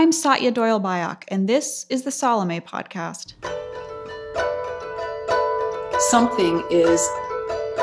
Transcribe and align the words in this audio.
I'm 0.00 0.12
Satya 0.12 0.50
Doyle 0.50 0.80
Byock, 0.80 1.24
and 1.28 1.46
this 1.46 1.84
is 1.90 2.04
the 2.04 2.10
Salome 2.10 2.62
Podcast. 2.62 3.34
Something 6.08 6.64
is 6.70 7.06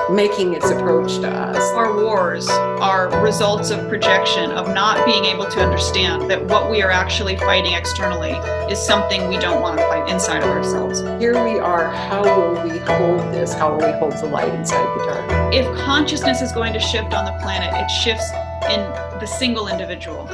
making 0.09 0.55
its 0.55 0.67
approach 0.71 1.19
to 1.19 1.29
us. 1.29 1.61
Our 1.73 1.95
wars 1.95 2.49
are 2.49 3.23
results 3.23 3.69
of 3.69 3.87
projection, 3.87 4.49
of 4.49 4.73
not 4.73 5.05
being 5.05 5.25
able 5.25 5.45
to 5.45 5.61
understand 5.61 6.27
that 6.31 6.43
what 6.43 6.71
we 6.71 6.81
are 6.81 6.89
actually 6.89 7.37
fighting 7.37 7.73
externally 7.73 8.31
is 8.71 8.83
something 8.83 9.27
we 9.27 9.37
don't 9.37 9.61
want 9.61 9.77
to 9.77 9.85
fight 9.85 10.09
inside 10.09 10.41
of 10.41 10.49
ourselves. 10.49 11.01
Here 11.21 11.33
we 11.33 11.59
are. 11.59 11.91
How 11.91 12.23
will 12.23 12.63
we 12.63 12.79
hold 12.79 13.31
this? 13.31 13.53
How 13.53 13.69
will 13.75 13.85
we 13.85 13.93
hold 13.99 14.13
the 14.13 14.25
light 14.25 14.51
inside 14.55 14.87
the 14.97 15.05
dark? 15.05 15.53
If 15.53 15.67
consciousness 15.77 16.41
is 16.41 16.51
going 16.51 16.73
to 16.73 16.79
shift 16.79 17.13
on 17.13 17.25
the 17.25 17.37
planet, 17.43 17.71
it 17.75 17.89
shifts 17.89 18.31
in 18.71 18.79
the 19.19 19.27
single 19.27 19.67
individual. 19.67 20.27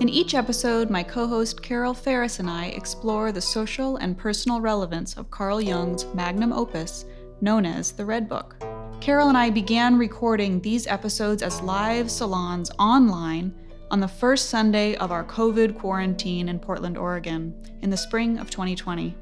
In 0.00 0.08
each 0.08 0.34
episode, 0.34 0.90
my 0.90 1.02
co 1.02 1.26
host 1.26 1.60
Carol 1.60 1.92
Ferris 1.92 2.38
and 2.38 2.48
I 2.48 2.66
explore 2.66 3.32
the 3.32 3.40
social 3.40 3.96
and 3.96 4.16
personal 4.16 4.60
relevance 4.60 5.16
of 5.16 5.28
Carl 5.32 5.60
Jung's 5.60 6.06
magnum 6.14 6.52
opus, 6.52 7.04
known 7.40 7.66
as 7.66 7.90
the 7.90 8.04
Red 8.04 8.28
Book. 8.28 8.54
Carol 9.00 9.28
and 9.28 9.36
I 9.36 9.50
began 9.50 9.98
recording 9.98 10.60
these 10.60 10.86
episodes 10.86 11.42
as 11.42 11.60
live 11.62 12.12
salons 12.12 12.70
online 12.78 13.52
on 13.90 13.98
the 13.98 14.06
first 14.06 14.50
Sunday 14.50 14.94
of 14.96 15.10
our 15.10 15.24
COVID 15.24 15.76
quarantine 15.76 16.48
in 16.48 16.60
Portland, 16.60 16.96
Oregon, 16.96 17.52
in 17.82 17.90
the 17.90 17.96
spring 17.96 18.38
of 18.38 18.50
2020. 18.50 19.16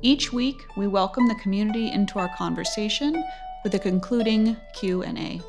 Each 0.00 0.32
week, 0.32 0.56
we 0.74 0.86
welcome 0.86 1.28
the 1.28 1.34
community 1.34 1.90
into 1.90 2.18
our 2.18 2.34
conversation 2.38 3.22
with 3.62 3.74
a 3.74 3.78
concluding 3.78 4.56
Q&A. 4.74 5.42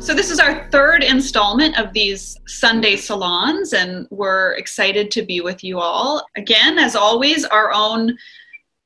So, 0.00 0.14
this 0.14 0.30
is 0.30 0.40
our 0.40 0.66
third 0.70 1.04
installment 1.04 1.78
of 1.78 1.92
these 1.92 2.38
Sunday 2.46 2.96
salons, 2.96 3.74
and 3.74 4.08
we're 4.10 4.54
excited 4.54 5.10
to 5.10 5.20
be 5.20 5.42
with 5.42 5.62
you 5.62 5.78
all. 5.78 6.26
Again, 6.38 6.78
as 6.78 6.96
always, 6.96 7.44
our 7.44 7.70
own 7.70 8.16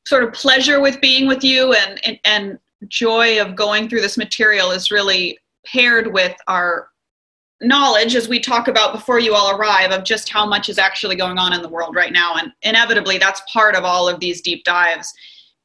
sort 0.05 0.25
of 0.25 0.33
pleasure 0.33 0.81
with 0.81 1.01
being 1.01 1.29
with 1.29 1.45
you 1.45 1.73
and, 1.73 2.05
and, 2.05 2.19
and 2.25 2.59
joy 2.89 3.41
of 3.41 3.55
going 3.55 3.89
through 3.89 4.01
this 4.01 4.19
material 4.19 4.73
is 4.73 4.91
really 4.91 5.39
paired 5.65 6.13
with 6.13 6.37
our 6.49 6.89
knowledge, 7.61 8.17
as 8.17 8.29
we 8.29 8.41
talk 8.41 8.67
about 8.67 8.93
before 8.93 9.21
you 9.21 9.37
all 9.37 9.57
arrive, 9.57 9.93
of 9.93 10.03
just 10.03 10.29
how 10.29 10.45
much 10.45 10.69
is 10.69 10.79
actually 10.79 11.15
going 11.15 11.39
on 11.39 11.53
in 11.53 11.63
the 11.63 11.69
world 11.69 11.95
right 11.95 12.13
now. 12.13 12.35
And 12.35 12.51
inevitably, 12.63 13.19
that's 13.19 13.41
part 13.53 13.77
of 13.77 13.85
all 13.85 14.09
of 14.09 14.19
these 14.19 14.41
deep 14.41 14.65
dives. 14.65 15.13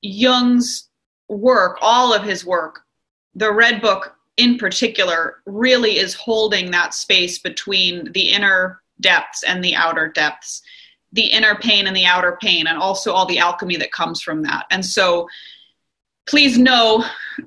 Jung's 0.04 0.90
work, 1.28 1.80
all 1.82 2.14
of 2.14 2.22
his 2.22 2.45
work, 2.45 2.82
the 3.34 3.52
Red 3.52 3.82
Book 3.82 4.16
in 4.40 4.58
particular 4.58 5.38
really 5.45 5.98
is 5.98 6.14
holding 6.14 6.72
that 6.72 6.94
space 6.94 7.40
between 7.40 8.12
the 8.14 8.30
inner 8.30 8.82
depths 9.02 9.44
and 9.44 9.64
the 9.64 9.76
outer 9.76 10.08
depths 10.09 10.62
the 11.12 11.26
inner 11.26 11.56
pain 11.56 11.88
and 11.88 11.95
the 11.95 12.06
outer 12.06 12.38
pain 12.40 12.67
and 12.67 12.78
also 12.78 13.12
all 13.12 13.26
the 13.26 13.40
alchemy 13.40 13.76
that 13.76 13.92
comes 13.92 14.22
from 14.22 14.44
that. 14.44 14.67
And 14.70 14.86
so 14.86 15.28
please 16.28 16.56
know 16.56 17.04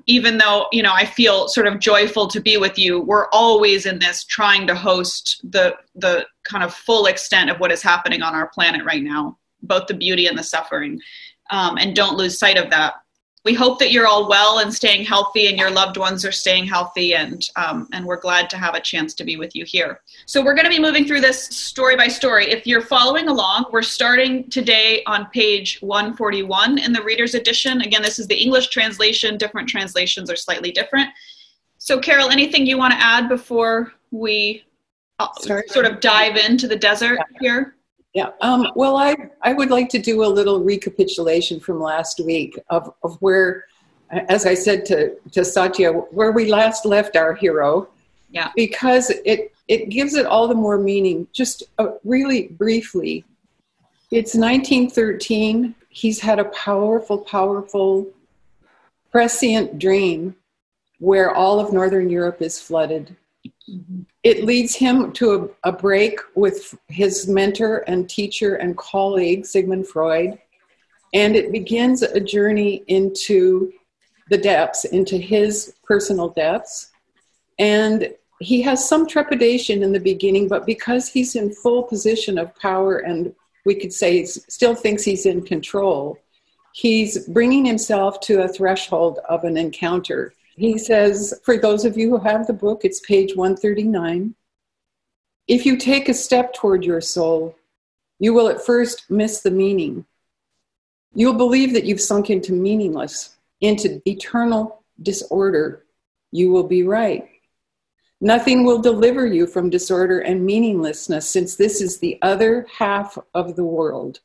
even 0.07 0.37
though 0.37 0.67
you 0.73 0.83
know 0.83 0.91
i 0.93 1.05
feel 1.05 1.47
sort 1.47 1.67
of 1.67 1.79
joyful 1.79 2.27
to 2.27 2.41
be 2.41 2.57
with 2.57 2.77
you 2.77 2.99
we're 2.99 3.29
always 3.29 3.85
in 3.85 3.97
this 3.97 4.25
trying 4.25 4.67
to 4.67 4.75
host 4.75 5.39
the 5.51 5.73
the 5.95 6.25
kind 6.43 6.65
of 6.65 6.73
full 6.73 7.05
extent 7.05 7.49
of 7.49 7.61
what 7.61 7.71
is 7.71 7.81
happening 7.81 8.21
on 8.21 8.35
our 8.35 8.47
planet 8.47 8.83
right 8.83 9.03
now 9.03 9.37
both 9.63 9.87
the 9.87 9.93
beauty 9.93 10.27
and 10.27 10.37
the 10.37 10.43
suffering. 10.43 11.01
Um, 11.49 11.77
and 11.77 11.95
don't 11.95 12.17
lose 12.17 12.37
sight 12.37 12.57
of 12.57 12.69
that 12.69 12.95
we 13.43 13.53
hope 13.53 13.77
that 13.79 13.91
you're 13.91 14.07
all 14.07 14.29
well 14.29 14.59
and 14.59 14.73
staying 14.73 15.03
healthy 15.03 15.47
and 15.47 15.57
your 15.57 15.69
loved 15.69 15.97
ones 15.97 16.23
are 16.23 16.31
staying 16.31 16.65
healthy 16.65 17.13
and 17.13 17.49
um, 17.57 17.89
and 17.91 18.05
we're 18.05 18.19
glad 18.19 18.49
to 18.49 18.57
have 18.57 18.73
a 18.73 18.79
chance 18.79 19.13
to 19.15 19.23
be 19.23 19.35
with 19.35 19.55
you 19.55 19.65
here. 19.65 19.99
So 20.25 20.43
we're 20.43 20.55
going 20.55 20.65
to 20.65 20.69
be 20.69 20.79
moving 20.79 21.05
through 21.05 21.21
this 21.21 21.45
story 21.45 21.95
by 21.95 22.07
story. 22.07 22.49
If 22.49 22.65
you're 22.65 22.81
following 22.81 23.27
along 23.27 23.65
we're 23.71 23.81
starting 23.81 24.49
today 24.49 25.03
on 25.07 25.27
page 25.27 25.79
141 25.81 26.79
in 26.79 26.93
the 26.93 27.03
reader's 27.03 27.35
edition. 27.35 27.81
Again 27.81 28.01
this 28.01 28.17
is 28.17 28.27
the 28.27 28.41
english 28.41 28.67
translation. 28.67 29.37
Different 29.37 29.67
translations 29.67 30.31
are 30.31 30.37
slightly 30.37 30.71
different. 30.71 31.09
So 31.77 31.99
carol 31.99 32.29
anything 32.29 32.65
you 32.65 32.77
want 32.77 32.93
to 32.93 32.99
add 32.99 33.27
before 33.27 33.91
we 34.11 34.63
uh, 35.19 35.27
sort 35.67 35.85
of 35.85 35.99
dive 35.99 36.37
into 36.37 36.67
the 36.67 36.77
desert 36.77 37.19
here 37.41 37.75
yeah. 38.13 38.29
Um, 38.41 38.71
well, 38.75 38.95
I, 38.95 39.15
I 39.41 39.53
would 39.53 39.71
like 39.71 39.89
to 39.89 39.99
do 39.99 40.23
a 40.23 40.27
little 40.27 40.63
recapitulation 40.63 41.59
from 41.59 41.81
last 41.81 42.19
week 42.19 42.59
of, 42.69 42.93
of 43.03 43.15
where, 43.21 43.65
as 44.11 44.45
I 44.45 44.53
said 44.53 44.85
to, 44.87 45.15
to 45.31 45.43
Satya, 45.43 45.91
where 45.91 46.31
we 46.31 46.49
last 46.49 46.85
left 46.85 47.15
our 47.15 47.33
hero. 47.33 47.87
Yeah. 48.29 48.51
Because 48.55 49.09
it, 49.09 49.53
it 49.67 49.89
gives 49.89 50.13
it 50.13 50.25
all 50.25 50.47
the 50.47 50.55
more 50.55 50.77
meaning. 50.77 51.27
Just 51.33 51.63
uh, 51.79 51.91
really 52.03 52.47
briefly, 52.49 53.25
it's 54.11 54.35
1913. 54.35 55.73
He's 55.89 56.19
had 56.19 56.39
a 56.39 56.45
powerful, 56.45 57.19
powerful, 57.19 58.07
prescient 59.11 59.79
dream 59.79 60.35
where 60.99 61.33
all 61.33 61.59
of 61.59 61.73
Northern 61.73 62.09
Europe 62.09 62.41
is 62.41 62.59
flooded. 62.59 63.15
It 64.23 64.43
leads 64.43 64.75
him 64.75 65.13
to 65.13 65.55
a, 65.63 65.69
a, 65.69 65.71
break 65.71 66.19
with 66.35 66.77
his 66.87 67.27
mentor 67.27 67.77
and 67.87 68.09
teacher 68.09 68.55
and 68.55 68.75
colleague, 68.75 69.45
Sigmund 69.45 69.87
Freud. 69.87 70.37
And 71.13 71.35
it 71.35 71.51
begins 71.51 72.01
a 72.01 72.19
journey 72.19 72.83
into 72.87 73.71
the 74.29 74.37
depths, 74.37 74.85
into 74.85 75.17
his 75.17 75.75
personal 75.83 76.29
depths. 76.29 76.91
And 77.59 78.13
he 78.39 78.61
has 78.63 78.87
some 78.87 79.07
trepidation 79.07 79.83
in 79.83 79.91
the 79.91 79.99
beginning, 79.99 80.47
but 80.47 80.65
because 80.65 81.07
he's 81.07 81.35
in 81.35 81.53
full 81.53 81.83
position 81.83 82.37
of 82.37 82.55
power 82.55 82.97
and 82.97 83.33
we 83.65 83.75
could 83.75 83.93
say 83.93 84.25
still 84.25 84.75
thinks 84.75 85.03
he's 85.03 85.25
in 85.25 85.41
control, 85.41 86.17
he's 86.73 87.27
bringing 87.27 87.63
himself 87.65 88.19
to 88.21 88.43
a 88.43 88.47
threshold 88.47 89.19
of 89.29 89.43
an 89.45 89.55
encounter 89.55 90.33
he 90.55 90.77
says, 90.77 91.39
for 91.43 91.57
those 91.57 91.85
of 91.85 91.97
you 91.97 92.09
who 92.09 92.19
have 92.19 92.47
the 92.47 92.53
book, 92.53 92.81
it's 92.83 92.99
page 92.99 93.35
139. 93.35 94.35
If 95.47 95.65
you 95.65 95.77
take 95.77 96.09
a 96.09 96.13
step 96.13 96.53
toward 96.53 96.83
your 96.83 97.01
soul, 97.01 97.55
you 98.19 98.33
will 98.33 98.47
at 98.47 98.65
first 98.65 99.09
miss 99.09 99.41
the 99.41 99.51
meaning. 99.51 100.05
You'll 101.13 101.33
believe 101.33 101.73
that 101.73 101.85
you've 101.85 102.01
sunk 102.01 102.29
into 102.29 102.53
meaningless, 102.53 103.35
into 103.61 104.01
eternal 104.07 104.83
disorder. 105.01 105.83
You 106.31 106.51
will 106.51 106.63
be 106.63 106.83
right. 106.83 107.29
Nothing 108.21 108.63
will 108.63 108.79
deliver 108.79 109.25
you 109.25 109.45
from 109.45 109.69
disorder 109.69 110.19
and 110.19 110.45
meaninglessness, 110.45 111.29
since 111.29 111.55
this 111.55 111.81
is 111.81 111.99
the 111.99 112.17
other 112.21 112.65
half 112.71 113.17
of 113.33 113.55
the 113.55 113.65
world. 113.65 114.21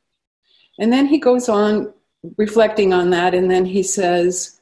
And 0.79 0.93
then 0.93 1.07
he 1.07 1.17
goes 1.17 1.49
on 1.49 1.93
reflecting 2.37 2.93
on 2.93 3.09
that, 3.09 3.33
and 3.33 3.51
then 3.51 3.65
he 3.65 3.83
says, 3.83 4.58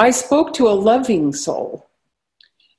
I 0.00 0.12
spoke 0.12 0.54
to 0.54 0.66
a 0.66 0.70
loving 0.70 1.30
soul. 1.30 1.90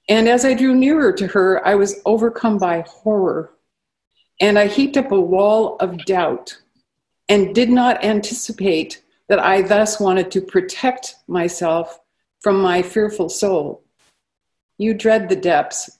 And 0.10 0.28
as 0.28 0.44
I 0.44 0.56
drew 0.56 0.74
nearer 0.74 1.14
to 1.14 1.28
her, 1.28 1.64
I 1.66 1.76
was 1.76 2.02
overcome 2.04 2.58
by 2.58 2.84
horror. 2.88 3.54
And 4.40 4.58
I 4.58 4.66
heaped 4.66 4.98
up 4.98 5.12
a 5.12 5.22
wall 5.22 5.76
of 5.76 6.04
doubt 6.06 6.58
and 7.30 7.54
did 7.54 7.70
not 7.70 8.04
anticipate 8.04 9.04
that 9.30 9.38
I 9.38 9.62
thus 9.62 10.00
wanted 10.00 10.32
to 10.32 10.42
protect 10.42 11.18
myself 11.28 12.00
from 12.40 12.60
my 12.60 12.82
fearful 12.82 13.30
soul. 13.30 13.84
You 14.80 14.96
dread 14.96 15.30
the 15.30 15.36
depths. 15.36 16.00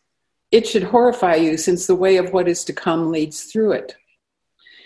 It 0.50 0.66
should 0.66 0.86
horrify 0.86 1.36
you 1.36 1.56
since 1.56 1.86
the 1.86 1.94
way 1.94 2.18
of 2.18 2.34
what 2.34 2.48
is 2.48 2.66
to 2.66 2.74
come 2.74 3.12
leads 3.12 3.44
through 3.44 3.74
it. 3.74 3.96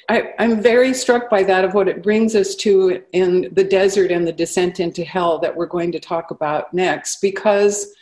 I, 0.10 0.34
am 0.38 0.62
very 0.62 0.94
struck 0.94 1.30
by 1.30 1.44
that 1.44 1.66
of 1.66 1.74
what 1.74 1.88
it 1.88 2.04
brings 2.04 2.36
us 2.36 2.56
to 2.56 3.02
in 3.12 3.50
the 3.54 3.64
desert 3.64 4.12
and 4.12 4.28
the 4.28 4.34
descent 4.34 4.80
into 4.80 5.04
hell 5.04 5.40
that 5.40 5.56
we're 5.56 5.66
going 5.66 5.92
to 5.94 6.00
talk 6.00 6.32
about 6.32 6.74
next, 6.74 7.22
because 7.22 7.94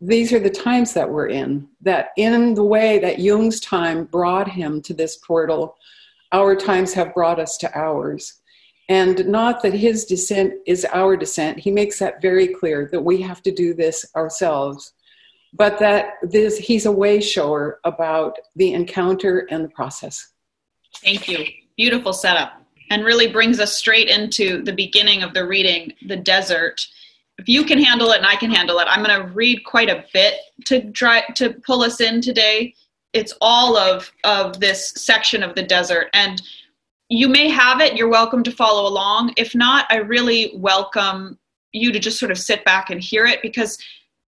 these 0.00 0.32
are 0.32 0.40
the 0.40 0.50
times 0.50 0.92
that 0.94 1.10
we're 1.10 1.28
in. 1.28 1.68
That 1.80 2.10
in 2.16 2.54
the 2.54 2.64
way 2.64 2.98
that 3.00 3.18
Jung's 3.18 3.60
time 3.60 4.04
brought 4.04 4.48
him 4.48 4.82
to 4.82 4.94
this 4.94 5.16
portal, 5.16 5.76
our 6.32 6.54
times 6.56 6.92
have 6.94 7.14
brought 7.14 7.38
us 7.38 7.56
to 7.58 7.78
ours. 7.78 8.40
And 8.88 9.26
not 9.26 9.62
that 9.62 9.74
his 9.74 10.04
descent 10.04 10.54
is 10.66 10.86
our 10.92 11.16
descent. 11.16 11.58
He 11.58 11.70
makes 11.70 11.98
that 11.98 12.20
very 12.20 12.48
clear 12.48 12.88
that 12.92 13.00
we 13.00 13.20
have 13.22 13.42
to 13.42 13.52
do 13.52 13.74
this 13.74 14.04
ourselves, 14.16 14.92
but 15.52 15.78
that 15.78 16.14
this, 16.22 16.58
he's 16.58 16.86
a 16.86 16.92
way 16.92 17.20
shower 17.20 17.80
about 17.84 18.36
the 18.56 18.74
encounter 18.74 19.46
and 19.50 19.64
the 19.64 19.68
process. 19.68 20.32
Thank 20.96 21.28
you. 21.28 21.46
Beautiful 21.76 22.12
setup. 22.12 22.62
And 22.90 23.04
really 23.04 23.28
brings 23.28 23.58
us 23.58 23.76
straight 23.76 24.08
into 24.08 24.62
the 24.62 24.72
beginning 24.72 25.22
of 25.22 25.32
the 25.34 25.46
reading, 25.46 25.92
The 26.06 26.16
Desert. 26.16 26.86
If 27.38 27.48
you 27.48 27.64
can 27.64 27.82
handle 27.82 28.10
it 28.10 28.18
and 28.18 28.26
I 28.26 28.36
can 28.36 28.50
handle 28.50 28.78
it, 28.78 28.86
I'm 28.88 29.02
going 29.02 29.18
to 29.18 29.28
read 29.32 29.64
quite 29.64 29.88
a 29.88 30.04
bit 30.12 30.34
to 30.66 30.90
try 30.92 31.22
to 31.36 31.54
pull 31.66 31.82
us 31.82 32.00
in 32.00 32.20
today. 32.20 32.74
It's 33.12 33.34
all 33.40 33.76
of, 33.76 34.12
of 34.24 34.60
this 34.60 34.90
section 34.90 35.42
of 35.42 35.54
the 35.54 35.62
desert. 35.62 36.08
And 36.12 36.40
you 37.08 37.28
may 37.28 37.48
have 37.48 37.80
it. 37.80 37.96
You're 37.96 38.08
welcome 38.08 38.42
to 38.42 38.52
follow 38.52 38.88
along. 38.88 39.32
If 39.36 39.54
not, 39.54 39.86
I 39.90 39.96
really 39.96 40.52
welcome 40.54 41.38
you 41.72 41.92
to 41.92 41.98
just 41.98 42.18
sort 42.18 42.30
of 42.30 42.38
sit 42.38 42.64
back 42.64 42.90
and 42.90 43.00
hear 43.00 43.26
it 43.26 43.40
because 43.42 43.78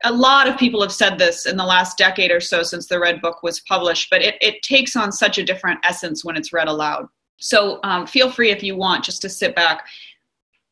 a 0.04 0.12
lot 0.12 0.46
of 0.46 0.58
people 0.58 0.80
have 0.82 0.92
said 0.92 1.18
this 1.18 1.46
in 1.46 1.56
the 1.56 1.64
last 1.64 1.98
decade 1.98 2.30
or 2.30 2.40
so 2.40 2.62
since 2.62 2.86
the 2.86 3.00
Red 3.00 3.20
Book 3.20 3.42
was 3.42 3.60
published, 3.60 4.10
but 4.10 4.22
it, 4.22 4.36
it 4.40 4.62
takes 4.62 4.96
on 4.96 5.10
such 5.10 5.38
a 5.38 5.44
different 5.44 5.80
essence 5.84 6.24
when 6.24 6.36
it's 6.36 6.52
read 6.52 6.68
aloud. 6.68 7.08
So 7.38 7.80
um, 7.82 8.06
feel 8.06 8.30
free 8.30 8.50
if 8.50 8.62
you 8.62 8.76
want 8.76 9.04
just 9.04 9.22
to 9.22 9.28
sit 9.28 9.56
back. 9.56 9.86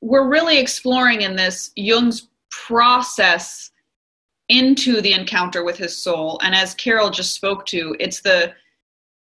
We're 0.01 0.29
really 0.29 0.59
exploring 0.59 1.23
in 1.23 1.35
this 1.35 1.71
Jung's 1.77 2.29
process 2.51 3.71
into 4.49 5.01
the 5.01 5.15
encounter 5.15 5.65
with 5.65 5.77
his 5.77 5.97
soul. 5.97 6.39
And 6.43 6.55
as 6.55 6.75
Carol 6.75 7.11
just 7.11 7.35
spoke 7.35 7.65
to, 7.67 7.97
it's 7.99 8.21
the 8.21 8.53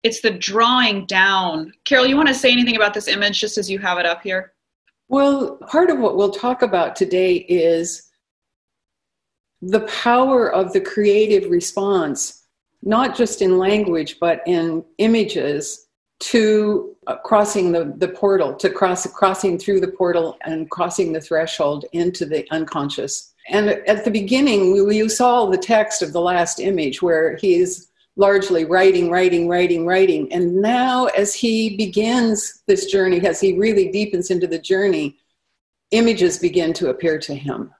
it's 0.04 0.22
the 0.22 0.32
drawing 0.32 1.06
down. 1.08 1.74
Carol, 1.84 2.08
you 2.08 2.16
want 2.16 2.30
to 2.30 2.34
say 2.34 2.54
anything 2.54 2.78
about 2.78 2.94
this 2.94 3.10
image 3.10 3.42
just 3.42 3.58
as 3.58 3.70
you 3.70 3.80
have 3.80 3.98
it 3.98 4.06
up 4.06 4.22
here? 4.22 4.54
Well, 5.10 5.58
part 5.68 5.90
of 5.90 6.00
what 6.00 6.16
we'll 6.16 6.32
talk 6.32 6.62
about 6.62 6.96
today 6.96 7.38
is 7.50 8.09
the 9.62 9.82
power 9.82 10.52
of 10.52 10.74
the 10.74 10.82
creative 10.82 11.50
response, 11.50 12.44
not 12.82 13.16
just 13.16 13.42
in 13.42 13.58
language, 13.58 14.18
but 14.20 14.42
in 14.46 14.84
images, 14.98 15.88
to 16.20 16.96
uh, 17.08 17.16
crossing 17.18 17.72
the, 17.72 17.94
the 17.98 18.08
portal, 18.08 18.54
to 18.54 18.70
cross, 18.70 19.08
crossing 19.14 19.58
through 19.58 19.80
the 19.80 19.88
portal 19.88 20.38
and 20.42 20.70
crossing 20.70 21.14
the 21.14 21.22
threshold 21.22 21.86
into 21.94 22.26
the 22.26 22.46
unconscious. 22.52 23.34
And 23.48 23.70
at 23.70 24.04
the 24.04 24.12
beginning, 24.12 24.74
we, 24.74 24.98
you 24.98 25.10
saw 25.10 25.46
the 25.46 25.58
text 25.58 26.02
of 26.02 26.14
the 26.14 26.22
last 26.22 26.60
image 26.60 27.02
where 27.02 27.38
he 27.38 27.56
is 27.56 27.88
largely 28.18 28.66
writing, 28.66 29.10
writing, 29.10 29.48
writing, 29.48 29.86
writing. 29.86 30.32
And 30.34 30.62
now, 30.62 31.06
as 31.08 31.34
he 31.34 31.78
begins 31.78 32.62
this 32.68 32.88
journey, 32.88 33.26
as 33.26 33.40
he 33.40 33.58
really 33.58 33.90
deepens 33.90 34.30
into 34.30 34.46
the 34.46 34.60
journey, 34.60 35.18
images 35.92 36.38
begin 36.38 36.74
to 36.74 36.90
appear 36.90 37.18
to 37.20 37.34
him. 37.34 37.74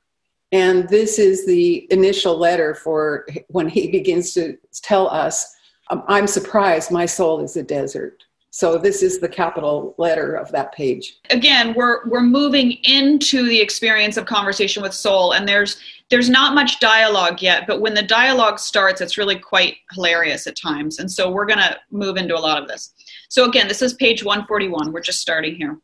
And 0.52 0.90
this 0.90 1.20
is 1.20 1.46
the 1.46 1.88
initial 1.92 2.38
letter 2.38 2.74
for 2.74 3.28
when 3.50 3.70
he 3.70 3.92
begins 3.92 4.34
to 4.34 4.58
tell 4.74 5.08
us, 5.08 5.56
um, 5.90 6.04
I'm 6.08 6.28
surprised, 6.28 6.92
my 6.92 7.06
soul 7.06 7.42
is 7.42 7.56
a 7.56 7.64
desert. 7.64 8.24
So 8.52 8.80
this 8.80 9.04
is 9.04 9.20
the 9.20 9.30
capital 9.30 9.94
letter 10.00 10.34
of 10.34 10.52
that 10.52 10.74
page. 10.74 11.18
Again, 11.30 11.74
we're 11.76 12.08
we're 12.10 12.22
moving 12.22 12.72
into 12.84 13.48
the 13.48 13.60
experience 13.60 14.18
of 14.18 14.26
conversation 14.26 14.82
with 14.82 14.94
soul 14.94 15.34
and 15.34 15.48
there's 15.48 15.80
there's 16.10 16.32
not 16.32 16.56
much 16.56 16.80
dialogue 16.80 17.44
yet, 17.44 17.68
but 17.68 17.80
when 17.80 17.94
the 17.94 18.02
dialogue 18.02 18.58
starts 18.58 19.02
it's 19.02 19.20
really 19.20 19.38
quite 19.38 19.78
hilarious 19.92 20.48
at 20.48 20.58
times. 20.58 20.98
And 20.98 21.12
so 21.12 21.30
we're 21.30 21.46
going 21.46 21.60
to 21.60 21.78
move 21.92 22.18
into 22.18 22.36
a 22.36 22.40
lot 22.40 22.60
of 22.60 22.68
this. 22.68 22.94
So 23.30 23.46
again, 23.46 23.68
this 23.68 23.84
is 23.84 23.94
page 23.94 24.24
141. 24.24 24.92
We're 24.92 25.02
just 25.02 25.22
starting 25.22 25.56
here. 25.56 25.78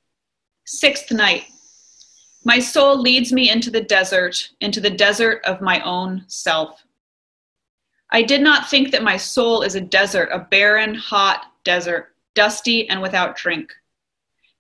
Sixth 0.66 1.12
night. 1.12 1.46
My 2.48 2.60
soul 2.60 3.02
leads 3.02 3.34
me 3.34 3.50
into 3.50 3.72
the 3.72 3.82
desert, 3.82 4.52
into 4.62 4.80
the 4.80 4.92
desert 4.92 5.44
of 5.46 5.62
my 5.62 5.82
own 5.82 6.24
self. 6.28 6.86
I 8.12 8.22
did 8.22 8.42
not 8.42 8.70
think 8.70 8.92
that 8.92 9.02
my 9.02 9.18
soul 9.18 9.64
is 9.64 9.74
a 9.74 9.82
desert, 9.82 10.30
a 10.32 10.40
barren, 10.40 10.94
hot 10.94 11.52
desert, 11.64 12.14
dusty 12.36 12.88
and 12.88 13.02
without 13.02 13.36
drink. 13.36 13.74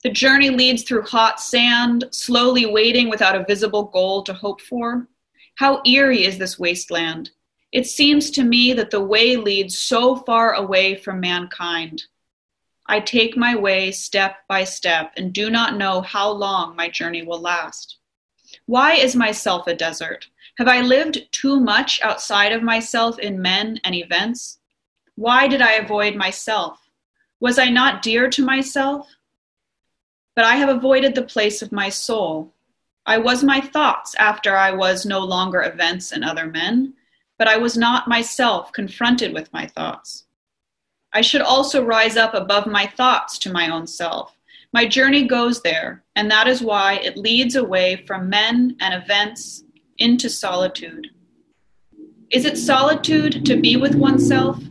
The 0.01 0.09
journey 0.09 0.49
leads 0.49 0.81
through 0.81 1.03
hot 1.03 1.39
sand, 1.39 2.05
slowly 2.09 2.65
waiting 2.65 3.07
without 3.07 3.35
a 3.35 3.45
visible 3.45 3.83
goal 3.83 4.23
to 4.23 4.33
hope 4.33 4.61
for. 4.61 5.07
How 5.53 5.83
eerie 5.85 6.25
is 6.25 6.39
this 6.39 6.57
wasteland? 6.57 7.29
It 7.71 7.85
seems 7.85 8.31
to 8.31 8.43
me 8.43 8.73
that 8.73 8.89
the 8.89 9.03
way 9.03 9.37
leads 9.37 9.77
so 9.77 10.15
far 10.15 10.53
away 10.53 10.95
from 10.95 11.19
mankind. 11.19 12.05
I 12.87 12.99
take 12.99 13.35
my 13.35 13.55
way 13.55 13.91
step 13.91 14.37
by 14.47 14.63
step 14.63 15.13
and 15.17 15.33
do 15.33 15.49
not 15.49 15.77
know 15.77 16.01
how 16.01 16.29
long 16.29 16.75
my 16.75 16.87
journey 16.87 17.23
will 17.23 17.39
last. 17.39 17.97
Why 18.67 18.93
is 18.93 19.15
myself 19.15 19.65
a 19.67 19.75
desert? 19.75 20.27
Have 20.57 20.67
I 20.67 20.81
lived 20.81 21.27
too 21.31 21.59
much 21.59 21.99
outside 22.01 22.51
of 22.51 22.61
myself 22.61 23.17
in 23.19 23.41
men 23.41 23.79
and 23.83 23.95
events? 23.95 24.59
Why 25.15 25.47
did 25.47 25.61
I 25.61 25.73
avoid 25.73 26.15
myself? 26.15 26.79
Was 27.39 27.57
I 27.57 27.69
not 27.69 28.01
dear 28.01 28.29
to 28.29 28.45
myself? 28.45 29.09
But 30.35 30.45
I 30.45 30.55
have 30.57 30.69
avoided 30.69 31.15
the 31.15 31.23
place 31.23 31.61
of 31.61 31.71
my 31.71 31.89
soul. 31.89 32.53
I 33.05 33.17
was 33.17 33.43
my 33.43 33.61
thoughts 33.61 34.15
after 34.15 34.55
I 34.55 34.71
was 34.71 35.05
no 35.05 35.19
longer 35.19 35.63
events 35.63 36.11
and 36.11 36.23
other 36.23 36.45
men, 36.45 36.93
but 37.37 37.47
I 37.47 37.57
was 37.57 37.77
not 37.77 38.07
myself 38.07 38.71
confronted 38.71 39.33
with 39.33 39.51
my 39.53 39.67
thoughts. 39.67 40.24
I 41.15 41.21
should 41.21 41.41
also 41.41 41.81
rise 41.81 42.17
up 42.17 42.33
above 42.33 42.67
my 42.67 42.85
thoughts 42.85 43.37
to 43.39 43.53
my 43.53 43.69
own 43.69 43.87
self. 43.87 44.35
My 44.73 44.85
journey 44.85 45.25
goes 45.25 45.61
there, 45.61 46.03
and 46.17 46.29
that 46.29 46.45
is 46.45 46.61
why 46.61 46.95
it 46.95 47.15
leads 47.15 47.55
away 47.55 48.03
from 48.05 48.29
men 48.29 48.75
and 48.81 48.93
events 48.93 49.63
into 49.97 50.29
solitude. 50.29 51.07
Is 52.31 52.43
it 52.43 52.57
solitude 52.57 53.45
to 53.45 53.55
be 53.55 53.77
with 53.77 53.95
oneself? 53.95 54.61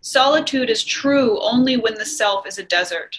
Solitude 0.00 0.70
is 0.70 0.82
true 0.82 1.38
only 1.42 1.76
when 1.76 1.92
the 1.96 2.06
self 2.06 2.46
is 2.46 2.56
a 2.56 2.64
desert. 2.64 3.14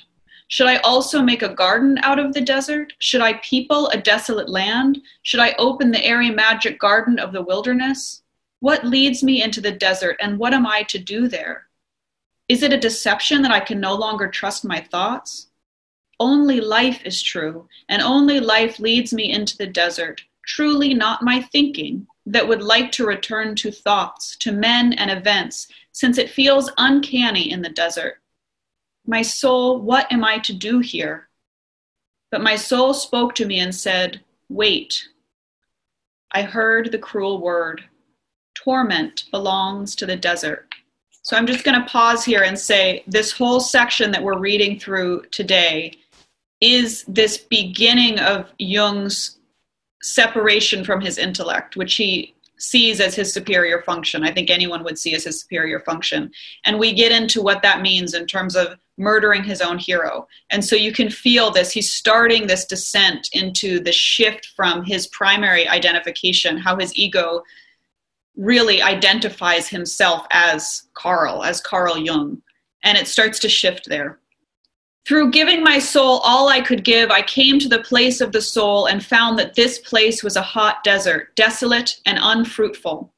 Should 0.47 0.65
I 0.65 0.77
also 0.77 1.21
make 1.21 1.43
a 1.43 1.53
garden 1.53 1.99
out 2.01 2.17
of 2.17 2.33
the 2.33 2.41
desert? 2.41 2.93
Should 2.97 3.21
I 3.21 3.33
people 3.33 3.87
a 3.89 3.97
desolate 3.97 4.49
land? 4.49 4.99
Should 5.21 5.41
I 5.41 5.53
open 5.59 5.91
the 5.91 6.03
airy 6.03 6.31
magic 6.31 6.79
garden 6.79 7.19
of 7.19 7.33
the 7.33 7.43
wilderness? 7.43 8.23
What 8.61 8.83
leads 8.83 9.21
me 9.21 9.43
into 9.43 9.61
the 9.61 9.73
desert, 9.73 10.17
and 10.19 10.39
what 10.39 10.55
am 10.55 10.65
I 10.65 10.81
to 10.89 10.97
do 10.97 11.27
there? 11.27 11.67
Is 12.47 12.61
it 12.61 12.73
a 12.73 12.77
deception 12.77 13.41
that 13.41 13.51
I 13.51 13.59
can 13.59 13.79
no 13.79 13.95
longer 13.95 14.27
trust 14.27 14.63
my 14.63 14.79
thoughts? 14.79 15.47
Only 16.19 16.61
life 16.61 17.01
is 17.03 17.21
true, 17.21 17.67
and 17.89 18.01
only 18.01 18.39
life 18.39 18.79
leads 18.79 19.13
me 19.13 19.31
into 19.31 19.57
the 19.57 19.67
desert, 19.67 20.21
truly 20.45 20.93
not 20.93 21.23
my 21.23 21.41
thinking, 21.41 22.07
that 22.27 22.47
would 22.47 22.61
like 22.61 22.91
to 22.93 23.05
return 23.05 23.55
to 23.55 23.71
thoughts, 23.71 24.35
to 24.37 24.51
men 24.51 24.93
and 24.93 25.11
events, 25.11 25.67
since 25.91 26.17
it 26.17 26.29
feels 26.29 26.71
uncanny 26.77 27.51
in 27.51 27.61
the 27.61 27.69
desert. 27.69 28.21
My 29.05 29.21
soul, 29.21 29.81
what 29.81 30.11
am 30.11 30.23
I 30.23 30.39
to 30.39 30.53
do 30.53 30.79
here? 30.79 31.29
But 32.31 32.41
my 32.41 32.55
soul 32.55 32.93
spoke 32.93 33.35
to 33.35 33.45
me 33.45 33.59
and 33.59 33.73
said, 33.73 34.21
Wait. 34.49 35.07
I 36.31 36.41
heard 36.41 36.91
the 36.91 36.99
cruel 36.99 37.41
word 37.41 37.85
torment 38.55 39.25
belongs 39.31 39.95
to 39.95 40.05
the 40.05 40.15
desert. 40.15 40.64
So 41.25 41.35
I'm 41.35 41.47
just 41.47 41.63
going 41.63 41.81
to 41.81 41.87
pause 41.87 42.23
here 42.23 42.43
and 42.43 42.57
say 42.57 43.03
this 43.07 43.31
whole 43.31 43.59
section 43.59 44.11
that 44.11 44.21
we're 44.21 44.37
reading 44.37 44.79
through 44.79 45.23
today 45.31 45.93
is 46.61 47.03
this 47.07 47.35
beginning 47.39 48.19
of 48.19 48.51
Jung's 48.59 49.39
separation 50.03 50.85
from 50.85 51.01
his 51.01 51.17
intellect, 51.17 51.77
which 51.77 51.95
he 51.95 52.35
sees 52.59 52.99
as 52.99 53.15
his 53.15 53.33
superior 53.33 53.81
function. 53.81 54.23
I 54.23 54.31
think 54.31 54.51
anyone 54.51 54.83
would 54.83 54.99
see 54.99 55.15
as 55.15 55.23
his 55.23 55.41
superior 55.41 55.79
function. 55.79 56.31
And 56.63 56.77
we 56.77 56.93
get 56.93 57.11
into 57.11 57.41
what 57.41 57.63
that 57.63 57.81
means 57.81 58.13
in 58.13 58.27
terms 58.27 58.55
of 58.55 58.77
murdering 58.99 59.43
his 59.43 59.61
own 59.61 59.79
hero. 59.79 60.27
And 60.51 60.63
so 60.63 60.75
you 60.75 60.91
can 60.91 61.09
feel 61.09 61.49
this. 61.49 61.71
He's 61.71 61.91
starting 61.91 62.45
this 62.45 62.65
descent 62.65 63.29
into 63.33 63.79
the 63.79 63.91
shift 63.91 64.49
from 64.55 64.83
his 64.83 65.07
primary 65.07 65.67
identification, 65.67 66.59
how 66.59 66.77
his 66.77 66.95
ego 66.95 67.41
really 68.37 68.81
identifies 68.81 69.67
himself 69.67 70.25
as 70.31 70.83
Carl, 70.93 71.43
as 71.43 71.61
Carl 71.61 71.97
Jung. 71.97 72.41
And 72.83 72.97
it 72.97 73.07
starts 73.07 73.39
to 73.39 73.49
shift 73.49 73.87
there. 73.87 74.19
Through 75.05 75.31
giving 75.31 75.63
my 75.63 75.77
soul 75.77 76.19
all 76.23 76.49
I 76.49 76.61
could 76.61 76.83
give, 76.83 77.11
I 77.11 77.21
came 77.21 77.59
to 77.59 77.69
the 77.69 77.83
place 77.83 78.21
of 78.21 78.31
the 78.31 78.41
soul 78.41 78.87
and 78.87 79.05
found 79.05 79.37
that 79.37 79.53
this 79.53 79.77
place 79.77 80.23
was 80.23 80.35
a 80.35 80.41
hot 80.41 80.83
desert, 80.83 81.35
desolate 81.35 81.99
and 82.07 82.17
unfruitful. 82.19 83.13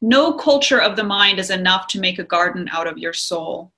No 0.00 0.32
culture 0.32 0.80
of 0.80 0.96
the 0.96 1.04
mind 1.04 1.38
is 1.38 1.50
enough 1.50 1.86
to 1.88 2.00
make 2.00 2.18
a 2.18 2.24
garden 2.24 2.68
out 2.72 2.88
of 2.88 2.98
your 2.98 3.12
soul. 3.12 3.72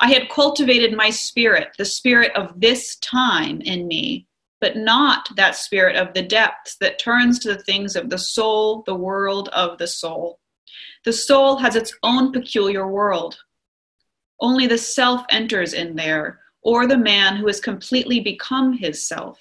I 0.00 0.12
had 0.12 0.28
cultivated 0.28 0.94
my 0.94 1.10
spirit, 1.10 1.68
the 1.76 1.84
spirit 1.84 2.30
of 2.36 2.60
this 2.60 2.96
time 2.96 3.60
in 3.62 3.88
me, 3.88 4.27
but 4.60 4.76
not 4.76 5.28
that 5.36 5.56
spirit 5.56 5.96
of 5.96 6.12
the 6.14 6.22
depths 6.22 6.76
that 6.80 6.98
turns 6.98 7.38
to 7.38 7.48
the 7.48 7.62
things 7.62 7.96
of 7.96 8.10
the 8.10 8.18
soul, 8.18 8.82
the 8.86 8.94
world 8.94 9.48
of 9.50 9.78
the 9.78 9.86
soul. 9.86 10.40
The 11.04 11.12
soul 11.12 11.56
has 11.56 11.76
its 11.76 11.94
own 12.02 12.32
peculiar 12.32 12.86
world. 12.86 13.38
Only 14.40 14.66
the 14.66 14.78
self 14.78 15.24
enters 15.30 15.72
in 15.72 15.96
there, 15.96 16.40
or 16.62 16.86
the 16.86 16.98
man 16.98 17.36
who 17.36 17.46
has 17.46 17.60
completely 17.60 18.20
become 18.20 18.72
his 18.72 19.06
self. 19.06 19.38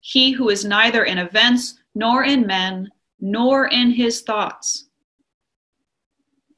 He 0.00 0.32
who 0.32 0.50
is 0.50 0.64
neither 0.64 1.04
in 1.04 1.18
events, 1.18 1.78
nor 1.94 2.24
in 2.24 2.46
men, 2.46 2.90
nor 3.20 3.66
in 3.68 3.90
his 3.90 4.22
thoughts. 4.22 4.85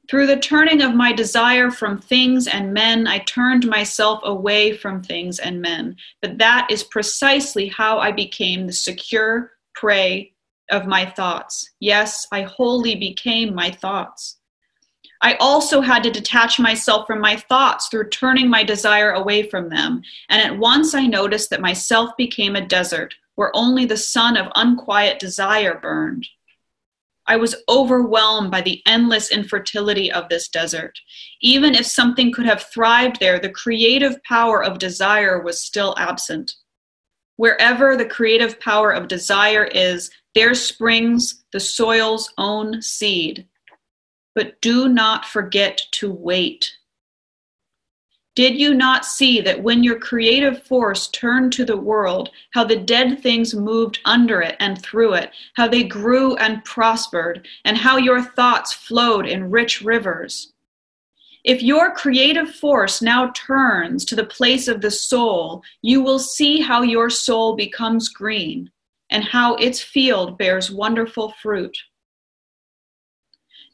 Through 0.09 0.25
the 0.25 0.37
turning 0.37 0.81
of 0.81 0.95
my 0.95 1.13
desire 1.13 1.69
from 1.69 1.99
things 1.99 2.47
and 2.47 2.73
men, 2.73 3.05
I 3.05 3.19
turned 3.19 3.67
myself 3.67 4.21
away 4.23 4.75
from 4.75 5.03
things 5.03 5.37
and 5.37 5.61
men. 5.61 5.97
But 6.19 6.39
that 6.39 6.67
is 6.71 6.83
precisely 6.83 7.67
how 7.67 7.99
I 7.99 8.11
became 8.11 8.65
the 8.65 8.73
secure 8.73 9.51
prey 9.75 10.33
of 10.71 10.87
my 10.87 11.05
thoughts. 11.05 11.69
Yes, 11.79 12.25
I 12.31 12.41
wholly 12.41 12.95
became 12.95 13.53
my 13.53 13.69
thoughts. 13.69 14.37
I 15.21 15.35
also 15.35 15.79
had 15.79 16.01
to 16.03 16.11
detach 16.11 16.59
myself 16.59 17.05
from 17.05 17.21
my 17.21 17.35
thoughts 17.35 17.87
through 17.87 18.09
turning 18.09 18.49
my 18.49 18.63
desire 18.63 19.11
away 19.11 19.43
from 19.43 19.69
them. 19.69 20.01
And 20.29 20.41
at 20.41 20.57
once 20.57 20.95
I 20.95 21.05
noticed 21.05 21.51
that 21.51 21.61
myself 21.61 22.17
became 22.17 22.55
a 22.55 22.65
desert 22.65 23.13
where 23.35 23.55
only 23.55 23.85
the 23.85 23.97
sun 23.97 24.37
of 24.37 24.51
unquiet 24.55 25.19
desire 25.19 25.77
burned. 25.79 26.27
I 27.29 27.35
was 27.35 27.55
overwhelmed 27.69 28.49
by 28.49 28.61
the 28.61 28.81
endless 28.87 29.31
infertility 29.31 30.11
of 30.11 30.29
this 30.29 30.47
desert. 30.49 30.97
Even 31.41 31.75
if 31.75 31.85
something 31.85 32.31
could 32.31 32.47
have 32.47 32.63
thrived 32.63 33.19
there, 33.19 33.37
the 33.37 33.51
creative 33.51 34.21
power 34.23 34.63
of 34.63 34.79
desire 34.79 35.39
was 35.39 35.61
still 35.61 35.93
absent. 35.99 36.53
Wherever 37.35 37.95
the 37.95 38.05
creative 38.05 38.59
power 38.59 38.91
of 38.91 39.07
desire 39.07 39.65
is, 39.65 40.09
there 40.33 40.55
springs 40.55 41.43
the 41.53 41.59
soil's 41.59 42.33
own 42.39 42.81
seed. 42.81 43.47
But 44.33 44.59
do 44.59 44.89
not 44.89 45.23
forget 45.23 45.83
to 45.91 46.11
wait. 46.11 46.78
Did 48.39 48.57
you 48.57 48.73
not 48.73 49.03
see 49.03 49.41
that 49.41 49.63
when 49.63 49.83
your 49.83 49.99
creative 49.99 50.63
force 50.63 51.07
turned 51.09 51.51
to 51.51 51.65
the 51.65 51.75
world, 51.75 52.29
how 52.51 52.63
the 52.63 52.77
dead 52.77 53.21
things 53.21 53.53
moved 53.53 53.99
under 54.05 54.41
it 54.41 54.55
and 54.61 54.81
through 54.81 55.15
it, 55.15 55.31
how 55.55 55.67
they 55.67 55.83
grew 55.83 56.37
and 56.37 56.63
prospered, 56.63 57.45
and 57.65 57.77
how 57.77 57.97
your 57.97 58.21
thoughts 58.21 58.71
flowed 58.71 59.27
in 59.27 59.51
rich 59.51 59.81
rivers? 59.81 60.53
If 61.43 61.61
your 61.61 61.93
creative 61.93 62.55
force 62.55 63.01
now 63.01 63.31
turns 63.31 64.05
to 64.05 64.15
the 64.15 64.23
place 64.23 64.69
of 64.69 64.79
the 64.79 64.89
soul, 64.89 65.61
you 65.81 66.01
will 66.01 66.17
see 66.17 66.61
how 66.61 66.81
your 66.81 67.09
soul 67.09 67.57
becomes 67.57 68.07
green 68.07 68.71
and 69.09 69.25
how 69.25 69.55
its 69.55 69.81
field 69.81 70.37
bears 70.37 70.71
wonderful 70.71 71.33
fruit. 71.41 71.77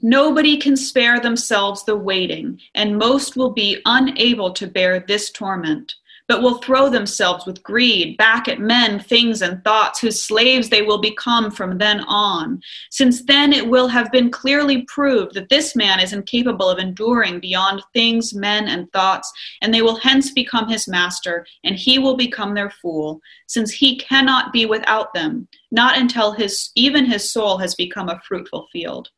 Nobody 0.07 0.57
can 0.57 0.77
spare 0.77 1.19
themselves 1.19 1.83
the 1.83 1.95
waiting, 1.95 2.61
and 2.75 2.95
most 2.95 3.35
will 3.35 3.49
be 3.49 3.81
unable 3.85 4.53
to 4.53 4.67
bear 4.67 4.99
this 4.99 5.31
torment, 5.31 5.95
but 6.27 6.43
will 6.43 6.59
throw 6.59 6.91
themselves 6.91 7.47
with 7.47 7.63
greed 7.63 8.15
back 8.15 8.47
at 8.47 8.59
men, 8.59 8.99
things, 8.99 9.41
and 9.41 9.63
thoughts, 9.63 9.99
whose 9.99 10.21
slaves 10.21 10.69
they 10.69 10.83
will 10.83 11.01
become 11.01 11.49
from 11.49 11.79
then 11.79 12.01
on. 12.01 12.61
Since 12.91 13.23
then 13.23 13.51
it 13.51 13.67
will 13.67 13.87
have 13.87 14.11
been 14.11 14.29
clearly 14.29 14.83
proved 14.83 15.33
that 15.33 15.49
this 15.49 15.75
man 15.75 15.99
is 15.99 16.13
incapable 16.13 16.69
of 16.69 16.77
enduring 16.77 17.39
beyond 17.39 17.81
things, 17.91 18.31
men, 18.31 18.67
and 18.67 18.91
thoughts, 18.91 19.33
and 19.63 19.73
they 19.73 19.81
will 19.81 19.95
hence 19.95 20.31
become 20.31 20.69
his 20.69 20.87
master, 20.87 21.47
and 21.63 21.75
he 21.75 21.97
will 21.97 22.15
become 22.15 22.53
their 22.53 22.69
fool, 22.69 23.21
since 23.47 23.71
he 23.71 23.97
cannot 23.97 24.53
be 24.53 24.67
without 24.67 25.15
them, 25.15 25.47
not 25.71 25.97
until 25.97 26.31
his 26.31 26.69
even 26.75 27.05
his 27.05 27.27
soul 27.27 27.57
has 27.57 27.73
become 27.73 28.07
a 28.07 28.21
fruitful 28.27 28.67
field. 28.71 29.09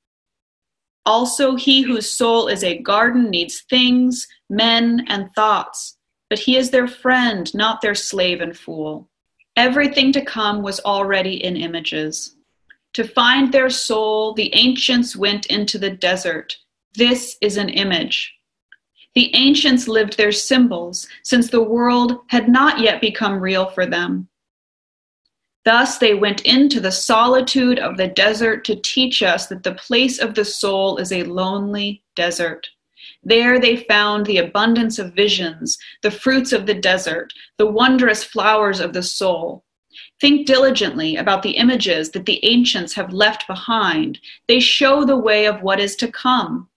Also, 1.08 1.56
he 1.56 1.84
whose 1.84 2.12
soul 2.12 2.50
is 2.50 2.66
a 2.66 2.80
garden 2.80 3.30
needs 3.30 3.62
things, 3.62 4.28
men, 4.50 5.06
and 5.08 5.32
thoughts, 5.34 5.98
but 6.30 6.38
he 6.38 6.58
is 6.58 6.70
their 6.70 6.86
friend, 6.86 7.56
not 7.56 7.80
their 7.80 7.96
slave 7.96 8.42
and 8.42 8.58
fool. 8.58 9.10
Everything 9.56 10.12
to 10.12 10.26
come 10.26 10.62
was 10.62 10.82
already 10.82 11.42
in 11.42 11.56
images. 11.56 12.36
To 12.92 13.08
find 13.08 13.54
their 13.54 13.70
soul, 13.70 14.34
the 14.34 14.54
ancients 14.54 15.16
went 15.16 15.46
into 15.46 15.80
the 15.80 15.92
desert. 15.92 16.58
This 16.96 17.38
is 17.40 17.56
an 17.56 17.70
image. 17.70 18.34
The 19.16 19.34
ancients 19.34 19.88
lived 19.88 20.18
their 20.18 20.34
symbols, 20.34 21.08
since 21.24 21.50
the 21.50 21.64
world 21.64 22.20
had 22.28 22.50
not 22.50 22.82
yet 22.82 23.00
become 23.00 23.40
real 23.40 23.68
for 23.68 23.86
them. 23.86 24.28
Thus 25.68 25.98
they 25.98 26.14
went 26.14 26.40
into 26.44 26.80
the 26.80 26.94
solitude 26.94 27.78
of 27.78 27.98
the 27.98 28.08
desert 28.08 28.64
to 28.64 28.78
teach 28.78 29.22
us 29.22 29.48
that 29.48 29.64
the 29.64 29.74
place 29.74 30.18
of 30.18 30.34
the 30.34 30.46
soul 30.46 30.96
is 30.96 31.12
a 31.12 31.24
lonely 31.24 32.04
desert. 32.16 32.70
There 33.22 33.60
they 33.60 33.76
found 33.76 34.26
the 34.26 34.38
abundance 34.38 34.98
of 34.98 35.14
visions, 35.14 35.78
the 36.04 36.10
fruits 36.10 36.54
of 36.54 36.68
the 36.68 36.74
desert, 36.74 37.34
the 37.58 37.66
wondrous 37.66 38.24
flowers 38.24 38.80
of 38.80 38.94
the 38.94 39.04
soul. 39.04 39.66
Think 40.22 40.48
diligently 40.48 41.18
about 41.18 41.44
the 41.44 41.58
images 41.58 42.12
that 42.12 42.26
the 42.26 42.40
ancients 42.46 42.94
have 42.94 43.12
left 43.12 43.46
behind. 43.46 44.20
They 44.48 44.62
show 44.62 45.04
the 45.04 45.18
way 45.18 45.48
of 45.48 45.64
what 45.64 45.82
is 45.82 45.98
to 45.98 46.10
come. 46.10 46.70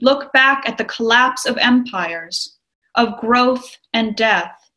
Look 0.00 0.32
back 0.32 0.62
at 0.64 0.78
the 0.78 0.84
collapse 0.84 1.44
of 1.44 1.58
empires, 1.58 2.56
of 2.94 3.18
growth 3.18 3.78
and 3.92 4.14
death, 4.14 4.70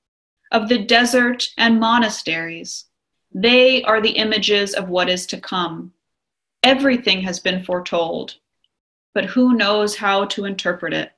of 0.51 0.67
the 0.67 0.79
desert 0.79 1.47
and 1.59 1.79
monasteries 1.79 2.85
they 3.33 3.81
are 3.83 4.01
the 4.01 4.11
images 4.11 4.73
of 4.73 4.89
what 4.89 5.09
is 5.09 5.25
to 5.27 5.39
come. 5.39 5.93
Everything 6.63 7.21
has 7.21 7.39
been 7.39 7.63
foretold, 7.63 8.35
but 9.13 9.25
who 9.25 9.55
knows 9.55 9.95
how 9.95 10.25
to 10.25 10.45
interpret 10.45 10.93
it? 10.93 11.11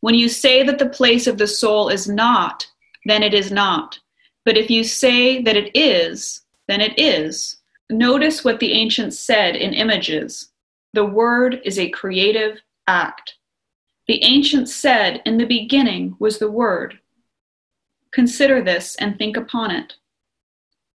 When 0.00 0.14
you 0.14 0.28
say 0.28 0.62
that 0.64 0.78
the 0.78 0.88
place 0.88 1.26
of 1.26 1.38
the 1.38 1.46
soul 1.46 1.88
is 1.88 2.08
not, 2.08 2.66
then 3.04 3.22
it 3.22 3.34
is 3.34 3.52
not. 3.52 3.98
But 4.44 4.56
if 4.56 4.70
you 4.70 4.84
say 4.84 5.42
that 5.42 5.56
it 5.56 5.70
is, 5.76 6.42
then 6.66 6.80
it 6.80 6.98
is. 6.98 7.58
Notice 7.88 8.44
what 8.44 8.58
the 8.58 8.72
ancients 8.72 9.18
said 9.18 9.56
in 9.56 9.74
images 9.74 10.50
the 10.92 11.04
word 11.04 11.60
is 11.62 11.78
a 11.78 11.90
creative 11.90 12.58
act. 12.86 13.34
The 14.08 14.22
ancients 14.24 14.74
said, 14.74 15.20
In 15.26 15.36
the 15.36 15.44
beginning 15.44 16.16
was 16.18 16.38
the 16.38 16.50
word. 16.50 16.98
Consider 18.12 18.62
this 18.62 18.96
and 18.96 19.18
think 19.18 19.36
upon 19.36 19.72
it 19.72 19.96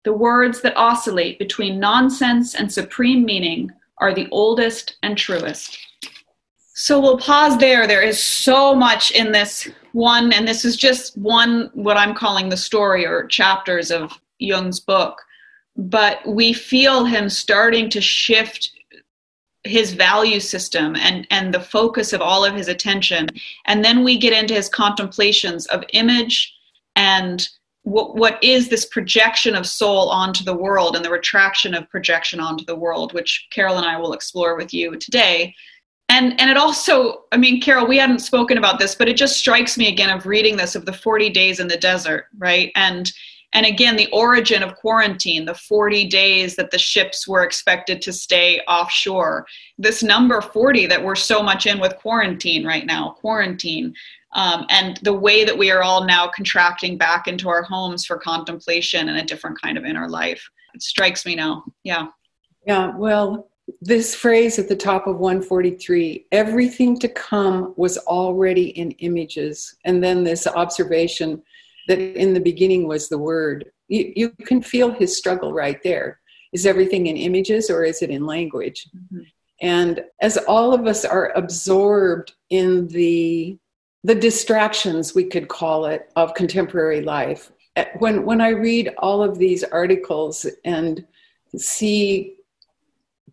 the 0.07 0.13
words 0.13 0.61
that 0.61 0.77
oscillate 0.77 1.37
between 1.37 1.81
nonsense 1.81 2.55
and 2.55 2.71
supreme 2.71 3.25
meaning 3.25 3.69
are 3.97 4.15
the 4.15 4.29
oldest 4.31 4.95
and 5.03 5.17
truest. 5.17 5.77
So 6.75 6.97
we'll 6.97 7.17
pause 7.17 7.57
there. 7.57 7.85
There 7.85 8.01
is 8.01 8.17
so 8.17 8.73
much 8.73 9.11
in 9.11 9.33
this 9.33 9.67
one, 9.91 10.31
and 10.31 10.47
this 10.47 10.63
is 10.63 10.77
just 10.77 11.17
one, 11.17 11.69
what 11.73 11.97
I'm 11.97 12.15
calling 12.15 12.47
the 12.47 12.55
story 12.55 13.05
or 13.05 13.27
chapters 13.27 13.91
of 13.91 14.13
Jung's 14.39 14.79
book. 14.79 15.21
But 15.75 16.25
we 16.25 16.53
feel 16.53 17.03
him 17.03 17.27
starting 17.27 17.89
to 17.89 17.99
shift 17.99 18.71
his 19.65 19.91
value 19.91 20.39
system 20.39 20.95
and, 20.95 21.27
and 21.31 21.53
the 21.53 21.59
focus 21.59 22.13
of 22.13 22.21
all 22.21 22.45
of 22.45 22.55
his 22.55 22.69
attention. 22.69 23.27
And 23.65 23.83
then 23.83 24.05
we 24.05 24.17
get 24.17 24.31
into 24.31 24.53
his 24.53 24.69
contemplations 24.69 25.65
of 25.65 25.83
image 25.91 26.53
and 26.95 27.45
what, 27.87 28.17
what 28.17 28.43
is 28.43 28.67
this 28.67 28.85
projection 28.85 29.55
of 29.55 29.65
soul 29.65 30.09
onto 30.09 30.43
the 30.43 30.53
world 30.53 30.97
and 30.97 31.05
the 31.05 31.09
retraction 31.09 31.73
of 31.73 31.89
projection 31.89 32.37
onto 32.41 32.65
the 32.65 32.75
world, 32.75 33.13
which 33.13 33.47
Carol 33.49 33.77
and 33.77 33.85
I 33.85 33.97
will 33.97 34.11
explore 34.11 34.57
with 34.57 34.73
you 34.73 34.97
today. 34.97 35.55
And 36.09 36.39
and 36.39 36.49
it 36.49 36.57
also, 36.57 37.23
I 37.31 37.37
mean, 37.37 37.61
Carol, 37.61 37.87
we 37.87 37.97
hadn't 37.97 38.19
spoken 38.19 38.57
about 38.57 38.77
this, 38.77 38.93
but 38.93 39.07
it 39.07 39.15
just 39.15 39.37
strikes 39.37 39.77
me 39.77 39.87
again 39.87 40.09
of 40.09 40.25
reading 40.25 40.57
this 40.57 40.75
of 40.75 40.85
the 40.85 40.91
40 40.91 41.29
days 41.29 41.61
in 41.61 41.69
the 41.69 41.77
desert, 41.77 42.25
right? 42.37 42.73
And 42.75 43.09
and 43.53 43.65
again, 43.65 43.95
the 43.95 44.11
origin 44.11 44.63
of 44.63 44.75
quarantine, 44.75 45.45
the 45.45 45.55
40 45.55 46.09
days 46.09 46.57
that 46.57 46.71
the 46.71 46.77
ships 46.77 47.25
were 47.25 47.43
expected 47.43 48.01
to 48.01 48.11
stay 48.11 48.59
offshore. 48.67 49.47
This 49.77 50.03
number 50.03 50.41
40 50.41 50.87
that 50.87 51.01
we're 51.01 51.15
so 51.15 51.41
much 51.41 51.65
in 51.65 51.79
with 51.79 51.95
quarantine 51.95 52.65
right 52.65 52.85
now, 52.85 53.15
quarantine 53.21 53.93
um, 54.37 54.67
and 54.69 54.97
the 54.97 55.13
way 55.13 55.43
that 55.43 55.57
we 55.57 55.71
are 55.71 55.81
all 55.81 56.05
now 56.05 56.27
contracting 56.27 56.95
back 56.95 57.27
into 57.27 57.49
our 57.49 57.63
homes 57.63 58.05
for 58.05 58.17
contemplation 58.17 59.09
and 59.09 59.17
a 59.17 59.25
different 59.25 59.59
kind 59.59 59.77
of 59.77 59.83
inner 59.83 60.07
life. 60.07 60.47
It 60.75 60.83
strikes 60.83 61.25
me 61.25 61.35
now. 61.35 61.65
Yeah. 61.83 62.07
Yeah. 62.65 62.95
Well, 62.95 63.49
this 63.81 64.13
phrase 64.13 64.59
at 64.59 64.69
the 64.69 64.75
top 64.75 65.07
of 65.07 65.17
143 65.17 66.27
everything 66.31 66.99
to 66.99 67.09
come 67.09 67.73
was 67.77 67.97
already 67.97 68.69
in 68.79 68.91
images. 68.91 69.75
And 69.85 70.03
then 70.03 70.23
this 70.23 70.45
observation 70.45 71.41
that 71.87 71.99
in 71.99 72.35
the 72.35 72.39
beginning 72.39 72.87
was 72.87 73.09
the 73.09 73.17
word. 73.17 73.65
You, 73.87 74.13
you 74.15 74.29
can 74.45 74.61
feel 74.61 74.91
his 74.91 75.17
struggle 75.17 75.51
right 75.51 75.81
there. 75.83 76.19
Is 76.53 76.67
everything 76.67 77.07
in 77.07 77.17
images 77.17 77.71
or 77.71 77.83
is 77.83 78.03
it 78.03 78.11
in 78.11 78.25
language? 78.25 78.87
Mm-hmm. 78.95 79.21
And 79.61 80.03
as 80.21 80.37
all 80.37 80.75
of 80.75 80.85
us 80.85 81.05
are 81.05 81.31
absorbed 81.35 82.33
in 82.51 82.87
the 82.89 83.57
the 84.07 84.15
distractions, 84.15 85.13
we 85.13 85.25
could 85.25 85.49
call 85.49 85.85
it, 85.85 86.09
of 86.15 86.33
contemporary 86.33 87.01
life. 87.01 87.51
When, 87.99 88.23
when 88.23 88.39
I 88.39 88.49
read 88.49 88.95
all 88.99 89.21
of 89.21 89.37
these 89.37 89.65
articles 89.65 90.45
and 90.63 91.05
see 91.57 92.37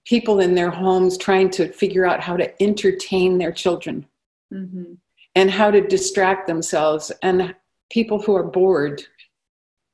people 0.04 0.40
in 0.40 0.56
their 0.56 0.70
homes 0.70 1.16
trying 1.16 1.50
to 1.50 1.72
figure 1.72 2.04
out 2.04 2.20
how 2.20 2.36
to 2.36 2.60
entertain 2.60 3.38
their 3.38 3.52
children 3.52 4.04
mm-hmm. 4.52 4.94
and 5.36 5.48
how 5.48 5.70
to 5.70 5.80
distract 5.80 6.48
themselves, 6.48 7.12
and 7.22 7.54
people 7.88 8.20
who 8.20 8.34
are 8.34 8.42
bored 8.42 9.00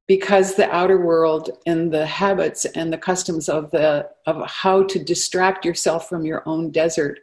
because 0.08 0.54
the 0.54 0.74
outer 0.74 0.98
world 0.98 1.50
and 1.66 1.92
the 1.92 2.06
habits 2.06 2.64
and 2.64 2.90
the 2.90 2.98
customs 2.98 3.50
of 3.50 3.70
the 3.70 4.08
of 4.26 4.44
how 4.50 4.82
to 4.82 4.98
distract 4.98 5.66
yourself 5.66 6.08
from 6.08 6.24
your 6.24 6.42
own 6.46 6.70
desert 6.70 7.20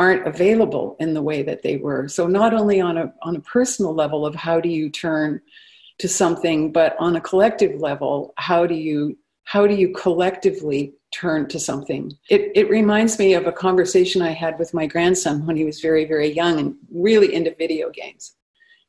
aren't 0.00 0.26
available 0.26 0.96
in 0.98 1.12
the 1.12 1.20
way 1.20 1.42
that 1.42 1.60
they 1.62 1.76
were. 1.76 2.08
So 2.08 2.26
not 2.26 2.54
only 2.54 2.80
on 2.80 2.96
a 2.96 3.12
on 3.20 3.36
a 3.36 3.40
personal 3.56 3.92
level 3.94 4.24
of 4.24 4.34
how 4.34 4.58
do 4.58 4.70
you 4.70 4.88
turn 4.88 5.42
to 5.98 6.08
something, 6.08 6.72
but 6.72 6.96
on 6.98 7.16
a 7.16 7.20
collective 7.20 7.82
level, 7.88 8.32
how 8.38 8.66
do 8.66 8.74
you 8.74 9.18
how 9.44 9.66
do 9.66 9.74
you 9.74 9.92
collectively 9.92 10.94
turn 11.12 11.48
to 11.48 11.58
something? 11.60 12.16
It 12.30 12.50
it 12.54 12.70
reminds 12.70 13.18
me 13.18 13.34
of 13.34 13.46
a 13.46 13.52
conversation 13.52 14.22
I 14.22 14.30
had 14.30 14.58
with 14.58 14.72
my 14.72 14.86
grandson 14.86 15.44
when 15.46 15.56
he 15.60 15.66
was 15.66 15.82
very 15.88 16.06
very 16.06 16.30
young 16.40 16.58
and 16.58 16.76
really 17.08 17.34
into 17.34 17.54
video 17.64 17.90
games, 17.90 18.24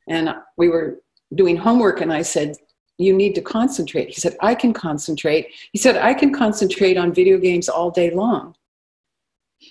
and 0.08 0.34
we 0.56 0.70
were 0.70 1.02
doing 1.34 1.56
homework, 1.58 2.00
and 2.00 2.12
I 2.20 2.22
said. 2.22 2.56
You 2.98 3.14
need 3.16 3.34
to 3.34 3.40
concentrate. 3.40 4.08
He 4.14 4.20
said, 4.20 4.36
I 4.50 4.54
can 4.54 4.72
concentrate. 4.72 5.44
He 5.72 5.78
said, 5.78 5.96
I 5.96 6.14
can 6.14 6.30
concentrate 6.32 6.96
on 6.98 7.12
video 7.12 7.38
games 7.38 7.68
all 7.68 7.90
day 7.90 8.10
long. 8.10 8.54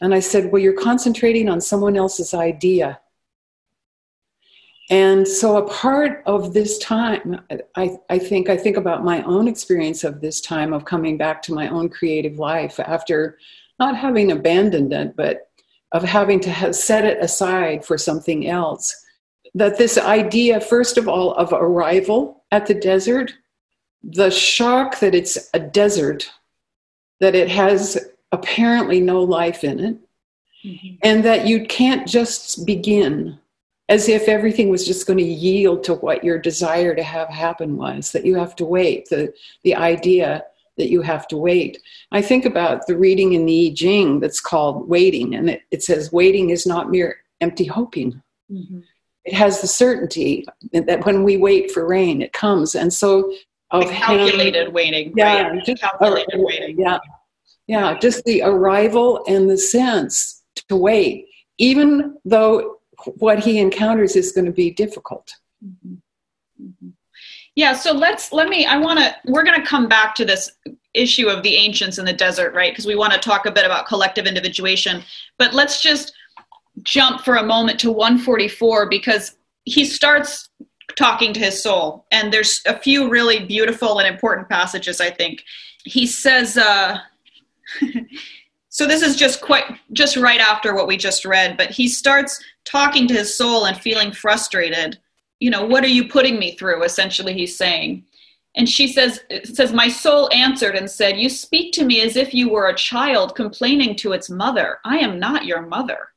And 0.02 0.14
I 0.14 0.20
said, 0.20 0.52
Well, 0.52 0.62
you're 0.62 0.74
concentrating 0.74 1.50
on 1.50 1.62
someone 1.62 1.98
else's 1.98 2.34
idea. 2.34 3.00
And 4.90 5.26
so, 5.26 5.56
a 5.56 5.70
part 5.70 6.22
of 6.26 6.54
this 6.54 6.78
time, 6.80 7.42
I, 7.76 7.98
I 8.10 8.20
think, 8.20 8.50
I 8.50 8.58
think 8.58 8.76
about 8.76 9.06
my 9.06 9.24
own 9.24 9.48
experience 9.48 10.04
of 10.04 10.20
this 10.20 10.42
time 10.42 10.74
of 10.74 10.84
coming 10.84 11.18
back 11.18 11.42
to 11.44 11.54
my 11.54 11.70
own 11.70 11.88
creative 11.88 12.40
life 12.40 12.78
after 12.80 13.38
not 13.80 13.96
having 13.96 14.32
abandoned 14.32 14.92
it, 14.92 15.16
but 15.16 15.50
of 15.94 16.04
having 16.04 16.40
to 16.42 16.52
have 16.52 16.76
set 16.76 17.06
it 17.06 17.18
aside 17.22 17.86
for 17.86 17.98
something 17.98 18.48
else. 18.48 18.96
That 19.54 19.78
this 19.78 19.98
idea, 19.98 20.60
first 20.60 20.98
of 20.98 21.08
all, 21.08 21.34
of 21.36 21.54
arrival 21.54 22.44
at 22.52 22.66
the 22.66 22.74
desert, 22.74 23.34
the 24.04 24.30
shock 24.30 25.00
that 25.00 25.16
it's 25.16 25.50
a 25.54 25.60
desert, 25.60 26.30
that 27.22 27.36
it 27.36 27.50
has 27.50 27.98
apparently 28.32 29.02
no 29.02 29.22
life 29.22 29.64
in 29.64 29.80
it, 29.80 29.98
mm-hmm. 30.66 30.96
and 31.04 31.24
that 31.26 31.48
you 31.48 31.66
can't 31.66 32.08
just 32.08 32.66
begin 32.66 33.38
as 33.90 34.08
if 34.08 34.30
everything 34.30 34.70
was 34.70 34.88
just 34.88 35.06
going 35.06 35.20
to 35.20 35.24
yield 35.24 35.84
to 35.84 35.96
what 35.96 36.24
your 36.24 36.40
desire 36.40 36.96
to 36.96 37.04
have 37.04 37.28
happen 37.28 37.76
was, 37.76 38.14
that 38.14 38.26
you 38.26 38.36
have 38.36 38.56
to 38.56 38.64
wait, 38.64 39.10
the, 39.10 39.34
the 39.64 39.76
idea 39.76 40.44
that 40.78 40.90
you 40.90 41.02
have 41.02 41.28
to 41.28 41.36
wait. 41.36 41.78
I 42.14 42.22
think 42.22 42.46
about 42.46 42.88
the 42.88 42.98
reading 42.98 43.34
in 43.34 43.46
the 43.46 43.70
I 43.70 43.74
Ching 43.76 44.22
that's 44.22 44.40
called 44.40 44.88
Waiting, 44.88 45.36
and 45.36 45.50
it, 45.50 45.64
it 45.72 45.84
says, 45.84 46.12
Waiting 46.14 46.52
is 46.52 46.66
not 46.66 46.90
mere 46.90 47.18
empty 47.42 47.66
hoping. 47.66 48.22
Mm-hmm. 48.50 48.80
It 49.26 49.34
has 49.34 49.60
the 49.62 49.68
certainty 49.68 50.46
that 50.72 51.06
when 51.06 51.24
we 51.24 51.36
wait 51.38 51.72
for 51.72 51.86
rain, 51.86 52.22
it 52.22 52.34
comes. 52.34 52.76
And 52.76 52.94
so, 52.94 53.34
of 53.72 53.90
calculated 53.90 54.68
him, 54.68 54.74
waiting. 54.74 55.14
Yeah, 55.16 55.50
right? 55.50 55.66
just 55.66 55.82
calculated 55.82 56.40
uh, 56.40 56.44
waiting. 56.44 56.80
Yeah, 56.80 56.98
yeah, 57.72 57.98
just 57.98 58.26
the 58.26 58.42
arrival 58.42 59.24
and 59.30 59.50
the 59.50 59.58
sense 59.58 60.44
to 60.68 60.76
wait, 60.76 61.28
even 61.58 62.18
though 62.26 62.80
what 63.16 63.40
he 63.40 63.60
encounters 63.60 64.18
is 64.18 64.34
going 64.34 64.44
to 64.44 64.52
be 64.52 64.72
difficult. 64.72 65.34
Mm-hmm. 65.66 65.94
Mm-hmm. 66.62 66.90
Yeah, 67.56 67.72
so 67.72 67.94
let's 67.94 68.34
let 68.34 68.50
me 68.50 68.66
I 68.66 68.76
want 68.76 69.00
to 69.00 69.16
we're 69.24 69.46
going 69.46 69.58
to 69.58 69.66
come 69.66 69.88
back 69.88 70.16
to 70.16 70.26
this 70.26 70.52
issue 70.94 71.30
of 71.30 71.44
the 71.44 71.56
ancients 71.56 71.98
in 71.98 72.04
the 72.04 72.12
desert, 72.12 72.54
right? 72.54 72.74
Because 72.74 72.86
we 72.86 72.98
want 72.98 73.14
to 73.14 73.20
talk 73.20 73.46
a 73.46 73.52
bit 73.52 73.66
about 73.66 73.88
collective 73.88 74.26
individuation. 74.26 75.02
But 75.38 75.54
let's 75.54 75.82
just 75.82 76.14
jump 76.84 77.22
for 77.22 77.38
a 77.38 77.44
moment 77.44 77.80
to 77.80 77.92
144 77.94 78.90
because 78.90 79.38
he 79.64 79.86
starts 79.86 80.50
talking 80.98 81.32
to 81.32 81.40
his 81.40 81.64
soul 81.64 82.06
and 82.12 82.34
there's 82.34 82.62
a 82.66 82.78
few 82.78 83.10
really 83.10 83.46
beautiful 83.46 84.00
and 84.00 84.10
important 84.10 84.50
passages 84.50 85.00
I 85.00 85.10
think. 85.10 85.46
He 85.86 86.06
says 86.06 86.58
uh 86.58 87.00
so 88.70 88.88
this 88.88 89.02
is 89.02 89.16
just 89.16 89.42
quite 89.42 89.66
just 89.94 90.18
right 90.18 90.40
after 90.40 90.74
what 90.74 90.88
we 90.88 90.98
just 90.98 91.26
read, 91.26 91.58
but 91.58 91.70
he 91.70 91.88
starts 91.88 92.44
talking 92.66 93.08
to 93.08 93.14
his 93.14 93.36
soul 93.36 93.66
and 93.66 93.78
feeling 93.78 94.12
frustrated 94.12 94.98
you 95.42 95.50
know, 95.50 95.66
what 95.66 95.84
are 95.84 95.88
you 95.88 96.08
putting 96.08 96.40
me 96.40 96.56
through? 96.56 96.84
Essentially, 96.84 97.34
he's 97.34 97.58
saying. 97.58 98.06
And 98.56 98.70
she 98.70 98.88
says, 98.88 99.22
says, 99.44 99.74
My 99.74 99.90
soul 99.90 100.30
answered 100.32 100.76
and 100.76 100.90
said, 100.90 101.18
You 101.18 101.30
speak 101.30 101.74
to 101.74 101.84
me 101.84 102.02
as 102.02 102.16
if 102.16 102.34
you 102.34 102.50
were 102.50 102.68
a 102.68 102.76
child 102.76 103.36
complaining 103.36 103.96
to 103.98 104.14
its 104.14 104.30
mother. 104.30 104.78
I 104.86 105.00
am 105.00 105.20
not 105.20 105.46
your 105.46 105.64
mother. 105.64 106.10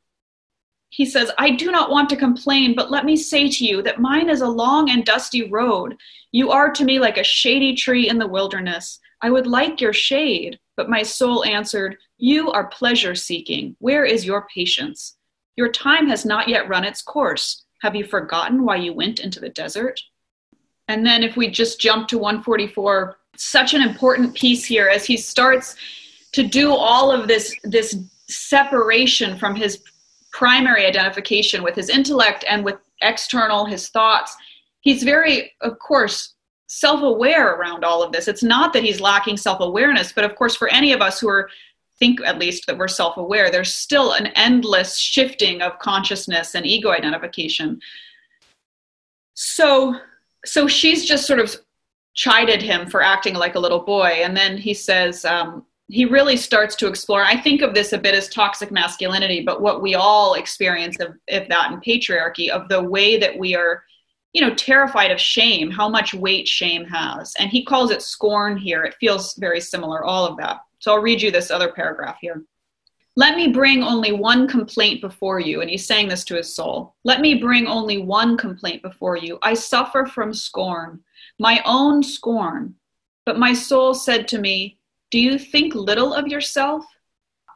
He 0.90 1.06
says, 1.06 1.30
I 1.38 1.50
do 1.50 1.72
not 1.72 1.90
want 1.90 2.08
to 2.10 2.16
complain, 2.16 2.74
but 2.76 2.90
let 2.90 3.04
me 3.04 3.16
say 3.16 3.48
to 3.48 3.64
you 3.64 3.82
that 3.82 4.00
mine 4.00 4.28
is 4.28 4.42
a 4.42 4.48
long 4.48 4.90
and 4.90 5.04
dusty 5.04 5.48
road. 5.48 5.96
You 6.30 6.50
are 6.50 6.70
to 6.70 6.84
me 6.84 6.98
like 6.98 7.16
a 7.16 7.24
shady 7.24 7.74
tree 7.74 8.08
in 8.08 8.18
the 8.18 8.28
wilderness. 8.28 9.00
I 9.24 9.30
would 9.30 9.46
like 9.46 9.80
your 9.80 9.94
shade. 9.94 10.60
But 10.76 10.90
my 10.90 11.02
soul 11.02 11.46
answered, 11.46 11.96
You 12.18 12.52
are 12.52 12.66
pleasure 12.66 13.14
seeking. 13.14 13.74
Where 13.78 14.04
is 14.04 14.26
your 14.26 14.46
patience? 14.54 15.16
Your 15.56 15.72
time 15.72 16.08
has 16.08 16.26
not 16.26 16.46
yet 16.46 16.68
run 16.68 16.84
its 16.84 17.00
course. 17.00 17.64
Have 17.80 17.96
you 17.96 18.04
forgotten 18.04 18.66
why 18.66 18.76
you 18.76 18.92
went 18.92 19.20
into 19.20 19.40
the 19.40 19.48
desert? 19.48 19.98
And 20.88 21.06
then 21.06 21.22
if 21.22 21.38
we 21.38 21.48
just 21.48 21.80
jump 21.80 22.06
to 22.08 22.18
144, 22.18 23.16
such 23.38 23.72
an 23.72 23.80
important 23.80 24.34
piece 24.34 24.62
here 24.66 24.88
as 24.88 25.06
he 25.06 25.16
starts 25.16 25.76
to 26.32 26.42
do 26.42 26.74
all 26.74 27.10
of 27.10 27.26
this 27.26 27.56
this 27.64 27.96
separation 28.28 29.38
from 29.38 29.54
his 29.54 29.82
primary 30.32 30.84
identification 30.84 31.62
with 31.62 31.74
his 31.74 31.88
intellect 31.88 32.44
and 32.46 32.62
with 32.62 32.76
external 33.02 33.66
his 33.66 33.88
thoughts 33.90 34.34
he's 34.80 35.02
very 35.02 35.52
of 35.60 35.78
course 35.78 36.33
self-aware 36.74 37.54
around 37.54 37.84
all 37.84 38.02
of 38.02 38.10
this. 38.10 38.26
It's 38.26 38.42
not 38.42 38.72
that 38.72 38.82
he's 38.82 39.00
lacking 39.00 39.36
self-awareness 39.36 40.12
but 40.12 40.24
of 40.24 40.34
course 40.34 40.56
for 40.56 40.68
any 40.68 40.92
of 40.92 41.00
us 41.00 41.20
who 41.20 41.28
are 41.28 41.48
think 42.00 42.20
at 42.22 42.40
least 42.40 42.66
that 42.66 42.76
we're 42.76 42.88
self-aware 42.88 43.48
there's 43.50 43.72
still 43.72 44.14
an 44.14 44.26
endless 44.34 44.98
shifting 44.98 45.62
of 45.62 45.78
consciousness 45.78 46.56
and 46.56 46.66
ego 46.66 46.90
identification. 46.90 47.80
So 49.34 49.96
so 50.44 50.66
she's 50.66 51.06
just 51.06 51.26
sort 51.26 51.38
of 51.38 51.54
chided 52.14 52.60
him 52.60 52.90
for 52.90 53.02
acting 53.02 53.34
like 53.34 53.54
a 53.54 53.60
little 53.60 53.80
boy 53.80 54.20
and 54.24 54.36
then 54.36 54.56
he 54.56 54.74
says 54.74 55.24
um, 55.24 55.64
he 55.88 56.04
really 56.04 56.36
starts 56.36 56.74
to 56.76 56.88
explore. 56.88 57.22
I 57.22 57.40
think 57.40 57.62
of 57.62 57.74
this 57.74 57.92
a 57.92 57.98
bit 57.98 58.16
as 58.16 58.28
toxic 58.28 58.72
masculinity 58.72 59.42
but 59.42 59.62
what 59.62 59.80
we 59.80 59.94
all 59.94 60.34
experience 60.34 60.98
of, 60.98 61.10
of 61.30 61.48
that 61.48 61.70
in 61.70 61.80
patriarchy 61.80 62.48
of 62.48 62.68
the 62.68 62.82
way 62.82 63.16
that 63.16 63.38
we 63.38 63.54
are 63.54 63.84
you 64.34 64.42
know 64.42 64.54
terrified 64.54 65.10
of 65.10 65.18
shame 65.18 65.70
how 65.70 65.88
much 65.88 66.12
weight 66.12 66.46
shame 66.46 66.84
has 66.84 67.32
and 67.38 67.50
he 67.50 67.64
calls 67.64 67.90
it 67.90 68.02
scorn 68.02 68.58
here 68.58 68.84
it 68.84 68.94
feels 69.00 69.34
very 69.36 69.60
similar 69.60 70.04
all 70.04 70.26
of 70.26 70.36
that 70.36 70.58
so 70.84 70.92
I'll 70.92 71.00
read 71.00 71.22
you 71.22 71.30
this 71.30 71.50
other 71.50 71.72
paragraph 71.72 72.18
here. 72.20 72.44
Let 73.16 73.36
me 73.36 73.48
bring 73.48 73.82
only 73.82 74.12
one 74.12 74.46
complaint 74.46 75.00
before 75.00 75.40
you. 75.40 75.62
And 75.62 75.70
he's 75.70 75.86
saying 75.86 76.08
this 76.08 76.24
to 76.24 76.36
his 76.36 76.54
soul. 76.54 76.94
Let 77.04 77.22
me 77.22 77.36
bring 77.36 77.66
only 77.66 77.96
one 77.96 78.36
complaint 78.36 78.82
before 78.82 79.16
you. 79.16 79.38
I 79.40 79.54
suffer 79.54 80.04
from 80.04 80.34
scorn, 80.34 81.00
my 81.38 81.62
own 81.64 82.02
scorn. 82.02 82.74
But 83.24 83.38
my 83.38 83.54
soul 83.54 83.94
said 83.94 84.28
to 84.28 84.38
me, 84.38 84.76
Do 85.10 85.18
you 85.18 85.38
think 85.38 85.74
little 85.74 86.12
of 86.12 86.28
yourself? 86.28 86.84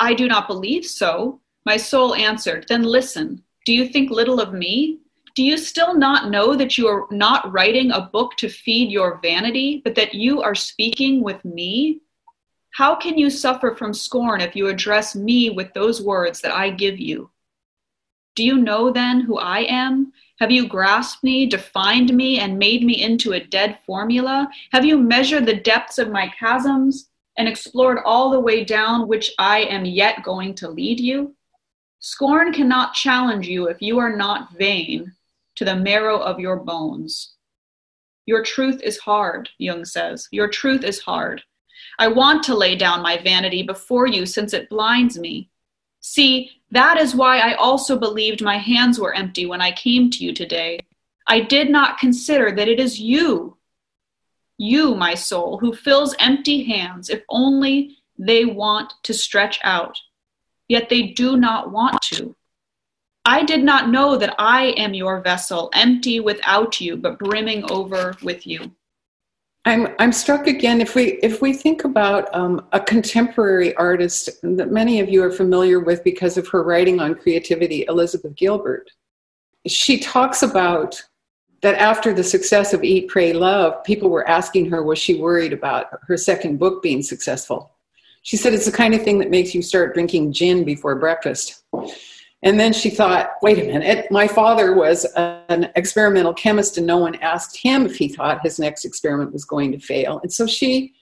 I 0.00 0.14
do 0.14 0.26
not 0.26 0.48
believe 0.48 0.86
so. 0.86 1.42
My 1.66 1.76
soul 1.76 2.14
answered, 2.14 2.64
Then 2.66 2.82
listen. 2.82 3.42
Do 3.66 3.74
you 3.74 3.88
think 3.88 4.10
little 4.10 4.40
of 4.40 4.54
me? 4.54 5.00
Do 5.38 5.44
you 5.44 5.57
still 5.57 5.94
not 5.94 6.33
know 6.33 6.57
that 6.57 6.77
you 6.77 6.88
are 6.88 7.07
not 7.12 7.53
writing 7.53 7.92
a 7.92 8.01
book 8.01 8.37
to 8.38 8.48
feed 8.48 8.90
your 8.90 9.20
vanity, 9.22 9.81
but 9.85 9.94
that 9.94 10.12
you 10.12 10.42
are 10.42 10.57
speaking 10.57 11.22
with 11.22 11.44
me? 11.44 12.01
How 12.72 12.96
can 12.96 13.16
you 13.16 13.31
suffer 13.31 13.77
from 13.77 13.94
scorn 13.94 14.40
if 14.40 14.57
you 14.57 14.66
address 14.66 15.14
me 15.14 15.51
with 15.51 15.72
those 15.74 16.03
words 16.03 16.40
that 16.40 16.51
I 16.51 16.70
give 16.70 16.98
you? 16.98 17.31
Do 18.35 18.42
you 18.42 18.57
know 18.57 18.90
then 18.90 19.20
who 19.20 19.38
I 19.38 19.61
am? 19.61 20.12
Have 20.40 20.51
you 20.51 20.66
grasped 20.66 21.22
me, 21.22 21.46
defined 21.46 22.12
me, 22.12 22.40
and 22.40 22.59
made 22.59 22.83
me 22.83 23.01
into 23.01 23.35
a 23.35 23.44
dead 23.44 23.79
formula? 23.87 24.48
Have 24.72 24.85
you 24.85 24.98
measured 24.98 25.46
the 25.46 25.61
depths 25.61 25.98
of 25.98 26.11
my 26.11 26.35
chasms 26.40 27.11
and 27.37 27.46
explored 27.46 27.98
all 28.05 28.33
the 28.33 28.40
way 28.40 28.64
down 28.64 29.07
which 29.07 29.31
I 29.38 29.61
am 29.61 29.85
yet 29.85 30.24
going 30.24 30.57
to 30.57 30.68
lead 30.68 30.98
you? 30.98 31.37
Scorn 32.01 32.53
cannot 32.53 32.94
challenge 32.94 33.46
you 33.46 33.68
if 33.68 33.81
you 33.81 34.01
are 34.01 34.16
not 34.16 34.51
vain 34.59 35.14
to 35.59 35.64
the 35.64 35.75
marrow 35.75 36.18
of 36.21 36.38
your 36.38 36.57
bones. 36.57 37.35
Your 38.27 38.44
truth 38.44 38.81
is 38.81 38.97
hard, 38.97 39.49
Jung 39.59 39.85
says. 39.85 40.29
Your 40.31 40.47
truth 40.47 40.85
is 40.85 41.01
hard. 41.01 41.42
I 41.99 42.07
want 42.07 42.44
to 42.44 42.55
lay 42.55 42.77
down 42.77 43.03
my 43.03 43.21
vanity 43.21 43.64
before 43.64 44.07
you 44.07 44.25
since 44.25 44.53
it 44.53 44.68
blinds 44.68 45.18
me. 45.18 45.51
See, 45.99 46.53
that 46.71 46.97
is 46.97 47.16
why 47.16 47.40
I 47.40 47.55
also 47.55 47.99
believed 47.99 48.40
my 48.40 48.57
hands 48.57 49.01
were 49.01 49.12
empty 49.12 49.47
when 49.47 49.61
I 49.61 49.73
came 49.73 50.11
to 50.12 50.25
you 50.25 50.33
today. 50.33 50.79
I 51.27 51.40
did 51.40 51.71
not 51.71 51.99
consider 51.99 52.53
that 52.53 52.68
it 52.68 52.79
is 52.79 53.01
you, 53.01 53.57
you, 54.59 54.94
my 54.94 55.14
soul, 55.14 55.59
who 55.59 55.75
fills 55.75 56.14
empty 56.21 56.62
hands 56.62 57.11
if 57.11 57.25
only 57.29 57.97
they 58.16 58.44
want 58.44 58.92
to 59.03 59.12
stretch 59.12 59.59
out, 59.64 59.99
yet 60.68 60.88
they 60.88 61.09
do 61.09 61.37
not 61.37 61.73
want 61.73 62.01
to. 62.03 62.37
I 63.28 63.42
did 63.42 63.62
not 63.62 63.90
know 63.90 64.16
that 64.16 64.34
I 64.38 64.68
am 64.78 64.94
your 64.94 65.20
vessel, 65.20 65.68
empty 65.74 66.18
without 66.18 66.80
you, 66.80 66.96
but 66.96 67.18
brimming 67.18 67.70
over 67.70 68.16
with 68.22 68.46
you. 68.46 68.72
I'm 69.66 69.94
I'm 69.98 70.12
struck 70.12 70.46
again 70.46 70.80
if 70.80 70.94
we 70.94 71.18
if 71.22 71.42
we 71.42 71.52
think 71.52 71.84
about 71.84 72.34
um, 72.34 72.66
a 72.72 72.80
contemporary 72.80 73.76
artist 73.76 74.30
that 74.42 74.70
many 74.70 75.00
of 75.00 75.10
you 75.10 75.22
are 75.22 75.30
familiar 75.30 75.78
with 75.78 76.02
because 76.04 76.38
of 76.38 76.48
her 76.48 76.62
writing 76.62 77.00
on 77.00 77.16
creativity, 77.16 77.84
Elizabeth 77.86 78.34
Gilbert. 78.34 78.90
She 79.66 80.00
talks 80.00 80.42
about 80.42 81.02
that 81.60 81.74
after 81.74 82.14
the 82.14 82.24
success 82.24 82.72
of 82.72 82.82
Eat, 82.82 83.08
Pray, 83.08 83.34
Love, 83.34 83.84
people 83.84 84.08
were 84.08 84.26
asking 84.26 84.70
her 84.70 84.82
was 84.82 84.98
she 84.98 85.16
worried 85.16 85.52
about 85.52 85.88
her 86.06 86.16
second 86.16 86.58
book 86.58 86.82
being 86.82 87.02
successful. 87.02 87.72
She 88.22 88.38
said 88.38 88.54
it's 88.54 88.66
the 88.66 88.72
kind 88.72 88.94
of 88.94 89.02
thing 89.02 89.18
that 89.18 89.30
makes 89.30 89.54
you 89.54 89.60
start 89.60 89.92
drinking 89.92 90.32
gin 90.32 90.64
before 90.64 90.94
breakfast. 90.96 91.64
And 92.42 92.59
then 92.59 92.72
she 92.72 92.90
thought, 92.90 93.33
wait 93.42 93.59
a 93.59 93.64
minute, 93.64 94.11
my 94.11 94.29
father 94.29 94.74
was 94.74 95.05
an 95.16 95.70
experimental 95.74 96.33
chemist 96.33 96.79
and 96.79 96.87
no 96.87 96.98
one 96.98 97.16
asked 97.16 97.57
him 97.57 97.85
if 97.85 97.96
he 97.96 98.09
thought 98.09 98.44
his 98.44 98.61
next 98.61 98.85
experiment 98.85 99.33
was 99.33 99.44
going 99.44 99.72
to 99.72 99.81
fail. 99.81 100.20
And 100.22 100.33
so 100.33 100.46
she 100.46 100.94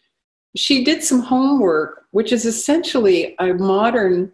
she 0.57 0.83
did 0.83 1.05
some 1.05 1.20
homework, 1.20 2.07
which 2.12 2.33
is 2.33 2.46
essentially 2.46 3.37
a 3.38 3.53
modern 3.53 4.33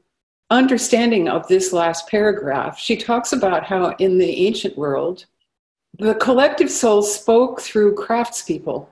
understanding 0.53 1.29
of 1.29 1.49
this 1.49 1.73
last 1.73 2.07
paragraph, 2.09 2.79
she 2.79 2.97
talks 2.97 3.33
about 3.33 3.65
how 3.65 3.89
in 3.99 4.19
the 4.19 4.47
ancient 4.47 4.77
world, 4.77 5.25
the 5.99 6.15
collective 6.17 6.71
soul 6.71 7.03
spoke 7.03 7.61
through 7.61 7.95
craftspeople 7.95 8.87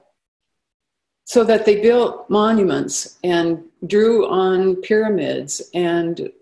so 1.24 1.44
that 1.44 1.66
they 1.66 1.80
built 1.80 2.28
monuments 2.28 3.18
and 3.22 3.62
drew 3.86 4.26
on 4.28 4.74
pyramids 4.76 5.70
and 5.74 6.32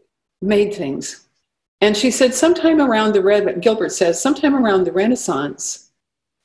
made 0.41 0.73
things. 0.73 1.28
And 1.81 1.97
she 1.97 2.11
said, 2.11 2.35
sometime 2.35 2.81
around 2.81 3.13
the 3.13 3.23
Red, 3.23 3.61
Gilbert 3.61 3.93
says, 3.93 4.21
sometime 4.21 4.55
around 4.55 4.85
the 4.85 4.93
Renaissance, 4.93 5.91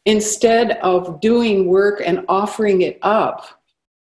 instead 0.06 0.72
of 0.80 1.20
doing 1.22 1.68
work 1.68 2.02
and 2.06 2.26
offering 2.28 2.82
it 2.82 3.00
up 3.02 3.62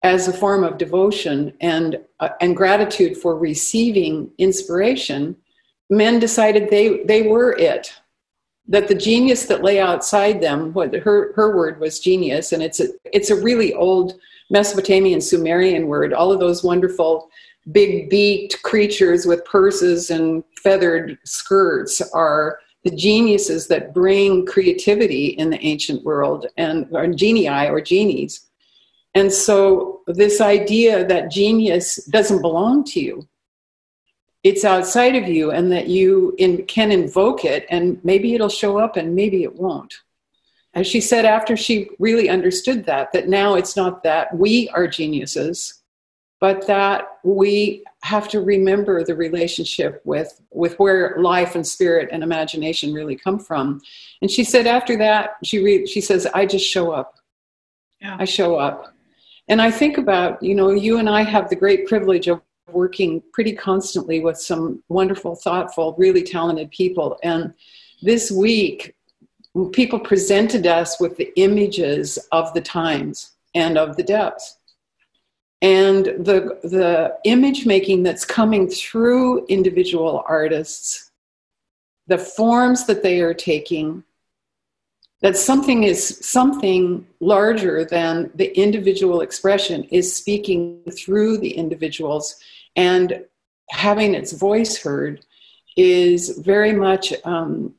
as 0.03 0.29
a 0.29 0.33
form 0.33 0.65
of 0.65 0.77
devotion 0.77 1.55
and, 1.61 1.99
uh, 2.21 2.29
and 2.41 2.57
gratitude 2.57 3.17
for 3.17 3.39
receiving 3.39 4.31
inspiration, 4.37 5.35
men 5.89 6.19
decided 6.19 6.69
they, 6.69 7.03
they 7.05 7.23
were 7.23 7.53
it. 7.53 7.95
That 8.67 8.89
the 8.89 8.95
genius 8.95 9.47
that 9.47 9.63
lay 9.63 9.81
outside 9.81 10.41
them, 10.41 10.73
what 10.73 10.95
her, 10.95 11.33
her 11.35 11.57
word 11.57 11.81
was 11.81 12.01
genius, 12.01 12.53
and 12.53 12.63
it's 12.63 12.81
a, 12.81 12.89
it's 13.13 13.31
a 13.31 13.43
really 13.43 13.73
old 13.75 14.15
Mesopotamian 14.51 15.21
Sumerian 15.21 15.87
word, 15.87 16.13
all 16.13 16.33
of 16.33 16.41
those 16.41 16.65
wonderful 16.65 17.31
big 17.73 18.11
beaked 18.11 18.63
creatures 18.63 19.27
with 19.27 19.45
purses 19.45 20.11
and 20.11 20.45
feathered 20.63 21.19
skirts 21.25 22.01
are 22.13 22.59
the 22.85 22.95
geniuses 22.95 23.67
that 23.69 23.95
bring 23.95 24.45
creativity 24.45 25.29
in 25.29 25.51
the 25.51 25.61
ancient 25.65 26.05
world 26.05 26.47
and 26.57 26.87
or 26.93 27.07
genii 27.07 27.69
or 27.69 27.81
genies. 27.81 28.47
And 29.15 29.33
so 29.33 30.03
this 30.07 30.41
idea 30.41 31.07
that 31.07 31.31
genius 31.31 31.97
doesn't 32.07 32.43
belong 32.43 32.85
to 32.85 33.01
you, 33.01 33.29
it's 34.43 34.65
outside 34.65 35.17
of 35.17 35.27
you 35.27 35.53
and 35.53 35.73
that 35.73 35.89
you 35.89 36.35
in, 36.37 36.67
can 36.67 36.93
invoke 36.93 37.45
it 37.45 37.65
and 37.71 37.99
maybe 38.05 38.35
it'll 38.35 38.49
show 38.51 38.79
up 38.79 38.97
and 38.97 39.15
maybe 39.15 39.43
it 39.43 39.55
won't. 39.55 39.95
As 40.75 40.87
she 40.87 41.01
said 41.01 41.25
after 41.25 41.57
she 41.57 41.89
really 41.99 42.29
understood 42.29 42.85
that, 42.85 43.13
that 43.13 43.29
now 43.29 43.55
it's 43.55 43.77
not 43.77 44.03
that 44.03 44.37
we 44.37 44.69
are 44.71 44.89
geniuses, 44.89 45.84
but 46.45 46.67
that 46.67 47.21
we 47.25 47.83
have 48.03 48.29
to 48.29 48.39
remember 48.39 49.03
the 49.03 49.17
relationship 49.17 50.03
with 50.05 50.43
with 50.51 50.79
where 50.79 51.17
life 51.19 51.55
and 51.55 51.67
spirit 51.67 52.11
and 52.13 52.23
imagination 52.23 52.93
really 52.93 53.17
come 53.17 53.39
from. 53.39 53.81
And 54.21 54.31
she 54.31 54.45
said 54.45 54.67
after 54.67 54.95
that 54.99 55.37
she 55.43 55.65
re- 55.65 55.87
she 55.87 56.03
says 56.03 56.27
i 56.35 56.45
just 56.45 56.67
show 56.67 56.91
up. 56.91 57.15
Yeah. 58.03 58.19
i 58.21 58.27
show 58.27 58.57
up. 58.57 58.95
And 59.49 59.63
i 59.63 59.71
think 59.71 59.97
about 59.97 60.43
you 60.43 60.55
know 60.55 60.71
you 60.73 60.99
and 60.99 61.09
i 61.09 61.23
have 61.23 61.49
the 61.49 61.57
great 61.57 61.87
privilege 61.87 62.29
of 62.29 62.43
working 62.71 63.23
pretty 63.33 63.55
constantly 63.55 64.21
with 64.21 64.37
some 64.37 64.83
wonderful 64.91 65.35
thoughtful 65.37 65.95
really 65.97 66.23
talented 66.23 66.71
people. 66.73 67.19
And 67.23 67.55
this 68.03 68.31
week 68.31 68.95
people 69.73 69.99
presented 69.99 70.67
us 70.67 71.01
with 71.01 71.17
the 71.17 71.33
images 71.37 72.19
of 72.33 72.53
the 72.53 72.61
times 72.61 73.33
and 73.55 73.79
of 73.79 73.97
the 73.97 74.03
depths 74.03 74.59
and 75.65 76.05
the 76.05 76.59
the 76.63 77.17
image 77.25 77.65
making 77.65 78.03
that's 78.03 78.27
coming 78.27 78.69
through 78.69 79.47
individual 79.47 80.23
artists 80.29 81.11
the 82.07 82.19
forms 82.19 82.85
that 82.85 83.03
they 83.03 83.21
are 83.21 83.33
taking 83.33 84.05
that 85.23 85.39
something 85.39 85.85
is 85.85 86.19
something 86.21 87.07
larger 87.21 87.83
than 87.83 88.31
the 88.35 88.55
individual 88.61 89.23
expression 89.23 89.85
is 89.85 90.15
speaking 90.15 90.83
through 90.99 91.39
the 91.39 91.53
individuals 91.53 92.37
and 92.77 93.25
having 93.71 94.15
its 94.15 94.33
voice 94.33 94.77
heard 94.77 95.25
is 95.79 96.39
very 96.41 96.73
much 96.73 97.15
um, 97.25 97.73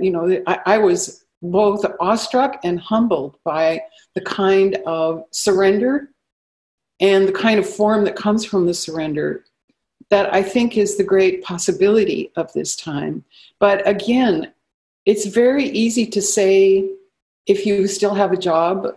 you 0.00 0.12
know 0.12 0.40
I, 0.46 0.60
I 0.74 0.78
was 0.78 1.24
both 1.42 1.84
awestruck 1.98 2.60
and 2.62 2.78
humbled 2.78 3.36
by 3.44 3.82
the 4.14 4.20
kind 4.20 4.76
of 4.86 5.24
surrender 5.32 6.10
and 7.00 7.28
the 7.28 7.32
kind 7.32 7.58
of 7.58 7.68
form 7.68 8.04
that 8.04 8.16
comes 8.16 8.44
from 8.44 8.66
the 8.66 8.74
surrender 8.74 9.44
that 10.10 10.32
I 10.32 10.42
think 10.42 10.76
is 10.76 10.96
the 10.96 11.04
great 11.04 11.42
possibility 11.42 12.30
of 12.36 12.52
this 12.52 12.76
time. 12.76 13.24
But 13.58 13.86
again, 13.88 14.52
it's 15.04 15.26
very 15.26 15.64
easy 15.64 16.06
to 16.06 16.22
say 16.22 16.88
if 17.46 17.66
you 17.66 17.86
still 17.86 18.14
have 18.14 18.32
a 18.32 18.36
job 18.36 18.96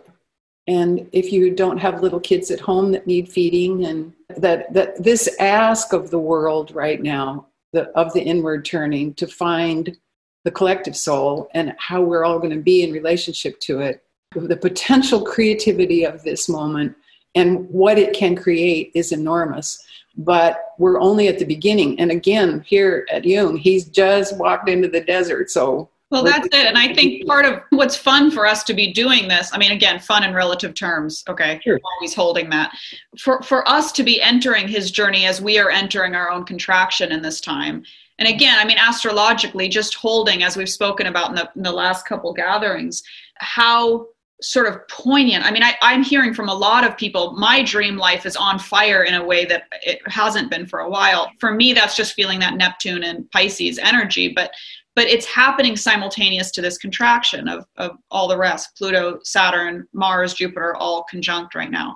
and 0.66 1.08
if 1.12 1.32
you 1.32 1.54
don't 1.54 1.78
have 1.78 2.02
little 2.02 2.20
kids 2.20 2.50
at 2.50 2.60
home 2.60 2.92
that 2.92 3.06
need 3.06 3.28
feeding 3.28 3.84
and 3.86 4.12
that, 4.36 4.72
that 4.72 5.02
this 5.02 5.28
ask 5.40 5.92
of 5.92 6.10
the 6.10 6.18
world 6.18 6.72
right 6.74 7.02
now 7.02 7.46
the, 7.72 7.88
of 7.90 8.12
the 8.12 8.22
inward 8.22 8.64
turning 8.64 9.14
to 9.14 9.26
find 9.26 9.96
the 10.44 10.50
collective 10.50 10.96
soul 10.96 11.48
and 11.54 11.74
how 11.78 12.00
we're 12.00 12.24
all 12.24 12.38
going 12.38 12.54
to 12.54 12.62
be 12.62 12.82
in 12.82 12.92
relationship 12.92 13.58
to 13.60 13.80
it 13.80 14.02
the 14.34 14.56
potential 14.56 15.22
creativity 15.22 16.04
of 16.04 16.22
this 16.22 16.48
moment 16.48 16.94
and 17.34 17.68
what 17.70 17.98
it 17.98 18.14
can 18.14 18.34
create 18.34 18.90
is 18.94 19.12
enormous. 19.12 19.84
But 20.16 20.74
we're 20.78 21.00
only 21.00 21.28
at 21.28 21.38
the 21.38 21.44
beginning. 21.44 21.98
And 22.00 22.10
again 22.10 22.64
here 22.66 23.06
at 23.10 23.24
jung 23.24 23.56
he's 23.56 23.86
just 23.86 24.36
walked 24.36 24.68
into 24.68 24.88
the 24.88 25.00
desert 25.00 25.50
so. 25.50 25.88
Well 26.10 26.24
that's 26.24 26.46
it. 26.46 26.66
And 26.66 26.76
i 26.76 26.92
think 26.92 27.26
part 27.26 27.44
of 27.44 27.62
what's 27.70 27.96
fun 27.96 28.30
for 28.30 28.44
us 28.44 28.64
to 28.64 28.74
be 28.74 28.92
doing 28.92 29.28
this 29.28 29.50
i 29.52 29.58
mean 29.58 29.70
again 29.70 30.00
fun 30.00 30.24
in 30.24 30.34
relative 30.34 30.74
terms 30.74 31.22
okay? 31.28 31.60
Sure. 31.62 31.78
always 31.96 32.14
holding 32.14 32.50
that. 32.50 32.72
For 33.18 33.40
for 33.42 33.66
us 33.68 33.92
to 33.92 34.02
be 34.02 34.20
entering 34.20 34.66
his 34.66 34.90
journey 34.90 35.26
as 35.26 35.40
we 35.40 35.58
are 35.58 35.70
entering 35.70 36.14
our 36.14 36.30
own 36.30 36.44
contraction 36.44 37.12
in 37.12 37.22
this 37.22 37.40
time. 37.40 37.84
And 38.18 38.28
again 38.28 38.58
i 38.58 38.64
mean 38.64 38.78
astrologically 38.78 39.68
just 39.68 39.94
holding 39.94 40.42
as 40.42 40.56
we've 40.56 40.68
spoken 40.68 41.06
about 41.06 41.30
in 41.30 41.36
the, 41.36 41.48
in 41.54 41.62
the 41.62 41.72
last 41.72 42.04
couple 42.06 42.34
gatherings 42.34 43.02
how 43.36 44.08
sort 44.42 44.66
of 44.66 44.86
poignant. 44.88 45.44
I 45.44 45.50
mean, 45.50 45.62
I, 45.62 45.74
I'm 45.82 46.02
hearing 46.02 46.34
from 46.34 46.48
a 46.48 46.54
lot 46.54 46.84
of 46.84 46.96
people, 46.96 47.32
my 47.32 47.62
dream 47.62 47.96
life 47.96 48.26
is 48.26 48.36
on 48.36 48.58
fire 48.58 49.04
in 49.04 49.14
a 49.14 49.24
way 49.24 49.44
that 49.44 49.64
it 49.82 50.00
hasn't 50.06 50.50
been 50.50 50.66
for 50.66 50.80
a 50.80 50.88
while. 50.88 51.30
For 51.38 51.54
me, 51.54 51.72
that's 51.72 51.96
just 51.96 52.14
feeling 52.14 52.40
that 52.40 52.54
Neptune 52.54 53.04
and 53.04 53.30
Pisces 53.30 53.78
energy, 53.78 54.32
but 54.34 54.52
but 54.96 55.06
it's 55.06 55.24
happening 55.24 55.76
simultaneous 55.76 56.50
to 56.50 56.60
this 56.60 56.76
contraction 56.76 57.48
of, 57.48 57.64
of 57.76 57.92
all 58.10 58.28
the 58.28 58.36
rest 58.36 58.76
pluto 58.76 59.18
saturn 59.24 59.86
mars 59.92 60.34
jupiter 60.34 60.74
all 60.76 61.04
conjunct 61.04 61.54
right 61.54 61.70
now 61.70 61.94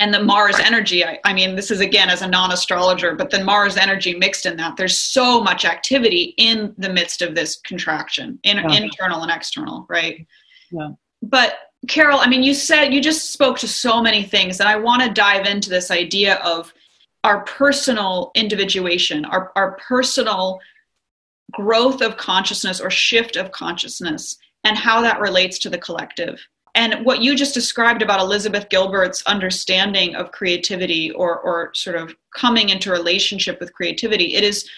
and 0.00 0.14
the 0.14 0.22
mars 0.22 0.58
energy 0.60 1.04
I, 1.04 1.18
I, 1.24 1.32
mean 1.32 1.56
this 1.56 1.70
is 1.70 1.80
again 1.80 2.08
as 2.08 2.22
a 2.22 2.28
non-astrologer 2.28 3.14
but 3.14 3.30
the 3.30 3.44
mars 3.44 3.76
energy 3.76 4.16
mixed 4.16 4.46
in 4.46 4.56
that 4.56 4.76
there's 4.76 4.98
so 4.98 5.42
much 5.42 5.64
activity 5.64 6.34
in 6.38 6.74
the 6.78 6.88
midst 6.88 7.20
of 7.20 7.34
this 7.34 7.56
contraction 7.58 8.38
in, 8.42 8.58
yeah. 8.58 8.72
internal 8.72 9.22
and 9.22 9.30
external 9.30 9.84
right 9.88 10.26
yeah. 10.70 10.90
but 11.22 11.54
Carol, 11.88 12.20
I 12.20 12.28
mean, 12.28 12.42
you 12.42 12.54
said 12.54 12.92
you 12.92 13.00
just 13.00 13.32
spoke 13.32 13.58
to 13.58 13.68
so 13.68 14.02
many 14.02 14.22
things, 14.22 14.60
and 14.60 14.68
I 14.68 14.76
want 14.76 15.02
to 15.02 15.10
dive 15.12 15.46
into 15.46 15.70
this 15.70 15.90
idea 15.90 16.36
of 16.36 16.72
our 17.24 17.44
personal 17.44 18.30
individuation, 18.34 19.24
our, 19.24 19.52
our 19.56 19.72
personal 19.76 20.60
growth 21.52 22.02
of 22.02 22.16
consciousness 22.16 22.80
or 22.80 22.90
shift 22.90 23.36
of 23.36 23.52
consciousness, 23.52 24.36
and 24.64 24.76
how 24.76 25.00
that 25.00 25.20
relates 25.20 25.58
to 25.60 25.70
the 25.70 25.78
collective. 25.78 26.40
And 26.74 27.06
what 27.06 27.22
you 27.22 27.34
just 27.34 27.54
described 27.54 28.02
about 28.02 28.20
Elizabeth 28.20 28.68
Gilbert's 28.68 29.22
understanding 29.26 30.14
of 30.14 30.30
creativity 30.30 31.10
or, 31.12 31.40
or 31.40 31.74
sort 31.74 31.96
of 31.96 32.14
coming 32.34 32.68
into 32.68 32.90
relationship 32.90 33.58
with 33.60 33.72
creativity, 33.72 34.34
it 34.34 34.44
is 34.44 34.68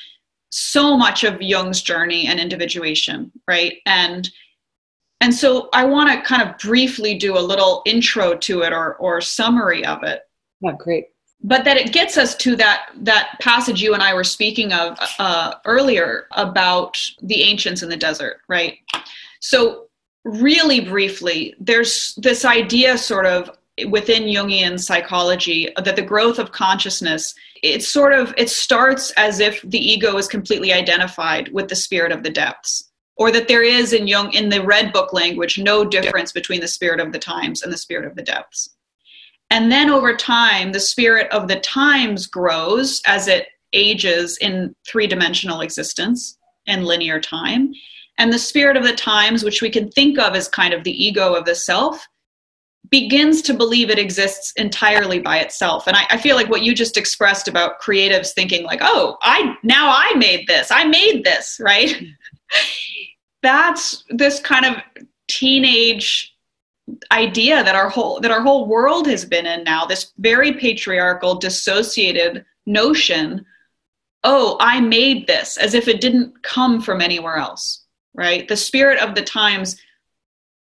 so 0.50 0.96
much 0.96 1.24
of 1.24 1.42
Jung's 1.42 1.82
journey 1.82 2.28
and 2.28 2.38
individuation, 2.38 3.32
right? 3.46 3.78
And 3.84 4.30
and 5.20 5.34
so 5.34 5.68
I 5.72 5.84
want 5.84 6.10
to 6.10 6.26
kind 6.26 6.48
of 6.48 6.56
briefly 6.58 7.16
do 7.16 7.36
a 7.36 7.40
little 7.40 7.82
intro 7.86 8.36
to 8.36 8.62
it 8.62 8.72
or, 8.72 8.94
or 8.96 9.20
summary 9.20 9.84
of 9.84 10.02
it. 10.04 10.22
Yeah, 10.60 10.72
great. 10.78 11.06
But 11.42 11.64
that 11.64 11.76
it 11.76 11.92
gets 11.92 12.16
us 12.16 12.36
to 12.36 12.56
that 12.56 12.90
that 12.96 13.38
passage 13.40 13.80
you 13.80 13.94
and 13.94 14.02
I 14.02 14.12
were 14.12 14.24
speaking 14.24 14.72
of 14.72 14.98
uh, 15.18 15.54
earlier 15.64 16.26
about 16.32 16.98
the 17.22 17.42
ancients 17.42 17.82
in 17.82 17.88
the 17.88 17.96
desert, 17.96 18.38
right? 18.48 18.78
So 19.40 19.86
really 20.24 20.80
briefly, 20.80 21.54
there's 21.60 22.14
this 22.16 22.44
idea 22.44 22.98
sort 22.98 23.26
of 23.26 23.50
within 23.88 24.24
Jungian 24.24 24.80
psychology 24.80 25.68
that 25.76 25.94
the 25.94 26.02
growth 26.02 26.40
of 26.40 26.50
consciousness 26.50 27.34
it 27.62 27.82
sort 27.82 28.12
of 28.12 28.34
it 28.36 28.50
starts 28.50 29.12
as 29.12 29.40
if 29.40 29.62
the 29.62 29.78
ego 29.78 30.16
is 30.16 30.26
completely 30.26 30.72
identified 30.72 31.48
with 31.52 31.68
the 31.68 31.76
spirit 31.76 32.10
of 32.10 32.22
the 32.22 32.30
depths 32.30 32.87
or 33.18 33.32
that 33.32 33.48
there 33.48 33.62
is 33.62 33.92
in 33.92 34.06
Jung 34.06 34.32
in 34.32 34.48
the 34.48 34.62
red 34.62 34.92
book 34.92 35.12
language 35.12 35.58
no 35.58 35.84
difference 35.84 36.32
between 36.32 36.60
the 36.60 36.68
spirit 36.68 37.00
of 37.00 37.12
the 37.12 37.18
times 37.18 37.62
and 37.62 37.72
the 37.72 37.76
spirit 37.76 38.06
of 38.06 38.14
the 38.14 38.22
depths. 38.22 38.70
And 39.50 39.72
then 39.72 39.90
over 39.90 40.16
time, 40.16 40.72
the 40.72 40.80
spirit 40.80 41.30
of 41.32 41.48
the 41.48 41.60
times 41.60 42.26
grows 42.26 43.02
as 43.06 43.28
it 43.28 43.48
ages 43.72 44.38
in 44.38 44.74
three 44.86 45.06
dimensional 45.06 45.60
existence 45.62 46.38
and 46.66 46.84
linear 46.84 47.20
time. 47.20 47.72
And 48.18 48.32
the 48.32 48.38
spirit 48.38 48.76
of 48.76 48.84
the 48.84 48.94
times, 48.94 49.42
which 49.42 49.62
we 49.62 49.70
can 49.70 49.90
think 49.90 50.18
of 50.18 50.34
as 50.34 50.48
kind 50.48 50.74
of 50.74 50.84
the 50.84 51.04
ego 51.04 51.34
of 51.34 51.44
the 51.44 51.54
self, 51.54 52.06
begins 52.90 53.42
to 53.42 53.54
believe 53.54 53.90
it 53.90 53.98
exists 53.98 54.52
entirely 54.56 55.18
by 55.18 55.38
itself. 55.38 55.86
And 55.86 55.96
I, 55.96 56.04
I, 56.10 56.16
feel 56.16 56.36
like 56.36 56.48
what 56.48 56.62
you 56.62 56.74
just 56.74 56.96
expressed 56.96 57.46
about 57.46 57.82
creatives 57.82 58.32
thinking 58.32 58.64
like, 58.64 58.78
oh, 58.82 59.18
I 59.22 59.56
now 59.62 59.90
I 59.90 60.14
made 60.16 60.46
this, 60.46 60.70
I 60.70 60.84
made 60.84 61.22
this, 61.22 61.60
right? 61.62 61.88
Mm-hmm. 61.88 62.06
That's 63.42 64.04
this 64.10 64.40
kind 64.40 64.66
of 64.66 64.76
teenage 65.28 66.34
idea 67.12 67.62
that 67.62 67.74
our 67.74 67.88
whole 67.88 68.20
that 68.20 68.30
our 68.30 68.40
whole 68.40 68.66
world 68.66 69.06
has 69.06 69.24
been 69.24 69.46
in 69.46 69.64
now, 69.64 69.84
this 69.84 70.12
very 70.18 70.52
patriarchal, 70.52 71.36
dissociated 71.36 72.44
notion, 72.66 73.44
oh, 74.24 74.56
I 74.60 74.80
made 74.80 75.26
this, 75.26 75.56
as 75.56 75.74
if 75.74 75.88
it 75.88 76.00
didn't 76.00 76.42
come 76.42 76.80
from 76.80 77.00
anywhere 77.00 77.36
else. 77.36 77.84
Right? 78.14 78.48
The 78.48 78.56
spirit 78.56 79.00
of 79.00 79.14
the 79.14 79.22
times 79.22 79.80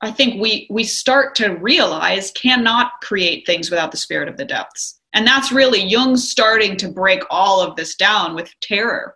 I 0.03 0.11
think 0.11 0.41
we 0.41 0.67
we 0.69 0.83
start 0.83 1.33
to 1.35 1.55
realize 1.55 2.31
cannot 2.31 2.99
create 3.01 3.45
things 3.45 3.69
without 3.69 3.89
the 3.89 3.97
spirit 3.97 4.27
of 4.27 4.35
the 4.35 4.43
depths. 4.43 4.99
And 5.13 5.25
that's 5.25 5.53
really 5.53 5.81
Jung 5.81 6.17
starting 6.17 6.75
to 6.77 6.89
break 6.89 7.21
all 7.29 7.61
of 7.61 7.77
this 7.77 7.95
down 7.95 8.35
with 8.35 8.53
terror. 8.59 9.15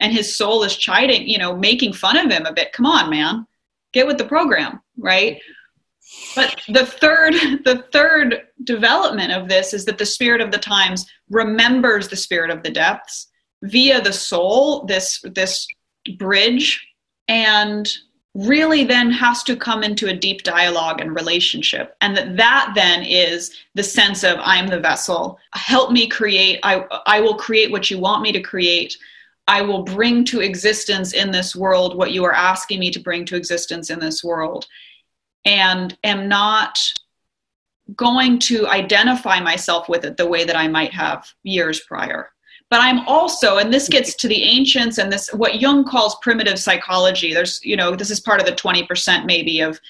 And 0.00 0.12
his 0.12 0.36
soul 0.36 0.62
is 0.62 0.76
chiding, 0.76 1.28
you 1.28 1.38
know, 1.38 1.56
making 1.56 1.92
fun 1.92 2.16
of 2.16 2.30
him 2.30 2.46
a 2.46 2.52
bit. 2.52 2.72
Come 2.72 2.86
on, 2.86 3.10
man. 3.10 3.46
Get 3.92 4.06
with 4.06 4.18
the 4.18 4.24
program, 4.24 4.80
right? 4.96 5.40
But 6.34 6.60
the 6.68 6.86
third 6.86 7.34
the 7.64 7.84
third 7.92 8.42
development 8.64 9.32
of 9.32 9.48
this 9.48 9.74
is 9.74 9.84
that 9.86 9.98
the 9.98 10.06
spirit 10.06 10.40
of 10.40 10.50
the 10.50 10.58
times 10.58 11.06
remembers 11.30 12.08
the 12.08 12.16
spirit 12.16 12.50
of 12.50 12.62
the 12.62 12.70
depths 12.70 13.28
via 13.62 14.00
the 14.00 14.12
soul, 14.12 14.84
this 14.84 15.20
this 15.34 15.66
bridge 16.16 16.86
and 17.28 17.98
really 18.34 18.84
then 18.84 19.10
has 19.10 19.42
to 19.42 19.56
come 19.56 19.82
into 19.82 20.08
a 20.08 20.14
deep 20.14 20.42
dialogue 20.42 21.00
and 21.00 21.14
relationship 21.14 21.96
and 22.00 22.16
that 22.16 22.36
that 22.36 22.72
then 22.74 23.02
is 23.02 23.56
the 23.74 23.82
sense 23.82 24.22
of 24.22 24.38
i'm 24.42 24.68
the 24.68 24.78
vessel 24.78 25.38
help 25.54 25.90
me 25.90 26.06
create 26.06 26.60
i 26.62 26.84
i 27.06 27.20
will 27.20 27.34
create 27.34 27.70
what 27.70 27.90
you 27.90 27.98
want 27.98 28.22
me 28.22 28.30
to 28.30 28.40
create 28.40 28.96
i 29.48 29.60
will 29.62 29.82
bring 29.82 30.24
to 30.24 30.40
existence 30.40 31.12
in 31.12 31.30
this 31.30 31.56
world 31.56 31.96
what 31.96 32.12
you 32.12 32.24
are 32.24 32.34
asking 32.34 32.78
me 32.78 32.90
to 32.90 33.00
bring 33.00 33.24
to 33.24 33.36
existence 33.36 33.90
in 33.90 33.98
this 33.98 34.22
world. 34.22 34.66
And 35.44 35.96
am 36.04 36.28
not 36.28 36.78
going 37.96 38.38
to 38.38 38.68
identify 38.68 39.40
myself 39.40 39.88
with 39.88 40.04
it 40.04 40.16
the 40.16 40.28
way 40.28 40.44
that 40.44 40.56
i 40.56 40.68
might 40.68 40.92
have 40.92 41.26
years 41.42 41.80
prior. 41.80 42.30
But 42.70 42.80
i'm 42.80 43.00
also 43.08 43.56
and 43.56 43.72
this 43.72 43.88
gets 43.88 44.14
to 44.16 44.28
the 44.28 44.42
ancients 44.42 44.98
and 44.98 45.10
this 45.10 45.32
what 45.32 45.60
jung 45.60 45.84
calls 45.84 46.16
primitive 46.22 46.58
psychology. 46.58 47.32
There's 47.32 47.60
you 47.64 47.76
know 47.76 47.96
this 47.96 48.10
is 48.10 48.20
part 48.20 48.40
of 48.40 48.46
the 48.46 48.52
20% 48.52 49.24
maybe 49.24 49.60
of 49.60 49.80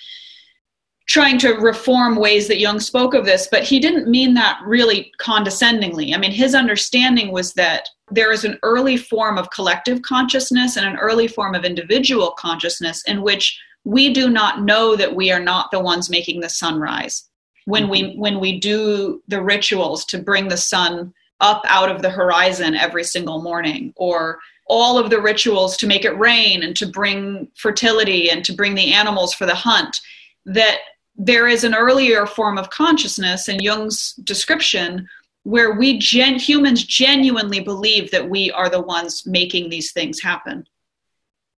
trying 1.09 1.38
to 1.38 1.55
reform 1.55 2.16
ways 2.16 2.47
that 2.47 2.61
jung 2.61 2.79
spoke 2.79 3.14
of 3.14 3.25
this 3.25 3.49
but 3.51 3.62
he 3.62 3.81
didn't 3.81 4.09
mean 4.09 4.35
that 4.35 4.61
really 4.64 5.11
condescendingly 5.18 6.14
i 6.14 6.18
mean 6.18 6.33
his 6.33 6.55
understanding 6.55 7.33
was 7.33 7.53
that 7.55 7.88
there 8.11 8.33
is 8.33 8.44
an 8.44 8.59
early 8.62 8.97
form 8.97 9.37
of 9.37 9.51
collective 9.51 10.03
consciousness 10.03 10.77
and 10.77 10.87
an 10.87 10.97
early 10.97 11.29
form 11.29 11.55
of 11.55 11.64
individual 11.64 12.31
consciousness 12.38 13.03
in 13.05 13.23
which 13.23 13.59
we 13.85 14.12
do 14.12 14.29
not 14.29 14.62
know 14.62 14.97
that 14.97 15.14
we 15.14 15.31
are 15.31 15.40
not 15.40 15.71
the 15.71 15.81
ones 15.81 16.11
making 16.11 16.40
the 16.40 16.49
sunrise 16.49 17.29
when 17.64 17.88
we 17.88 18.03
mm-hmm. 18.03 18.21
when 18.21 18.40
we 18.40 18.59
do 18.59 19.23
the 19.29 19.42
rituals 19.42 20.05
to 20.05 20.18
bring 20.18 20.49
the 20.49 20.57
sun 20.57 21.12
up 21.40 21.62
out 21.66 21.90
of 21.90 22.03
the 22.03 22.11
horizon 22.11 22.75
every 22.75 23.05
single 23.05 23.42
morning 23.42 23.92
or 23.97 24.38
all 24.66 24.99
of 24.99 25.09
the 25.09 25.21
rituals 25.21 25.77
to 25.77 25.87
make 25.87 26.05
it 26.05 26.18
rain 26.18 26.62
and 26.62 26.77
to 26.77 26.87
bring 26.87 27.49
fertility 27.55 28.31
and 28.31 28.44
to 28.44 28.53
bring 28.53 28.75
the 28.75 28.92
animals 28.92 29.33
for 29.33 29.47
the 29.47 29.55
hunt 29.55 30.01
that 30.44 30.79
there 31.18 31.48
is 31.48 31.64
an 31.64 31.74
earlier 31.74 32.26
form 32.26 32.57
of 32.57 32.70
consciousness 32.70 33.48
in 33.48 33.61
jung's 33.61 34.14
description 34.24 35.09
where 35.42 35.74
we 35.74 35.98
gen- 35.98 36.38
humans 36.38 36.85
genuinely 36.85 37.61
believe 37.61 38.11
that 38.11 38.28
we 38.28 38.50
are 38.52 38.68
the 38.68 38.81
ones 38.81 39.26
making 39.26 39.68
these 39.68 39.92
things 39.92 40.20
happen 40.20 40.66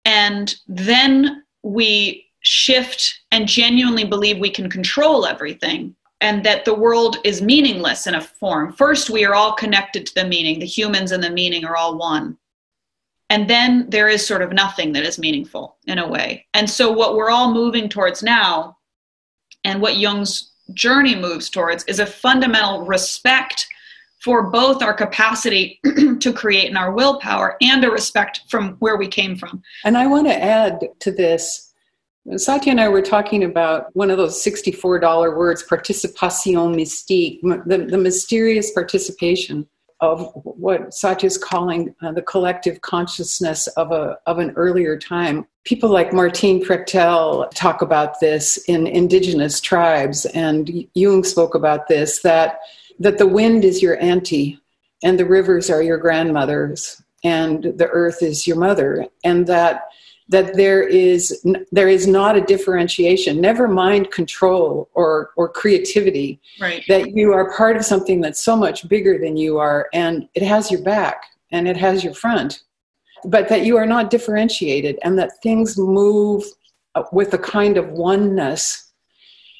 and 0.06 0.56
then 0.67 1.43
we 1.63 2.26
shift 2.41 3.22
and 3.32 3.48
genuinely 3.48 4.06
believe 4.06 4.39
we 4.39 4.50
can 4.50 4.69
control 4.69 5.26
everything 5.26 5.95
and 6.22 6.43
that 6.45 6.65
the 6.65 6.74
world 6.74 7.17
is 7.24 7.41
meaningless 7.41 8.08
in 8.08 8.15
a 8.15 8.22
form. 8.22 8.74
First, 8.74 9.10
we 9.10 9.26
are 9.26 9.36
all 9.36 9.54
connected 9.54 10.06
to 10.06 10.15
the 10.15 10.26
meaning, 10.26 10.60
the 10.60 10.65
humans 10.65 11.12
and 11.12 11.24
the 11.24 11.30
meaning 11.30 11.65
are 11.65 11.78
all 11.78 11.98
one. 11.98 12.38
And 13.30 13.50
then 13.50 13.89
there 13.89 14.10
is 14.10 14.26
sort 14.26 14.41
of 14.41 14.52
nothing 14.52 14.91
that 14.93 15.06
is 15.06 15.19
meaningful 15.19 15.78
in 15.86 16.00
a 16.00 16.08
way. 16.08 16.48
And 16.54 16.69
so, 16.69 16.91
what 16.91 17.15
we're 17.15 17.30
all 17.30 17.54
moving 17.54 17.88
towards 17.88 18.24
now, 18.24 18.78
and 19.63 19.82
what 19.82 19.98
Jung's 19.98 20.52
journey 20.74 21.15
moves 21.15 21.50
towards, 21.50 21.84
is 21.86 22.00
a 22.00 22.06
fundamental 22.06 22.86
respect 22.86 23.67
for 24.22 24.50
both 24.50 24.82
our 24.82 24.93
capacity 24.93 25.80
to 26.19 26.34
create 26.34 26.67
and 26.67 26.78
our 26.78 26.91
willpower 26.91 27.56
and 27.62 27.84
a 27.84 27.89
respect 27.89 28.41
from 28.50 28.74
where 28.80 28.98
we 28.98 29.08
came 29.08 29.36
from. 29.38 29.62
And 29.86 29.98
I 29.98 30.08
want 30.08 30.28
to 30.28 30.43
add 30.43 30.82
to 31.00 31.12
this 31.12 31.69
Satya 32.36 32.72
and 32.72 32.82
I 32.82 32.89
were 32.89 33.02
talking 33.02 33.43
about 33.43 33.95
one 33.95 34.12
of 34.12 34.17
those 34.17 34.43
$64 34.43 35.36
words, 35.36 35.63
participation 35.63 36.54
mystique, 36.76 37.39
the, 37.65 37.88
the 37.89 37.98
mysterious 37.98 38.72
participation 38.72 39.67
of 40.02 40.32
what 40.43 40.93
Satya 40.93 41.28
is 41.28 41.38
calling 41.38 41.93
uh, 42.02 42.12
the 42.12 42.22
collective 42.22 42.82
consciousness 42.82 43.67
of, 43.67 43.91
a, 43.91 44.17
of 44.28 44.38
an 44.39 44.52
earlier 44.52 44.98
time. 44.98 45.45
People 45.65 45.89
like 45.89 46.12
Martín 46.12 46.63
Prechtel 46.63 47.50
talk 47.52 47.82
about 47.82 48.19
this 48.19 48.58
in 48.67 48.88
indigenous 48.88 49.62
tribes, 49.62 50.26
and 50.28 50.88
Jung 50.95 51.24
spoke 51.24 51.54
about 51.54 51.88
this 51.88 52.22
that, 52.22 52.62
that 53.00 53.17
the 53.17 53.28
wind 53.28 53.63
is 53.65 53.82
your 53.82 54.02
auntie, 54.02 54.60
and 55.04 55.19
the 55.19 55.26
rivers 55.26 55.69
are 55.69 55.84
your 55.84 55.98
grandmothers, 55.98 57.02
and 57.24 57.63
the 57.63 57.88
earth 57.88 58.24
is 58.24 58.48
your 58.48 58.58
mother, 58.58 59.06
and 59.24 59.45
that 59.48 59.89
that 60.30 60.56
there 60.56 60.84
is 60.84 61.43
there 61.72 61.89
is 61.89 62.08
not 62.08 62.38
a 62.38 62.41
differentiation 62.41 63.41
never 63.41 63.67
mind 63.67 64.12
control 64.12 64.88
or 64.93 65.32
or 65.36 65.50
creativity. 65.50 66.39
Right. 66.62 66.84
That 66.88 67.15
you 67.15 67.34
are 67.34 67.56
part 67.58 67.76
of 67.76 67.84
something 67.84 68.22
that's 68.22 68.39
so 68.39 68.56
much 68.56 68.88
bigger 68.88 69.17
than 69.17 69.36
you 69.36 69.58
are 69.58 69.89
and 69.91 70.30
it 70.36 70.43
has 70.43 70.72
your 70.72 70.84
back 70.84 71.26
and 71.52 71.67
it 71.67 71.76
has 71.78 72.04
your 72.04 72.13
front 72.13 72.62
but 73.25 73.49
that 73.49 73.65
you 73.65 73.77
are 73.77 73.86
not 73.86 74.10
differentiated 74.10 74.97
and 75.03 75.17
that 75.17 75.32
things 75.41 75.77
move 75.77 76.43
uh, 76.95 77.03
with 77.12 77.34
a 77.34 77.38
kind 77.38 77.77
of 77.77 77.89
oneness 77.91 78.91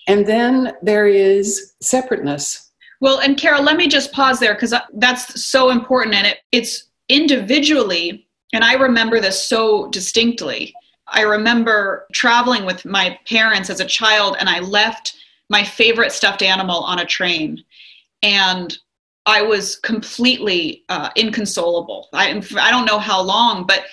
and 0.08 0.26
then 0.26 0.74
there 0.82 1.08
is 1.08 1.74
separateness 1.82 2.72
well 3.02 3.20
and 3.20 3.38
carol 3.38 3.64
let 3.64 3.78
me 3.78 3.88
just 3.88 4.12
pause 4.12 4.40
there 4.40 4.54
because 4.54 4.74
uh, 4.74 4.82
that's 4.96 5.44
so 5.44 5.70
important 5.70 6.16
and 6.16 6.28
it 6.28 6.40
it's 6.52 6.90
individually 7.10 8.26
and 8.54 8.64
I 8.64 8.74
remember 8.74 9.20
this 9.20 9.48
so 9.48 9.90
distinctly. 9.90 10.74
I 11.08 11.22
remember 11.22 12.08
traveling 12.14 12.66
with 12.66 12.86
my 12.86 13.18
parents 13.28 13.70
as 13.70 13.80
a 13.80 13.86
child, 13.86 14.38
and 14.40 14.50
I 14.50 14.60
left 14.60 15.16
my 15.50 15.64
favorite 15.64 16.12
stuffed 16.12 16.42
animal 16.42 16.84
on 16.84 17.00
a 17.00 17.06
train. 17.06 17.64
And 18.22 18.78
I 19.30 19.44
was 19.44 19.76
completely 19.76 20.84
uh, 20.90 21.12
inconsolable. 21.16 22.10
I, 22.14 22.30
I 22.60 22.72
don't 22.72 22.86
know 22.86 22.98
how 22.98 23.22
long, 23.22 23.68
but 23.68 23.86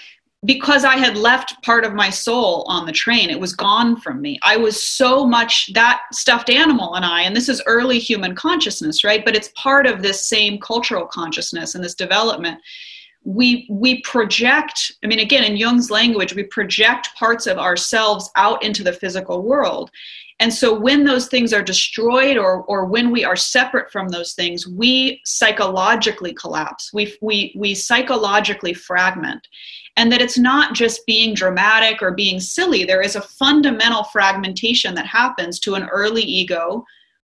because 0.46 0.82
I 0.82 0.96
had 0.96 1.18
left 1.18 1.62
part 1.62 1.84
of 1.84 1.92
my 1.92 2.08
soul 2.08 2.64
on 2.68 2.86
the 2.86 2.92
train, 2.92 3.28
it 3.28 3.38
was 3.38 3.52
gone 3.52 4.00
from 4.00 4.22
me. 4.22 4.38
I 4.42 4.56
was 4.56 4.82
so 4.82 5.26
much 5.26 5.70
that 5.74 6.00
stuffed 6.10 6.48
animal 6.48 6.94
and 6.94 7.04
I, 7.04 7.22
and 7.22 7.36
this 7.36 7.50
is 7.50 7.62
early 7.66 7.98
human 7.98 8.34
consciousness, 8.34 9.04
right? 9.04 9.26
But 9.26 9.36
it's 9.36 9.52
part 9.56 9.86
of 9.86 10.00
this 10.00 10.26
same 10.26 10.58
cultural 10.58 11.04
consciousness 11.04 11.74
and 11.74 11.84
this 11.84 11.94
development 11.94 12.58
we 13.26 13.66
we 13.68 14.00
project 14.02 14.92
i 15.02 15.06
mean 15.08 15.18
again 15.18 15.42
in 15.42 15.56
jung's 15.56 15.90
language 15.90 16.32
we 16.36 16.44
project 16.44 17.08
parts 17.16 17.48
of 17.48 17.58
ourselves 17.58 18.30
out 18.36 18.62
into 18.62 18.84
the 18.84 18.92
physical 18.92 19.42
world 19.42 19.90
and 20.38 20.52
so 20.52 20.78
when 20.78 21.04
those 21.04 21.28
things 21.28 21.52
are 21.52 21.62
destroyed 21.62 22.36
or 22.36 22.62
or 22.64 22.84
when 22.84 23.10
we 23.10 23.24
are 23.24 23.36
separate 23.36 23.90
from 23.90 24.08
those 24.08 24.34
things 24.34 24.66
we 24.66 25.20
psychologically 25.24 26.34
collapse. 26.34 26.90
We 26.92 27.16
we 27.22 27.54
we 27.56 27.74
psychologically 27.74 28.74
fragment. 28.74 29.46
And 29.98 30.12
that 30.12 30.20
it's 30.20 30.36
not 30.36 30.74
just 30.74 31.06
being 31.06 31.32
dramatic 31.32 32.02
or 32.02 32.10
being 32.10 32.38
silly. 32.38 32.84
There 32.84 33.00
is 33.00 33.16
a 33.16 33.22
fundamental 33.22 34.04
fragmentation 34.04 34.94
that 34.94 35.06
happens 35.06 35.58
to 35.60 35.74
an 35.74 35.88
early 35.88 36.20
ego 36.20 36.84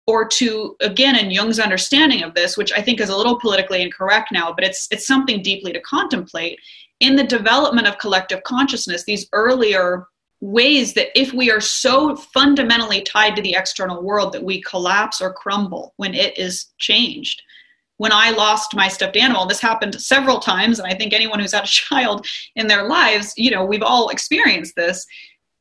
or 0.08 0.26
to 0.26 0.76
again 0.80 1.16
in 1.16 1.30
Jung's 1.30 1.60
understanding 1.60 2.24
of 2.24 2.34
this, 2.34 2.56
which 2.56 2.72
I 2.72 2.82
think 2.82 3.00
is 3.00 3.08
a 3.08 3.16
little 3.16 3.38
politically 3.38 3.82
incorrect 3.82 4.32
now, 4.32 4.52
but 4.52 4.64
it's 4.64 4.88
it's 4.90 5.06
something 5.06 5.42
deeply 5.42 5.72
to 5.72 5.80
contemplate. 5.80 6.58
In 6.98 7.14
the 7.14 7.24
development 7.24 7.86
of 7.86 7.98
collective 7.98 8.42
consciousness. 8.42 9.04
These 9.04 9.28
earlier 9.32 10.06
ways 10.46 10.94
that 10.94 11.08
if 11.18 11.32
we 11.32 11.50
are 11.50 11.60
so 11.60 12.14
fundamentally 12.16 13.02
tied 13.02 13.34
to 13.36 13.42
the 13.42 13.54
external 13.54 14.02
world 14.02 14.32
that 14.32 14.42
we 14.42 14.62
collapse 14.62 15.20
or 15.20 15.32
crumble 15.32 15.92
when 15.96 16.14
it 16.14 16.36
is 16.38 16.66
changed. 16.78 17.42
When 17.98 18.12
I 18.12 18.30
lost 18.30 18.76
my 18.76 18.88
stuffed 18.88 19.16
animal, 19.16 19.46
this 19.46 19.60
happened 19.60 20.00
several 20.00 20.38
times, 20.38 20.78
and 20.78 20.86
I 20.86 20.94
think 20.94 21.12
anyone 21.12 21.40
who's 21.40 21.54
had 21.54 21.64
a 21.64 21.66
child 21.88 22.26
in 22.54 22.66
their 22.66 22.86
lives, 22.88 23.32
you 23.36 23.50
know, 23.50 23.64
we've 23.64 23.82
all 23.82 24.10
experienced 24.10 24.76
this 24.76 25.06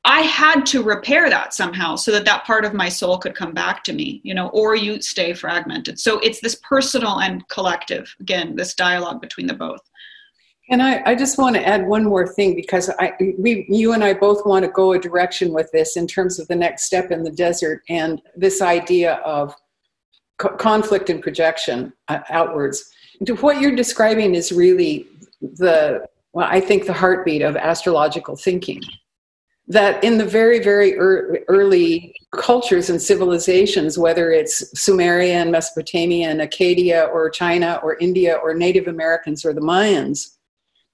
I 0.08 0.22
had 0.22 0.68
to 0.68 0.84
repair 0.84 1.32
that 1.32 1.56
somehow 1.56 1.96
so 1.96 2.12
that 2.12 2.26
that 2.26 2.46
part 2.46 2.64
of 2.64 2.76
my 2.76 2.88
soul 2.90 3.18
could 3.18 3.34
come 3.34 3.54
back 3.54 3.84
to 3.86 3.94
me, 3.94 4.22
you 4.24 4.36
know, 4.36 4.50
or 4.50 4.76
you 4.76 5.02
stay 5.02 5.34
fragmented. 5.34 6.00
So 6.00 6.20
it's 6.20 6.40
this 6.42 6.62
personal 6.62 7.22
and 7.22 7.46
collective, 7.50 8.16
again, 8.20 8.56
this 8.56 8.76
dialogue 8.76 9.20
between 9.20 9.48
the 9.48 9.56
both. 9.56 9.82
And 10.70 10.82
I, 10.82 11.02
I 11.06 11.16
just 11.16 11.38
want 11.38 11.56
to 11.56 11.68
add 11.68 11.86
one 11.86 12.04
more 12.04 12.28
thing 12.28 12.56
because 12.56 12.90
I, 13.00 13.14
we, 13.38 13.66
you 13.70 13.94
and 13.94 14.04
I 14.04 14.14
both 14.14 14.46
want 14.46 14.66
to 14.66 14.72
go 14.72 14.94
a 14.94 15.00
direction 15.00 15.54
with 15.54 15.72
this 15.72 15.96
in 15.96 16.08
terms 16.08 16.40
of 16.40 16.48
the 16.48 16.56
next 16.56 16.86
step 16.86 17.12
in 17.12 17.24
the 17.24 17.32
desert 17.32 17.84
and 17.88 18.22
this 18.36 18.62
idea 18.62 19.16
of 19.18 19.56
co- 20.40 20.56
conflict 20.56 21.10
and 21.10 21.22
projection 21.22 21.94
uh, 22.08 22.20
outwards. 22.30 22.92
What 23.42 23.62
you're 23.62 23.76
describing 23.76 24.34
is 24.34 24.52
really 24.52 25.08
the, 25.42 26.08
well, 26.34 26.48
I 26.50 26.60
think 26.60 26.88
the 26.88 26.94
heartbeat 26.94 27.44
of 27.44 27.56
astrological 27.56 28.36
thinking 28.36 28.82
that 29.68 30.04
in 30.04 30.18
the 30.18 30.26
very, 30.26 30.60
very 30.60 30.96
early 31.48 32.16
cultures 32.32 32.90
and 32.90 33.02
civilizations, 33.02 33.98
whether 33.98 34.32
it's 34.32 34.72
Sumeria 34.76 35.42
and 35.42 35.52
Mesopotamia 35.52 36.30
and 36.30 36.42
Acadia 36.42 37.06
or 37.06 37.30
China 37.30 37.80
or 37.82 37.98
India 37.98 38.36
or 38.36 38.54
Native 38.54 38.88
Americans 38.88 39.44
or 39.44 39.54
the 39.54 39.62
Mayans, 39.62 40.35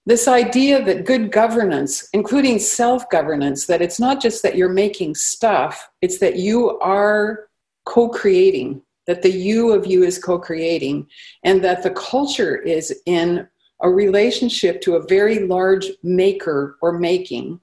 this 0.06 0.28
idea 0.28 0.84
that 0.84 1.06
good 1.06 1.32
governance, 1.32 2.10
including 2.14 2.60
self 2.60 3.10
governance, 3.10 3.68
that 3.68 3.82
it's 3.82 4.00
not 4.00 4.22
just 4.22 4.42
that 4.44 4.56
you're 4.56 4.70
making 4.70 5.16
stuff, 5.16 5.90
it's 6.02 6.20
that 6.20 6.38
you 6.38 6.80
are 6.80 7.48
co 7.86 8.10
creating, 8.10 8.82
that 9.08 9.22
the 9.22 9.32
you 9.32 9.72
of 9.72 9.86
you 9.86 10.04
is 10.04 10.18
co 10.18 10.40
creating, 10.40 11.08
and 11.44 11.64
that 11.64 11.84
the 11.84 11.92
culture 11.92 12.58
is 12.58 13.02
in 13.06 13.48
a 13.84 13.90
relationship 13.90 14.82
to 14.82 14.96
a 14.96 15.08
very 15.08 15.40
large 15.48 15.92
maker 16.04 16.78
or 16.82 16.94
making 16.94 17.60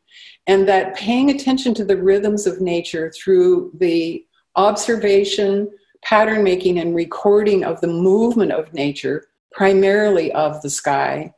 and 0.49 0.67
that 0.67 0.97
paying 0.97 1.31
attention 1.31 1.75
to 1.75 1.85
the 1.85 1.97
rhythms 1.97 2.47
of 2.47 2.61
nature 2.61 3.13
through 3.13 3.71
the 3.75 4.25
observation, 4.57 5.71
pattern 6.03 6.43
making, 6.43 6.79
and 6.79 6.95
recording 6.95 7.65
of 7.65 7.81
the 7.83 7.87
movement 7.87 8.51
of 8.51 8.73
nature, 8.73 9.27
primarily 9.53 10.33
of 10.33 10.61
the 10.63 10.71
sky, 10.71 11.33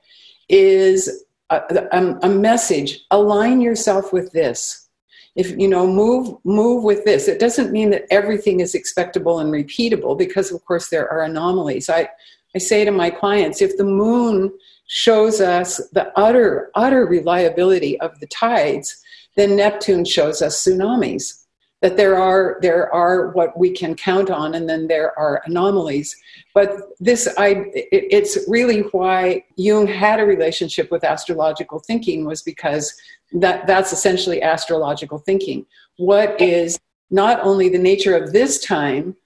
is 0.50 1.24
a, 1.50 1.62
a, 1.92 2.18
a 2.22 2.28
message. 2.28 3.06
Align 3.10 3.60
yourself 3.60 4.12
with 4.12 4.32
this. 4.32 4.88
If 5.36 5.56
you 5.56 5.68
know, 5.68 5.86
move 5.86 6.36
move 6.44 6.82
with 6.82 7.04
this. 7.04 7.28
It 7.28 7.38
doesn't 7.38 7.70
mean 7.70 7.90
that 7.90 8.04
everything 8.10 8.60
is 8.60 8.74
expectable 8.74 9.38
and 9.38 9.52
repeatable, 9.52 10.18
because 10.18 10.50
of 10.50 10.64
course 10.64 10.88
there 10.90 11.08
are 11.08 11.22
anomalies. 11.22 11.88
I 11.88 12.08
I 12.54 12.58
say 12.58 12.84
to 12.84 12.90
my 12.90 13.10
clients, 13.10 13.62
if 13.62 13.76
the 13.76 13.84
moon 13.84 14.52
shows 14.86 15.40
us 15.40 15.76
the 15.92 16.10
utter, 16.18 16.72
utter 16.74 17.06
reliability 17.06 18.00
of 18.00 18.18
the 18.18 18.26
tides, 18.26 19.00
then 19.36 19.54
Neptune 19.54 20.04
shows 20.04 20.42
us 20.42 20.64
tsunamis. 20.64 21.39
That 21.82 21.96
there 21.96 22.18
are 22.18 22.58
there 22.60 22.92
are 22.94 23.30
what 23.30 23.58
we 23.58 23.70
can 23.70 23.94
count 23.94 24.30
on, 24.30 24.54
and 24.54 24.68
then 24.68 24.86
there 24.86 25.18
are 25.18 25.42
anomalies. 25.46 26.14
But 26.52 26.76
this, 26.98 27.26
I, 27.38 27.64
it, 27.72 27.88
it's 27.92 28.38
really 28.48 28.80
why 28.92 29.44
Jung 29.56 29.86
had 29.86 30.20
a 30.20 30.26
relationship 30.26 30.90
with 30.90 31.04
astrological 31.04 31.78
thinking 31.78 32.26
was 32.26 32.42
because 32.42 32.94
that 33.32 33.66
that's 33.66 33.92
essentially 33.92 34.42
astrological 34.42 35.18
thinking. 35.18 35.64
What 35.96 36.38
is 36.40 36.78
not 37.10 37.40
only 37.40 37.68
the 37.68 37.78
nature 37.78 38.16
of 38.16 38.32
this 38.32 38.64
time, 38.64 39.16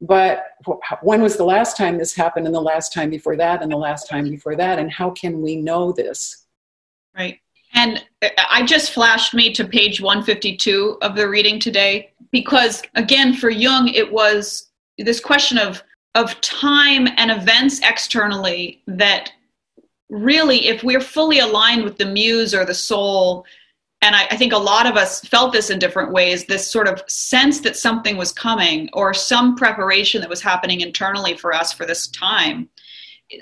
but 0.00 0.44
when 1.02 1.22
was 1.22 1.36
the 1.36 1.44
last 1.44 1.76
time 1.76 1.98
this 1.98 2.14
happened 2.14 2.46
and 2.46 2.54
the 2.54 2.60
last 2.60 2.92
time 2.92 3.10
before 3.10 3.36
that 3.36 3.62
and 3.62 3.72
the 3.72 3.76
last 3.76 4.08
time 4.08 4.28
before 4.28 4.56
that 4.56 4.78
and 4.78 4.90
how 4.90 5.10
can 5.10 5.40
we 5.40 5.56
know 5.56 5.92
this 5.92 6.46
right 7.16 7.40
and 7.76 8.04
i 8.50 8.64
just 8.64 8.92
flashed 8.92 9.34
me 9.34 9.52
to 9.52 9.64
page 9.66 10.00
152 10.00 10.98
of 11.02 11.14
the 11.14 11.28
reading 11.28 11.60
today 11.60 12.10
because 12.32 12.82
again 12.94 13.32
for 13.32 13.50
jung 13.50 13.88
it 13.88 14.10
was 14.10 14.70
this 14.98 15.20
question 15.20 15.58
of 15.58 15.82
of 16.16 16.40
time 16.40 17.06
and 17.18 17.30
events 17.30 17.78
externally 17.84 18.82
that 18.86 19.30
really 20.08 20.66
if 20.66 20.82
we're 20.82 21.00
fully 21.00 21.38
aligned 21.38 21.84
with 21.84 21.98
the 21.98 22.06
muse 22.06 22.54
or 22.54 22.64
the 22.64 22.74
soul 22.74 23.44
and 24.02 24.14
I, 24.14 24.26
I, 24.30 24.36
think 24.36 24.52
a 24.52 24.58
lot 24.58 24.86
of 24.86 24.96
us 24.96 25.20
felt 25.22 25.52
this 25.52 25.70
in 25.70 25.78
different 25.78 26.12
ways 26.12 26.46
this 26.46 26.70
sort 26.70 26.88
of 26.88 27.02
sense 27.08 27.60
that 27.60 27.76
something 27.76 28.16
was 28.16 28.32
coming 28.32 28.88
or 28.92 29.12
some 29.12 29.56
preparation 29.56 30.20
that 30.20 30.30
was 30.30 30.40
happening 30.40 30.80
internally 30.80 31.36
for 31.36 31.52
us 31.52 31.72
for 31.72 31.86
this 31.86 32.08
time 32.08 32.68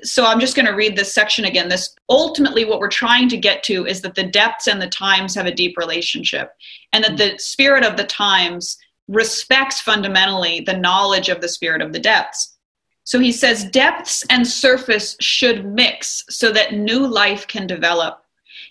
so 0.03 0.25
i'm 0.25 0.41
just 0.41 0.57
going 0.57 0.67
to 0.67 0.73
read 0.73 0.97
this 0.97 1.13
section 1.13 1.45
again. 1.45 1.69
This 1.69 1.95
ultimately 2.09 2.65
what 2.65 2.81
we're 2.81 2.89
trying 2.89 3.29
to 3.29 3.37
get 3.37 3.63
to 3.65 3.87
is 3.87 4.01
that 4.03 4.15
the 4.15 4.25
depths 4.25 4.67
and 4.67 4.81
the 4.81 4.89
times 4.89 5.35
have 5.35 5.47
a 5.47 5.55
deep 5.55 5.77
relationship 5.77 6.53
and 6.93 7.05
that 7.05 7.17
the 7.17 7.39
spirit 7.39 7.85
of 7.85 7.97
the 7.97 8.05
times 8.05 8.79
respects 9.09 9.81
fundamentally 9.81 10.61
the 10.61 10.77
knowledge 10.77 11.29
of 11.29 11.41
the 11.41 11.49
spirit 11.49 11.83
of 11.83 11.93
the 11.93 11.99
depths. 11.99 12.57
So 13.05 13.19
he 13.19 13.33
says 13.33 13.71
depths 13.71 14.25
and 14.31 14.47
surface 14.47 15.17
should 15.21 15.67
mix 15.67 16.25
so 16.31 16.51
that 16.53 16.73
new 16.73 17.07
life 17.07 17.47
can 17.47 17.67
develop. 17.67 18.23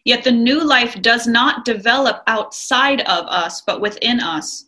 Yet 0.05 0.23
the 0.23 0.31
new 0.31 0.63
life 0.63 0.99
does 1.01 1.27
not 1.27 1.65
develop 1.65 2.23
outside 2.27 3.01
of 3.01 3.25
us, 3.27 3.61
but 3.61 3.79
within 3.79 4.19
us. 4.19 4.65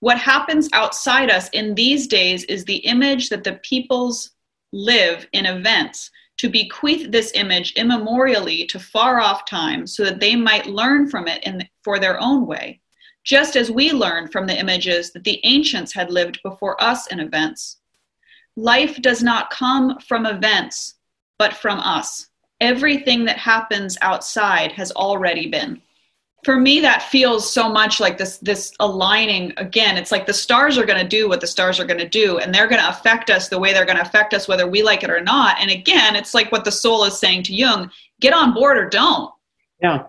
What 0.00 0.18
happens 0.18 0.68
outside 0.72 1.30
us 1.30 1.48
in 1.50 1.74
these 1.74 2.06
days 2.06 2.44
is 2.44 2.64
the 2.64 2.76
image 2.76 3.28
that 3.28 3.44
the 3.44 3.54
peoples 3.62 4.30
live 4.74 5.26
in 5.32 5.46
events, 5.46 6.10
to 6.36 6.48
bequeath 6.48 7.10
this 7.10 7.30
image 7.34 7.72
immemorially 7.74 8.66
to 8.66 8.78
far 8.78 9.20
off 9.20 9.46
times 9.46 9.96
so 9.96 10.04
that 10.04 10.18
they 10.18 10.34
might 10.34 10.66
learn 10.66 11.08
from 11.08 11.28
it 11.28 11.42
in, 11.44 11.66
for 11.84 12.00
their 12.00 12.20
own 12.20 12.44
way, 12.44 12.80
just 13.22 13.54
as 13.54 13.70
we 13.70 13.92
learned 13.92 14.32
from 14.32 14.46
the 14.46 14.58
images 14.58 15.12
that 15.12 15.22
the 15.22 15.40
ancients 15.44 15.92
had 15.92 16.10
lived 16.10 16.40
before 16.42 16.82
us 16.82 17.06
in 17.06 17.20
events. 17.20 17.78
Life 18.56 19.00
does 19.00 19.22
not 19.22 19.50
come 19.50 19.98
from 20.00 20.26
events, 20.26 20.94
but 21.38 21.54
from 21.54 21.78
us. 21.78 22.28
Everything 22.60 23.24
that 23.24 23.38
happens 23.38 23.96
outside 24.00 24.72
has 24.72 24.90
already 24.92 25.48
been 25.48 25.80
for 26.44 26.60
me 26.60 26.80
that 26.80 27.02
feels 27.02 27.50
so 27.50 27.68
much 27.68 28.00
like 28.00 28.18
this 28.18 28.38
this 28.38 28.72
aligning 28.80 29.52
again 29.56 29.96
it's 29.96 30.12
like 30.12 30.26
the 30.26 30.34
stars 30.34 30.76
are 30.76 30.84
going 30.84 31.00
to 31.00 31.08
do 31.08 31.28
what 31.28 31.40
the 31.40 31.46
stars 31.46 31.80
are 31.80 31.86
going 31.86 31.98
to 31.98 32.08
do 32.08 32.38
and 32.38 32.54
they're 32.54 32.68
going 32.68 32.80
to 32.80 32.88
affect 32.88 33.30
us 33.30 33.48
the 33.48 33.58
way 33.58 33.72
they're 33.72 33.84
going 33.84 33.96
to 33.96 34.02
affect 34.02 34.34
us 34.34 34.46
whether 34.46 34.66
we 34.66 34.82
like 34.82 35.02
it 35.02 35.10
or 35.10 35.20
not. 35.20 35.56
And 35.60 35.70
again 35.70 36.16
it's 36.16 36.34
like 36.34 36.52
what 36.52 36.64
the 36.64 36.72
soul 36.72 37.04
is 37.04 37.18
saying 37.18 37.44
to 37.44 37.54
jung 37.54 37.90
get 38.20 38.34
on 38.34 38.54
board 38.54 38.76
or 38.76 38.88
don't. 38.88 39.30
Yeah. 39.82 40.04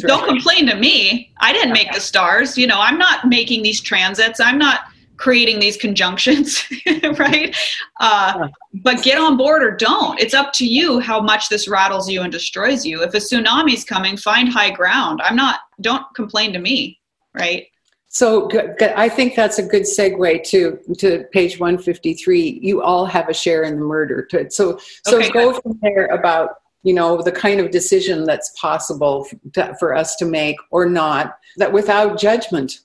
Don't 0.00 0.28
complain 0.28 0.66
to 0.66 0.76
me. 0.76 1.32
I 1.40 1.52
didn't 1.52 1.72
make 1.72 1.92
the 1.92 2.00
stars 2.00 2.58
you 2.58 2.66
know 2.66 2.78
i'm 2.78 2.98
not 2.98 3.28
making 3.28 3.62
these 3.62 3.80
transits. 3.80 4.40
I'm 4.40 4.58
not 4.58 4.80
creating 5.22 5.60
these 5.60 5.76
conjunctions, 5.76 6.64
right? 7.16 7.56
Uh, 8.00 8.48
but 8.82 9.00
get 9.04 9.16
on 9.16 9.36
board 9.36 9.62
or 9.62 9.70
don't. 9.70 10.18
It's 10.18 10.34
up 10.34 10.52
to 10.54 10.66
you 10.66 10.98
how 10.98 11.20
much 11.20 11.48
this 11.48 11.68
rattles 11.68 12.10
you 12.10 12.22
and 12.22 12.32
destroys 12.32 12.84
you. 12.84 13.04
If 13.04 13.14
a 13.14 13.18
tsunami's 13.18 13.84
coming, 13.84 14.16
find 14.16 14.48
high 14.48 14.70
ground. 14.70 15.20
I'm 15.22 15.36
not, 15.36 15.60
don't 15.80 16.04
complain 16.16 16.52
to 16.54 16.58
me, 16.58 16.98
right? 17.34 17.68
So 18.08 18.50
I 18.96 19.08
think 19.08 19.36
that's 19.36 19.60
a 19.60 19.62
good 19.62 19.84
segue 19.84 20.42
to 20.44 20.78
to 20.98 21.24
page 21.32 21.58
153. 21.58 22.60
You 22.60 22.82
all 22.82 23.06
have 23.06 23.30
a 23.30 23.32
share 23.32 23.62
in 23.62 23.76
the 23.76 23.86
murder. 23.86 24.26
To, 24.32 24.50
So 24.50 24.78
so 25.06 25.18
okay, 25.18 25.30
go 25.30 25.52
good. 25.52 25.62
from 25.62 25.78
there 25.80 26.06
about 26.08 26.56
you 26.82 26.92
know 26.92 27.22
the 27.22 27.32
kind 27.32 27.58
of 27.58 27.70
decision 27.70 28.24
that's 28.24 28.52
possible 28.60 29.26
to, 29.54 29.74
for 29.78 29.94
us 29.94 30.16
to 30.16 30.26
make 30.26 30.56
or 30.70 30.84
not 30.84 31.38
that 31.56 31.72
without 31.72 32.18
judgment 32.18 32.80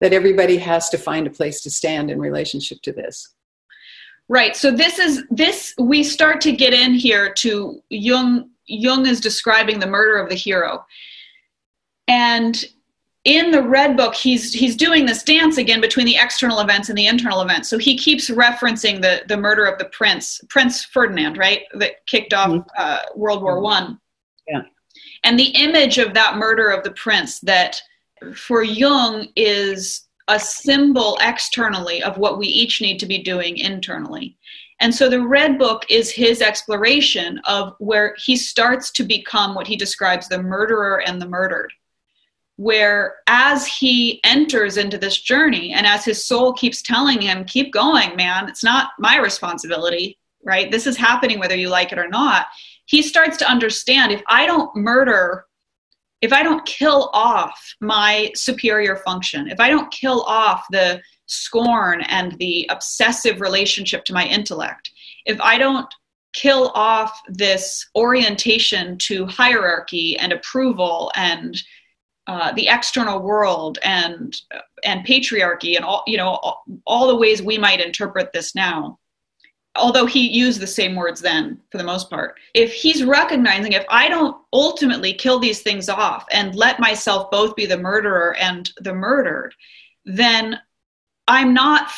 that 0.00 0.12
everybody 0.12 0.56
has 0.56 0.88
to 0.90 0.98
find 0.98 1.26
a 1.26 1.30
place 1.30 1.60
to 1.62 1.70
stand 1.70 2.10
in 2.10 2.18
relationship 2.18 2.80
to 2.82 2.92
this. 2.92 3.34
Right 4.28 4.56
so 4.56 4.70
this 4.70 4.98
is 4.98 5.24
this 5.30 5.74
we 5.78 6.04
start 6.04 6.40
to 6.42 6.52
get 6.52 6.72
in 6.72 6.94
here 6.94 7.32
to 7.34 7.82
jung 7.90 8.50
jung 8.66 9.06
is 9.06 9.20
describing 9.20 9.80
the 9.80 9.86
murder 9.86 10.18
of 10.18 10.28
the 10.28 10.36
hero. 10.36 10.84
And 12.06 12.64
in 13.24 13.50
the 13.50 13.62
red 13.62 13.96
book 13.96 14.14
he's 14.14 14.52
he's 14.52 14.76
doing 14.76 15.04
this 15.04 15.22
dance 15.22 15.58
again 15.58 15.80
between 15.80 16.06
the 16.06 16.16
external 16.16 16.60
events 16.60 16.88
and 16.88 16.96
the 16.96 17.06
internal 17.06 17.42
events. 17.42 17.68
So 17.68 17.76
he 17.76 17.96
keeps 17.96 18.30
referencing 18.30 19.02
the 19.02 19.22
the 19.28 19.36
murder 19.36 19.66
of 19.66 19.78
the 19.78 19.86
prince 19.86 20.40
prince 20.48 20.84
ferdinand 20.84 21.36
right 21.36 21.62
that 21.74 22.06
kicked 22.06 22.32
off 22.32 22.50
mm-hmm. 22.50 22.68
uh, 22.76 23.00
world 23.14 23.42
war 23.42 23.60
one. 23.60 24.00
Yeah. 24.48 24.62
And 25.24 25.38
the 25.38 25.50
image 25.50 25.98
of 25.98 26.14
that 26.14 26.36
murder 26.36 26.70
of 26.70 26.82
the 26.82 26.92
prince 26.92 27.40
that 27.40 27.80
for 28.34 28.62
Jung 28.62 29.28
is 29.36 30.08
a 30.28 30.38
symbol 30.38 31.18
externally 31.20 32.02
of 32.02 32.18
what 32.18 32.38
we 32.38 32.46
each 32.46 32.80
need 32.80 32.98
to 33.00 33.06
be 33.06 33.22
doing 33.22 33.58
internally. 33.58 34.36
And 34.80 34.94
so 34.94 35.10
the 35.10 35.26
Red 35.26 35.58
Book 35.58 35.84
is 35.90 36.10
his 36.10 36.40
exploration 36.40 37.38
of 37.44 37.74
where 37.78 38.14
he 38.16 38.36
starts 38.36 38.90
to 38.92 39.04
become 39.04 39.54
what 39.54 39.66
he 39.66 39.76
describes 39.76 40.28
the 40.28 40.42
murderer 40.42 41.02
and 41.02 41.20
the 41.20 41.28
murdered. 41.28 41.72
Where 42.56 43.16
as 43.26 43.66
he 43.66 44.20
enters 44.24 44.76
into 44.76 44.98
this 44.98 45.20
journey 45.20 45.72
and 45.72 45.86
as 45.86 46.04
his 46.04 46.24
soul 46.24 46.52
keeps 46.54 46.82
telling 46.82 47.20
him, 47.20 47.44
keep 47.44 47.72
going, 47.72 48.16
man, 48.16 48.48
it's 48.48 48.64
not 48.64 48.92
my 48.98 49.18
responsibility, 49.18 50.18
right? 50.44 50.70
This 50.70 50.86
is 50.86 50.96
happening 50.96 51.38
whether 51.38 51.56
you 51.56 51.68
like 51.68 51.92
it 51.92 51.98
or 51.98 52.08
not. 52.08 52.46
He 52.86 53.02
starts 53.02 53.36
to 53.38 53.50
understand 53.50 54.12
if 54.12 54.22
I 54.28 54.46
don't 54.46 54.74
murder 54.76 55.46
if 56.22 56.32
I 56.32 56.42
don't 56.42 56.64
kill 56.66 57.10
off 57.12 57.74
my 57.80 58.30
superior 58.34 58.96
function, 58.96 59.48
if 59.48 59.58
I 59.58 59.70
don't 59.70 59.90
kill 59.90 60.22
off 60.22 60.64
the 60.70 61.00
scorn 61.26 62.02
and 62.02 62.36
the 62.38 62.68
obsessive 62.70 63.40
relationship 63.40 64.04
to 64.04 64.12
my 64.12 64.26
intellect, 64.26 64.90
if 65.24 65.40
I 65.40 65.56
don't 65.56 65.86
kill 66.32 66.70
off 66.74 67.20
this 67.28 67.88
orientation 67.96 68.96
to 68.98 69.26
hierarchy 69.26 70.18
and 70.18 70.32
approval 70.32 71.10
and 71.16 71.60
uh, 72.26 72.52
the 72.52 72.68
external 72.68 73.20
world 73.20 73.78
and 73.82 74.40
and 74.84 75.04
patriarchy 75.04 75.74
and 75.74 75.84
all 75.84 76.04
you 76.06 76.16
know 76.16 76.38
all, 76.42 76.62
all 76.86 77.08
the 77.08 77.16
ways 77.16 77.42
we 77.42 77.58
might 77.58 77.84
interpret 77.84 78.32
this 78.32 78.54
now 78.54 78.98
although 79.76 80.06
he 80.06 80.28
used 80.28 80.60
the 80.60 80.66
same 80.66 80.96
words 80.96 81.20
then 81.20 81.60
for 81.70 81.78
the 81.78 81.84
most 81.84 82.10
part 82.10 82.38
if 82.54 82.72
he's 82.72 83.04
recognizing 83.04 83.72
if 83.72 83.84
i 83.88 84.08
don't 84.08 84.36
ultimately 84.52 85.12
kill 85.12 85.38
these 85.38 85.62
things 85.62 85.88
off 85.88 86.24
and 86.32 86.54
let 86.54 86.80
myself 86.80 87.30
both 87.30 87.54
be 87.54 87.66
the 87.66 87.78
murderer 87.78 88.34
and 88.36 88.72
the 88.80 88.92
murdered 88.92 89.54
then 90.04 90.58
i'm 91.28 91.54
not 91.54 91.90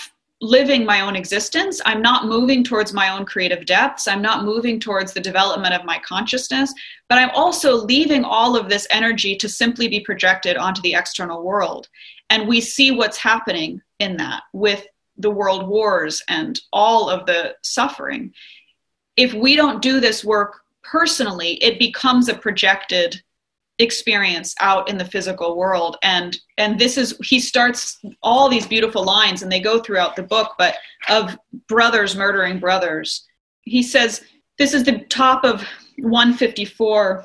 living 0.43 0.85
my 0.85 1.01
own 1.01 1.15
existence. 1.15 1.81
I'm 1.87 2.03
not 2.03 2.27
moving 2.27 2.65
towards 2.65 2.93
my 2.93 3.11
own 3.11 3.25
creative 3.25 3.65
depths. 3.65 4.09
I'm 4.09 4.21
not 4.21 4.45
moving 4.45 4.81
towards 4.81 5.13
the 5.13 5.21
development 5.21 5.73
of 5.73 5.85
my 5.85 6.01
consciousness, 6.01 6.75
but 7.09 7.17
I'm 7.17 7.31
also 7.31 7.77
leaving 7.77 8.25
all 8.25 8.57
of 8.57 8.69
this 8.69 8.87
energy 8.91 9.37
to 9.37 9.49
simply 9.49 9.87
be 9.87 10.01
projected 10.01 10.57
onto 10.57 10.83
the 10.83 10.95
external 10.95 11.45
world. 11.45 11.89
And 12.29 12.49
we 12.49 12.61
see 12.61 12.91
what's 12.91 13.17
happening 13.17 13.81
in 14.01 14.17
that 14.17 14.43
with 14.53 14.85
the 15.23 15.31
world 15.31 15.67
wars 15.69 16.23
and 16.29 16.61
all 16.73 17.09
of 17.09 17.27
the 17.27 17.55
suffering. 17.63 18.33
If 19.17 19.33
we 19.33 19.57
don't 19.57 19.83
do 19.83 20.01
this 20.01 20.25
work 20.25 20.61
personally, 20.83 21.55
it 21.63 21.79
becomes 21.79 22.29
a 22.29 22.35
projected 22.35 23.23
experience 23.79 24.55
out 24.61 24.89
in 24.89 24.99
the 24.99 25.05
physical 25.05 25.57
world 25.57 25.97
and 26.03 26.39
and 26.59 26.79
this 26.79 26.99
is 26.99 27.17
he 27.25 27.41
starts 27.41 27.99
all 28.23 28.49
these 28.49 28.67
beautiful 28.67 29.03
lines 29.03 29.43
and 29.43 29.51
they 29.51 29.61
go 29.61 29.81
throughout 29.81 30.15
the 30.15 30.23
book 30.23 30.53
but 30.59 30.77
of 31.09 31.37
brothers 31.69 32.15
murdering 32.15 32.61
brothers 32.61 33.27
he 33.63 33.83
says 33.83 34.23
this 34.59 34.75
is 34.75 34.85
the 34.85 34.99
top 35.09 35.43
of 35.43 35.67
154 35.97 37.25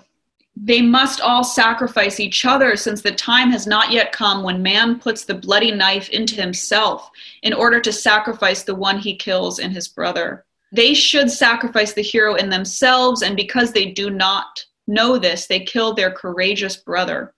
they 0.59 0.81
must 0.81 1.21
all 1.21 1.43
sacrifice 1.43 2.19
each 2.19 2.45
other 2.45 2.75
since 2.75 3.01
the 3.01 3.11
time 3.11 3.51
has 3.51 3.67
not 3.67 3.91
yet 3.91 4.11
come 4.11 4.43
when 4.43 4.61
man 4.63 4.99
puts 4.99 5.25
the 5.25 5.33
bloody 5.33 5.71
knife 5.71 6.09
into 6.09 6.35
himself 6.35 7.09
in 7.43 7.53
order 7.53 7.79
to 7.79 7.91
sacrifice 7.91 8.63
the 8.63 8.75
one 8.75 8.97
he 8.97 9.15
kills 9.15 9.59
in 9.59 9.71
his 9.71 9.87
brother 9.87 10.45
they 10.71 10.93
should 10.93 11.31
sacrifice 11.31 11.93
the 11.93 12.01
hero 12.01 12.35
in 12.35 12.49
themselves 12.49 13.21
and 13.21 13.35
because 13.35 13.71
they 13.71 13.85
do 13.85 14.09
not 14.09 14.65
know 14.87 15.17
this, 15.17 15.47
they 15.47 15.61
kill 15.61 15.93
their 15.93 16.11
courageous 16.11 16.77
brother. 16.77 17.33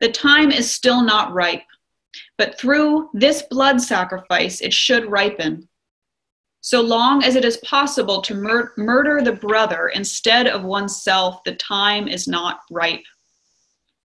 The 0.00 0.10
time 0.10 0.50
is 0.50 0.70
still 0.70 1.02
not 1.02 1.32
ripe, 1.32 1.64
but 2.38 2.58
through 2.58 3.10
this 3.12 3.42
blood 3.42 3.80
sacrifice 3.80 4.60
it 4.60 4.72
should 4.72 5.10
ripen. 5.10 5.68
So 6.66 6.80
long 6.80 7.22
as 7.22 7.36
it 7.36 7.44
is 7.44 7.58
possible 7.58 8.20
to 8.22 8.34
mur- 8.34 8.72
murder 8.76 9.22
the 9.22 9.30
brother 9.30 9.86
instead 9.86 10.48
of 10.48 10.64
oneself, 10.64 11.44
the 11.44 11.54
time 11.54 12.08
is 12.08 12.26
not 12.26 12.62
ripe. 12.72 13.04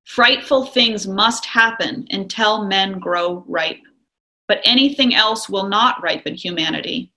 Frightful 0.06 0.68
things 0.68 1.08
must 1.08 1.44
happen 1.44 2.06
until 2.12 2.68
men 2.68 3.00
grow 3.00 3.44
ripe, 3.48 3.82
but 4.48 4.62
anything 4.64 5.16
else 5.16 5.50
will 5.50 5.70
not 5.70 6.04
ripen 6.04 6.36
humanity. 6.36 7.12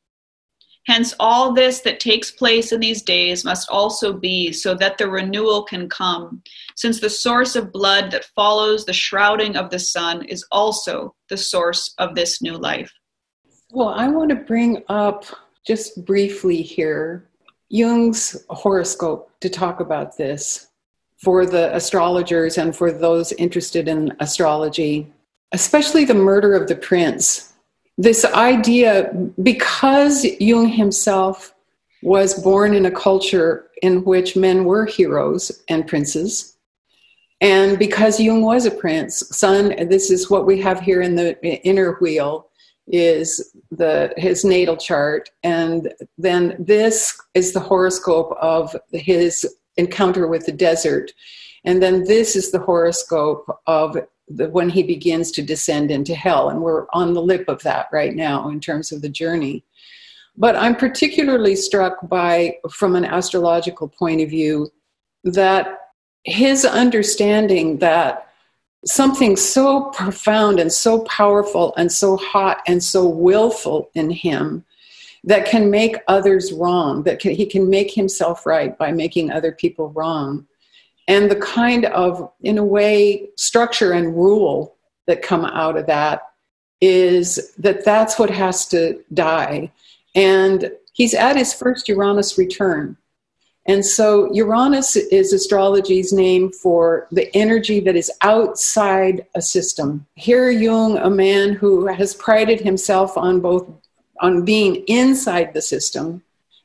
Hence, 0.87 1.13
all 1.21 1.53
this 1.53 1.81
that 1.81 2.01
takes 2.01 2.31
place 2.31 2.73
in 2.73 2.81
these 2.81 3.03
days 3.03 3.45
must 3.45 3.69
also 3.69 4.15
be 4.15 4.51
so 4.51 4.75
that 4.75 4.97
the 4.97 5.11
renewal 5.11 5.65
can 5.65 5.91
come, 5.91 6.43
since 6.75 7.01
the 7.01 7.11
source 7.11 7.55
of 7.55 7.71
blood 7.71 8.11
that 8.13 8.31
follows 8.35 8.87
the 8.87 8.95
shrouding 8.95 9.57
of 9.57 9.69
the 9.69 9.79
sun 9.79 10.25
is 10.25 10.43
also 10.51 11.15
the 11.29 11.37
source 11.37 11.95
of 11.99 12.15
this 12.15 12.41
new 12.41 12.57
life. 12.57 12.91
Well, 13.75 13.89
I 13.89 14.07
want 14.07 14.29
to 14.29 14.37
bring 14.37 14.85
up 14.89 15.25
just 15.67 16.05
briefly 16.05 16.63
here 16.63 17.29
Jung's 17.71 18.45
horoscope 18.49 19.33
to 19.41 19.51
talk 19.51 19.81
about 19.81 20.17
this 20.17 20.69
for 21.17 21.45
the 21.45 21.75
astrologers 21.75 22.57
and 22.57 22.77
for 22.77 22.93
those 22.93 23.33
interested 23.33 23.89
in 23.89 24.17
astrology, 24.21 25.13
especially 25.51 26.05
the 26.05 26.15
murder 26.15 26.55
of 26.55 26.69
the 26.69 26.77
prince. 26.77 27.55
This 27.99 28.25
idea, 28.25 29.13
because 29.43 30.25
Jung 30.39 30.69
himself 30.69 31.57
was 32.01 32.41
born 32.45 32.75
in 32.75 32.87
a 32.87 32.93
culture 32.93 33.71
in 33.83 34.05
which 34.05 34.37
men 34.37 34.65
were 34.65 34.87
heroes 34.87 35.65
and 35.69 35.85
princes, 35.85 36.59
and 37.41 37.77
because 37.77 38.21
Jung 38.21 38.43
was 38.43 38.67
a 38.67 38.71
prince, 38.71 39.37
son, 39.37 39.89
this 39.89 40.13
is 40.13 40.31
what 40.31 40.47
we 40.47 40.61
have 40.61 40.79
here 40.79 41.03
in 41.03 41.17
the 41.17 41.37
inner 41.67 41.95
wheel 41.95 42.51
is 42.87 43.55
the 43.71 44.13
his 44.17 44.45
natal 44.45 44.77
chart 44.77 45.31
and 45.43 45.93
then 46.19 46.55
this 46.59 47.19
is 47.33 47.53
the 47.53 47.61
horoscope 47.61 48.37
of 48.41 48.77
his 48.93 49.57
encounter 49.77 50.29
with 50.29 50.45
the 50.45 50.53
desert 50.53 51.11
and 51.65 51.83
then 51.83 52.05
this 52.05 52.37
is 52.37 52.51
the 52.51 52.59
horoscope 52.59 53.47
of 53.67 53.97
the, 54.29 54.49
when 54.51 54.69
he 54.69 54.83
begins 54.83 55.31
to 55.33 55.43
descend 55.43 55.91
into 55.91 56.15
hell. 56.15 56.51
And 56.51 56.61
we're 56.61 56.87
on 56.93 57.15
the 57.15 57.23
lip 57.23 57.49
of 57.49 57.63
that 57.63 57.89
right 57.93 58.15
now 58.15 58.49
in 58.49 58.61
terms 58.61 58.93
of 58.93 59.03
the 59.03 59.09
journey. 59.09 59.65
But 60.37 60.57
I'm 60.57 60.75
particularly 60.75 61.57
struck 61.57 62.09
by, 62.09 62.59
from 62.71 62.97
an 62.97 63.05
astrological 63.05 63.89
point 63.89 64.21
of 64.21 64.31
view, 64.31 64.71
that 65.25 65.79
his 66.25 66.65
understanding 66.65 67.79
that 67.79 68.29
something 68.87 69.37
so 69.37 69.91
profound 69.91 70.61
and 70.61 70.73
so 70.73 71.01
powerful 71.05 71.75
and 71.77 71.91
so 71.91 72.17
hot 72.17 72.63
and 72.67 72.83
so 72.83 73.09
willful 73.09 73.91
in 73.95 74.11
him 74.11 74.65
that 75.25 75.47
can 75.47 75.71
make 75.71 75.97
others 76.07 76.53
wrong, 76.53 77.03
that 77.05 77.19
can, 77.19 77.33
he 77.33 77.47
can 77.47 77.71
make 77.71 77.91
himself 77.93 78.45
right 78.45 78.77
by 78.77 78.93
making 78.93 79.31
other 79.31 79.53
people 79.53 79.89
wrong 79.91 80.47
and 81.07 81.31
the 81.31 81.37
kind 81.37 81.85
of, 81.87 82.31
in 82.43 82.59
a 82.59 82.65
way, 82.65 83.29
structure 83.37 83.93
and 83.93 84.17
rule 84.17 84.77
that 85.07 85.23
come 85.23 85.45
out 85.45 85.77
of 85.77 85.87
that 85.87 86.23
is 86.81 87.53
that 87.59 87.85
that's 87.85 88.19
what 88.19 88.31
has 88.31 88.67
to 88.69 89.03
die. 89.13 89.71
And 90.15 90.71
he's 90.93 91.15
at 91.15 91.37
his 91.37 91.53
first 91.53 91.89
Uranus 91.89 92.39
return. 92.39 92.97
And 93.67 93.85
so 93.85 94.31
Uranus 94.33 94.95
is 94.97 95.33
astrology's 95.33 96.13
name 96.13 96.53
for 96.53 97.07
the 97.11 97.35
energy 97.35 97.81
that 97.81 97.97
is 97.97 98.11
outside 98.21 99.27
a 99.35 99.41
system. 99.41 100.07
Here 100.17 100.51
Jung, 100.51 100.99
a 100.99 101.09
man 101.09 101.55
who 101.55 101.87
has 101.87 102.15
prided 102.15 102.61
himself 102.61 103.17
on 103.17 103.41
both 103.41 103.67
on 104.21 104.45
being 104.45 104.85
inside 104.87 105.55
the 105.55 105.63
system 105.63 106.23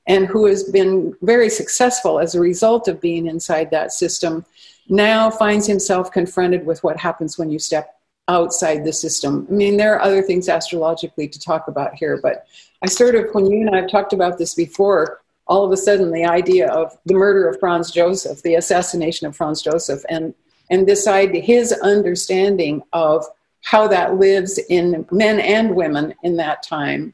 and 0.08 0.28
who 0.28 0.45
has 0.45 0.64
been 0.64 1.16
very 1.22 1.50
successful 1.50 2.20
as 2.20 2.36
a 2.36 2.39
result 2.39 2.88
of 2.88 3.00
being 3.02 3.28
inside 3.28 3.72
that 3.72 3.93
system, 3.93 4.45
now 4.89 5.30
finds 5.30 5.68
himself 5.68 6.12
confronted 6.12 6.66
with 6.66 6.84
what 6.84 6.97
happens 6.97 7.38
when 7.38 7.50
you 7.50 7.60
step 7.60 8.00
outside 8.28 8.84
the 8.84 8.93
system. 8.93 9.47
I 9.50 9.54
mean, 9.54 9.78
there 9.78 9.95
are 9.95 10.02
other 10.02 10.22
things 10.22 10.50
astrologically 10.50 11.28
to 11.28 11.39
talk 11.39 11.68
about 11.68 11.95
here, 11.95 12.20
but 12.22 12.45
I 12.82 12.88
sort 12.88 13.16
of, 13.16 13.28
when 13.34 13.45
you 13.45 13.66
and 13.66 13.76
I 13.76 13.82
have 13.82 13.89
talked 13.89 14.14
about 14.14 14.38
this 14.38 14.54
before, 14.54 15.22
all 15.50 15.66
of 15.66 15.72
a 15.72 15.78
sudden 15.78 16.12
the 16.12 16.26
idea 16.26 16.70
of 16.70 16.97
the 17.06 17.14
murder 17.14 17.50
of 17.50 17.60
Franz 17.60 17.91
Joseph, 17.91 18.41
the 18.43 18.56
assassination 18.56 19.28
of 19.28 19.36
Franz 19.36 19.62
Joseph, 19.62 20.04
and 20.10 20.34
and 20.72 20.88
this 20.88 21.08
idea, 21.08 21.41
his 21.41 21.74
understanding 21.74 22.82
of 22.93 23.26
how 23.64 23.88
that 23.88 24.16
lives 24.16 24.58
in 24.70 25.06
men 25.12 25.39
and 25.39 25.76
women 25.76 26.14
in 26.24 26.38
that 26.38 26.64
time 26.64 27.14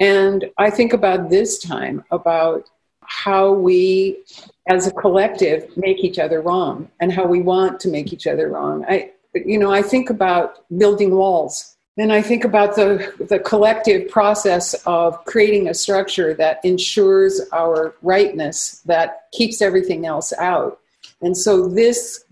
and 0.00 0.50
I 0.58 0.70
think 0.70 0.92
about 0.92 1.30
this 1.30 1.58
time, 1.58 2.04
about 2.10 2.68
how 3.00 3.52
we 3.52 4.24
as 4.68 4.86
a 4.86 4.92
collective 4.92 5.76
make 5.76 6.02
each 6.02 6.18
other 6.18 6.40
wrong 6.40 6.88
and 7.00 7.12
how 7.12 7.26
we 7.26 7.42
want 7.42 7.78
to 7.80 7.88
make 7.88 8.12
each 8.12 8.26
other 8.26 8.48
wrong. 8.48 8.84
I, 8.88 9.12
you 9.34 9.58
know, 9.58 9.72
I 9.72 9.82
think 9.82 10.10
about 10.10 10.64
building 10.78 11.14
walls. 11.14 11.73
And 11.96 12.12
I 12.12 12.22
think 12.22 12.44
about 12.44 12.74
the, 12.74 13.14
the 13.28 13.38
collective 13.38 14.08
process 14.08 14.74
of 14.84 15.24
creating 15.26 15.68
a 15.68 15.74
structure 15.74 16.34
that 16.34 16.58
ensures 16.64 17.40
our 17.52 17.94
rightness, 18.02 18.82
that 18.86 19.26
keeps 19.32 19.62
everything 19.62 20.04
else 20.04 20.32
out. 20.32 20.80
And 21.22 21.36
so, 21.36 21.68
this 21.68 22.24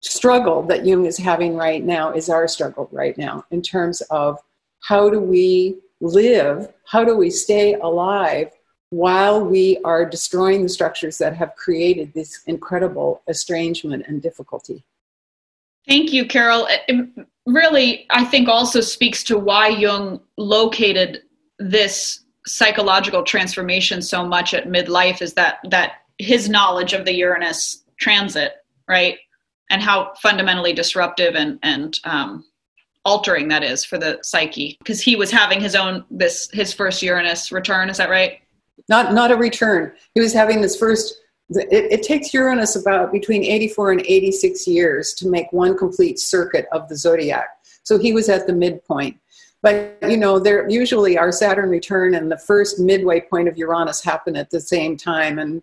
struggle 0.00 0.62
that 0.62 0.86
Jung 0.86 1.04
is 1.04 1.18
having 1.18 1.54
right 1.54 1.84
now 1.84 2.12
is 2.12 2.30
our 2.30 2.48
struggle 2.48 2.88
right 2.90 3.16
now 3.18 3.44
in 3.50 3.60
terms 3.60 4.00
of 4.10 4.38
how 4.80 5.10
do 5.10 5.20
we 5.20 5.76
live, 6.00 6.72
how 6.86 7.04
do 7.04 7.14
we 7.14 7.28
stay 7.28 7.74
alive 7.74 8.50
while 8.88 9.44
we 9.44 9.78
are 9.84 10.08
destroying 10.08 10.62
the 10.62 10.68
structures 10.70 11.18
that 11.18 11.36
have 11.36 11.54
created 11.56 12.14
this 12.14 12.40
incredible 12.46 13.20
estrangement 13.28 14.06
and 14.08 14.22
difficulty? 14.22 14.82
Thank 15.90 16.12
you, 16.12 16.24
Carol. 16.24 16.66
It 16.88 17.08
really, 17.44 18.06
I 18.08 18.24
think, 18.24 18.48
also 18.48 18.80
speaks 18.80 19.22
to 19.24 19.36
why 19.36 19.68
Jung 19.68 20.20
located 20.38 21.22
this 21.58 22.20
psychological 22.46 23.22
transformation 23.22 24.00
so 24.00 24.24
much 24.24 24.54
at 24.54 24.68
midlife 24.68 25.20
is 25.20 25.34
that 25.34 25.58
that 25.68 25.96
his 26.16 26.48
knowledge 26.48 26.94
of 26.94 27.04
the 27.04 27.12
Uranus 27.12 27.84
transit, 27.98 28.54
right? 28.88 29.18
and 29.70 29.80
how 29.80 30.12
fundamentally 30.20 30.72
disruptive 30.72 31.34
and 31.34 31.58
and 31.62 31.98
um, 32.04 32.44
altering 33.04 33.48
that 33.48 33.62
is 33.62 33.84
for 33.84 33.96
the 33.96 34.18
psyche 34.22 34.76
because 34.80 35.00
he 35.00 35.16
was 35.16 35.30
having 35.30 35.60
his 35.60 35.74
own 35.74 36.04
this 36.10 36.50
his 36.52 36.72
first 36.72 37.02
Uranus 37.02 37.50
return. 37.50 37.88
Is 37.88 37.96
that 37.96 38.10
right? 38.10 38.40
Not 38.88 39.14
not 39.14 39.30
a 39.30 39.36
return. 39.36 39.92
He 40.14 40.20
was 40.20 40.34
having 40.34 40.60
this 40.60 40.76
first. 40.76 41.14
It, 41.50 41.92
it 41.92 42.02
takes 42.02 42.32
Uranus 42.32 42.76
about 42.76 43.12
between 43.12 43.44
84 43.44 43.92
and 43.92 44.00
86 44.02 44.66
years 44.66 45.14
to 45.14 45.28
make 45.28 45.52
one 45.52 45.76
complete 45.76 46.18
circuit 46.20 46.66
of 46.72 46.88
the 46.88 46.96
zodiac. 46.96 47.48
So 47.82 47.98
he 47.98 48.12
was 48.12 48.28
at 48.28 48.46
the 48.46 48.52
midpoint. 48.52 49.18
But 49.62 49.98
you 50.02 50.16
know, 50.16 50.38
there 50.38 50.68
usually 50.68 51.18
our 51.18 51.32
Saturn 51.32 51.68
return 51.68 52.14
and 52.14 52.30
the 52.30 52.38
first 52.38 52.78
midway 52.78 53.20
point 53.20 53.48
of 53.48 53.58
Uranus 53.58 54.02
happen 54.02 54.36
at 54.36 54.50
the 54.50 54.60
same 54.60 54.96
time, 54.96 55.38
and 55.38 55.62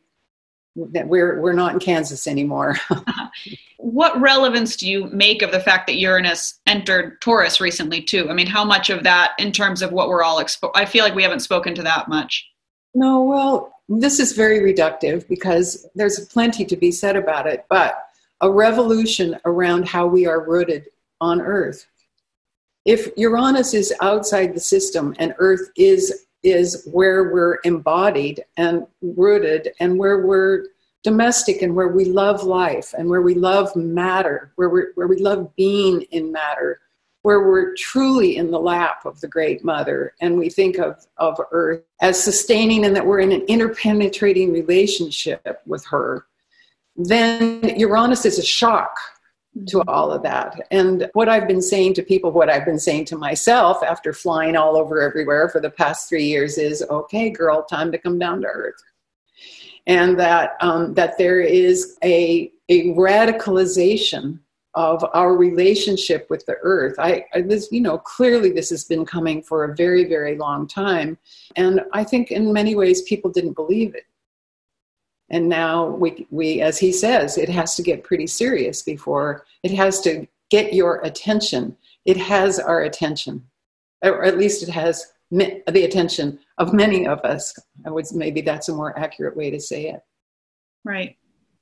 we're 0.76 1.42
we're 1.42 1.54
not 1.54 1.74
in 1.74 1.80
Kansas 1.80 2.28
anymore. 2.28 2.76
what 3.78 4.20
relevance 4.22 4.76
do 4.76 4.88
you 4.88 5.06
make 5.06 5.42
of 5.42 5.52
the 5.52 5.60
fact 5.60 5.88
that 5.88 5.98
Uranus 5.98 6.60
entered 6.68 7.20
Taurus 7.22 7.60
recently 7.60 8.02
too? 8.02 8.30
I 8.30 8.34
mean, 8.34 8.46
how 8.46 8.64
much 8.64 8.92
of 8.92 9.04
that 9.04 9.34
in 9.40 9.52
terms 9.52 9.82
of 9.82 9.92
what 9.92 10.10
we're 10.10 10.24
all 10.24 10.40
exposed? 10.40 10.74
I 10.76 10.86
feel 10.86 11.04
like 11.04 11.16
we 11.16 11.24
haven't 11.24 11.40
spoken 11.40 11.74
to 11.76 11.84
that 11.84 12.08
much. 12.08 12.48
No, 12.94 13.24
well, 13.24 13.74
this 13.90 14.20
is 14.20 14.34
very 14.34 14.60
reductive 14.60 15.28
because 15.28 15.88
there's 15.96 16.26
plenty 16.28 16.66
to 16.66 16.76
be 16.76 16.92
said 16.92 17.16
about 17.16 17.48
it, 17.48 17.66
but 17.70 18.04
a 18.42 18.52
revolution 18.52 19.38
around 19.46 19.88
how 19.88 20.06
we 20.06 20.26
are 20.26 20.48
rooted 20.48 20.88
on 21.22 21.42
Earth. 21.42 21.88
If 22.86 23.10
Uranus 23.18 23.74
is 23.74 23.94
outside 24.02 24.54
the 24.54 24.60
system 24.60 25.16
and 25.20 25.34
Earth 25.38 25.70
is 25.76 26.26
is 26.44 26.88
where 26.92 27.34
we're 27.34 27.58
embodied 27.64 28.44
and 28.58 28.86
rooted 29.02 29.74
and 29.80 29.98
where 29.98 30.26
we're 30.26 30.66
domestic 31.04 31.62
and 31.62 31.76
where 31.76 31.88
we 31.88 32.06
love 32.06 32.44
life 32.44 32.94
and 32.98 33.10
where 33.10 33.22
we 33.22 33.34
love 33.34 33.76
matter, 33.76 34.52
where, 34.56 34.70
we 34.70 34.82
where 34.96 35.08
we 35.08 35.18
love 35.18 35.54
being 35.56 36.02
in 36.12 36.32
matter, 36.32 36.80
where 37.28 37.42
we're 37.42 37.76
truly 37.76 38.38
in 38.38 38.52
the 38.52 38.58
lap 38.58 39.06
of 39.06 39.20
the 39.20 39.28
Great 39.28 39.62
Mother 39.62 40.14
and 40.22 40.38
we 40.38 40.48
think 40.50 40.78
of, 40.78 41.06
of 41.18 41.38
Earth 41.52 41.82
as 42.00 42.24
sustaining 42.24 42.86
and 42.86 42.96
that 42.96 43.06
we're 43.06 43.20
in 43.20 43.34
an 43.34 43.46
interpenetrating 43.48 44.54
relationship 44.54 45.62
with 45.66 45.86
her, 45.88 46.26
then 46.96 47.78
Uranus 47.78 48.26
is 48.26 48.40
a 48.40 48.46
shock 48.46 48.98
to 49.68 49.84
all 49.90 50.10
of 50.10 50.24
that. 50.24 50.58
And 50.72 51.10
what 51.16 51.28
I've 51.28 51.50
been 51.50 51.62
saying 51.62 51.96
to 51.96 52.02
people, 52.02 52.32
what 52.32 52.50
I've 52.50 52.64
been 52.64 52.80
saying 52.80 53.04
to 53.08 53.18
myself 53.18 53.84
after 53.84 54.14
flying 54.14 54.56
all 54.56 54.78
over 54.78 55.02
everywhere 55.02 55.50
for 55.50 55.60
the 55.60 55.70
past 55.70 56.08
three 56.08 56.24
years 56.24 56.58
is 56.58 56.82
okay, 56.90 57.30
girl, 57.30 57.62
time 57.62 57.92
to 57.92 57.98
come 57.98 58.18
down 58.18 58.40
to 58.40 58.48
earth. 58.48 58.82
And 59.86 60.18
that, 60.18 60.52
um, 60.62 60.94
that 60.94 61.18
there 61.18 61.42
is 61.42 61.98
a, 62.06 62.54
a 62.70 62.96
radicalization 62.96 64.40
of 64.78 65.04
our 65.16 65.36
relationship 65.36 66.30
with 66.30 66.46
the 66.46 66.56
earth. 66.62 66.94
I, 67.00 67.26
I 67.34 67.42
this, 67.42 67.68
you 67.72 67.82
know, 67.82 67.98
clearly 67.98 68.52
this 68.52 68.70
has 68.70 68.84
been 68.84 69.08
coming 69.08 69.42
for 69.42 69.64
a 69.64 69.76
very, 69.76 70.06
very 70.06 70.38
long 70.38 70.68
time. 70.68 71.18
And 71.56 71.82
I 71.94 72.04
think 72.04 72.30
in 72.30 72.54
many 72.54 72.76
ways 72.76 73.02
people 73.02 73.32
didn't 73.32 73.54
believe 73.54 73.96
it. 73.96 74.04
And 75.32 75.50
now 75.50 75.88
we 75.88 76.28
we 76.30 76.62
as 76.62 76.78
he 76.78 76.92
says 76.92 77.40
it 77.40 77.50
has 77.50 77.76
to 77.76 77.82
get 77.82 78.04
pretty 78.04 78.28
serious 78.28 78.84
before 78.84 79.48
it 79.64 79.72
has 79.72 80.00
to 80.02 80.28
get 80.52 80.74
your 80.74 81.02
attention. 81.04 81.76
It 82.06 82.18
has 82.18 82.60
our 82.60 82.84
attention 82.84 83.44
or 84.04 84.24
at 84.24 84.38
least 84.38 84.62
it 84.62 84.70
has 84.70 85.08
the 85.32 85.64
attention 85.68 86.38
of 86.60 86.72
many 86.72 87.08
of 87.08 87.20
us. 87.22 87.58
I 87.84 87.90
would 87.90 88.06
maybe 88.14 88.42
that's 88.42 88.70
a 88.70 88.76
more 88.76 88.98
accurate 88.98 89.36
way 89.36 89.50
to 89.50 89.60
say 89.60 89.90
it. 89.90 90.02
Right. 90.86 91.18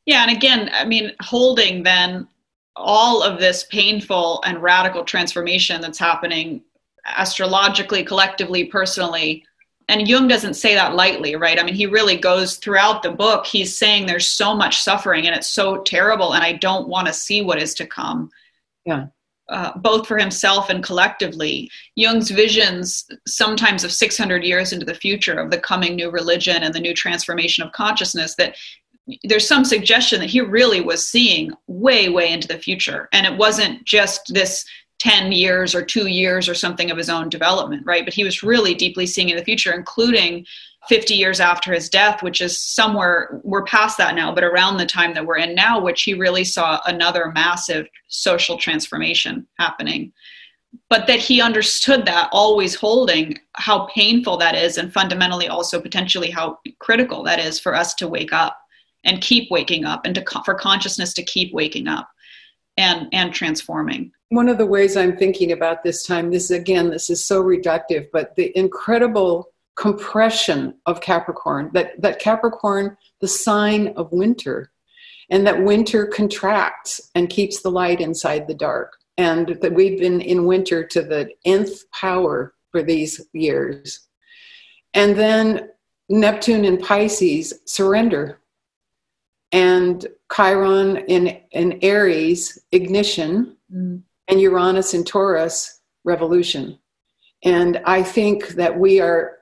Yeah 0.05 0.21
and 0.27 0.37
again 0.37 0.69
i 0.73 0.85
mean 0.85 1.13
holding 1.21 1.81
then 1.81 2.27
all 2.75 3.23
of 3.23 3.39
this 3.39 3.63
painful 3.65 4.41
and 4.45 4.61
radical 4.61 5.03
transformation 5.03 5.81
that's 5.81 5.99
happening 5.99 6.61
astrologically 7.05 8.03
collectively 8.03 8.65
personally 8.65 9.43
and 9.87 10.07
Jung 10.07 10.27
doesn't 10.27 10.55
say 10.55 10.73
that 10.73 10.95
lightly, 10.95 11.35
right? 11.35 11.59
I 11.59 11.63
mean, 11.63 11.75
he 11.75 11.85
really 11.85 12.17
goes 12.17 12.57
throughout 12.57 13.03
the 13.03 13.11
book. 13.11 13.45
He's 13.45 13.77
saying 13.77 14.05
there's 14.05 14.27
so 14.27 14.55
much 14.55 14.81
suffering 14.81 15.27
and 15.27 15.35
it's 15.35 15.49
so 15.49 15.83
terrible, 15.83 16.33
and 16.33 16.43
I 16.43 16.53
don't 16.53 16.87
want 16.87 17.07
to 17.07 17.13
see 17.13 17.41
what 17.41 17.61
is 17.61 17.73
to 17.75 17.85
come. 17.85 18.31
Yeah. 18.85 19.07
Uh, 19.47 19.77
both 19.77 20.07
for 20.07 20.17
himself 20.17 20.71
and 20.71 20.83
collectively. 20.83 21.69
Jung's 21.95 22.31
visions, 22.31 23.07
sometimes 23.27 23.83
of 23.83 23.91
600 23.91 24.43
years 24.43 24.73
into 24.73 24.87
the 24.87 24.95
future, 24.95 25.39
of 25.39 25.51
the 25.51 25.59
coming 25.59 25.95
new 25.95 26.09
religion 26.09 26.63
and 26.63 26.73
the 26.73 26.79
new 26.79 26.95
transformation 26.95 27.63
of 27.63 27.71
consciousness, 27.71 28.33
that 28.35 28.55
there's 29.23 29.47
some 29.47 29.65
suggestion 29.65 30.19
that 30.19 30.29
he 30.29 30.41
really 30.41 30.81
was 30.81 31.07
seeing 31.07 31.51
way, 31.67 32.09
way 32.09 32.31
into 32.31 32.47
the 32.47 32.57
future. 32.57 33.07
And 33.11 33.25
it 33.25 33.37
wasn't 33.37 33.83
just 33.85 34.33
this 34.33 34.65
10 34.99 35.31
years 35.31 35.75
or 35.75 35.83
two 35.83 36.07
years 36.07 36.49
or 36.49 36.55
something 36.55 36.89
of 36.89 36.97
his 36.97 37.09
own 37.09 37.29
development, 37.29 37.85
right? 37.85 38.05
But 38.05 38.13
he 38.13 38.23
was 38.23 38.43
really 38.43 38.73
deeply 38.73 39.05
seeing 39.05 39.29
in 39.29 39.37
the 39.37 39.43
future, 39.43 39.73
including 39.73 40.45
50 40.87 41.13
years 41.15 41.39
after 41.39 41.73
his 41.73 41.89
death, 41.89 42.23
which 42.23 42.41
is 42.41 42.57
somewhere, 42.57 43.41
we're 43.43 43.65
past 43.65 43.97
that 43.97 44.15
now, 44.15 44.33
but 44.33 44.43
around 44.43 44.77
the 44.77 44.85
time 44.85 45.13
that 45.13 45.25
we're 45.25 45.37
in 45.37 45.55
now, 45.55 45.79
which 45.79 46.03
he 46.03 46.13
really 46.13 46.43
saw 46.43 46.79
another 46.85 47.31
massive 47.33 47.87
social 48.07 48.57
transformation 48.57 49.47
happening. 49.59 50.11
But 50.89 51.07
that 51.07 51.19
he 51.19 51.41
understood 51.41 52.05
that, 52.05 52.29
always 52.31 52.75
holding 52.75 53.39
how 53.53 53.87
painful 53.87 54.37
that 54.37 54.55
is, 54.55 54.77
and 54.77 54.93
fundamentally 54.93 55.47
also 55.47 55.81
potentially 55.81 56.29
how 56.29 56.59
critical 56.79 57.23
that 57.23 57.39
is 57.39 57.59
for 57.59 57.73
us 57.75 57.93
to 57.95 58.07
wake 58.07 58.33
up 58.33 58.59
and 59.05 59.21
keep 59.21 59.49
waking 59.49 59.85
up 59.85 60.05
and 60.05 60.15
to, 60.15 60.25
for 60.43 60.55
consciousness 60.55 61.13
to 61.13 61.23
keep 61.23 61.53
waking 61.53 61.87
up 61.87 62.09
and 62.77 63.07
and 63.13 63.33
transforming. 63.33 64.11
One 64.29 64.49
of 64.49 64.57
the 64.57 64.65
ways 64.65 64.97
i'm 64.97 65.15
thinking 65.15 65.51
about 65.51 65.83
this 65.83 66.05
time 66.05 66.31
this 66.31 66.51
again 66.51 66.89
this 66.89 67.09
is 67.09 67.23
so 67.23 67.41
reductive 67.43 68.07
but 68.11 68.35
the 68.35 68.57
incredible 68.57 69.49
compression 69.75 70.73
of 70.85 71.01
capricorn 71.01 71.69
that 71.73 72.01
that 72.01 72.19
capricorn 72.19 72.97
the 73.21 73.27
sign 73.27 73.89
of 73.95 74.11
winter 74.11 74.71
and 75.29 75.45
that 75.47 75.63
winter 75.63 76.05
contracts 76.05 77.11
and 77.15 77.29
keeps 77.29 77.61
the 77.61 77.71
light 77.71 78.01
inside 78.01 78.47
the 78.47 78.53
dark 78.53 78.97
and 79.17 79.57
that 79.61 79.73
we've 79.73 79.99
been 79.99 80.21
in 80.21 80.45
winter 80.45 80.85
to 80.85 81.01
the 81.01 81.29
nth 81.45 81.89
power 81.91 82.53
for 82.71 82.83
these 82.83 83.25
years. 83.33 84.07
And 84.93 85.15
then 85.15 85.69
neptune 86.09 86.65
and 86.65 86.79
pisces 86.79 87.53
surrender 87.65 88.39
and 89.55 90.05
Chiron 90.35 90.97
in, 91.07 91.39
in 91.51 91.79
Aries, 91.81 92.59
ignition, 92.73 93.55
mm. 93.73 94.01
and 94.27 94.41
Uranus 94.41 94.93
in 94.93 95.05
Taurus, 95.05 95.79
revolution. 96.03 96.77
And 97.45 97.81
I 97.85 98.03
think 98.03 98.49
that 98.49 98.77
we 98.77 98.99
are 98.99 99.37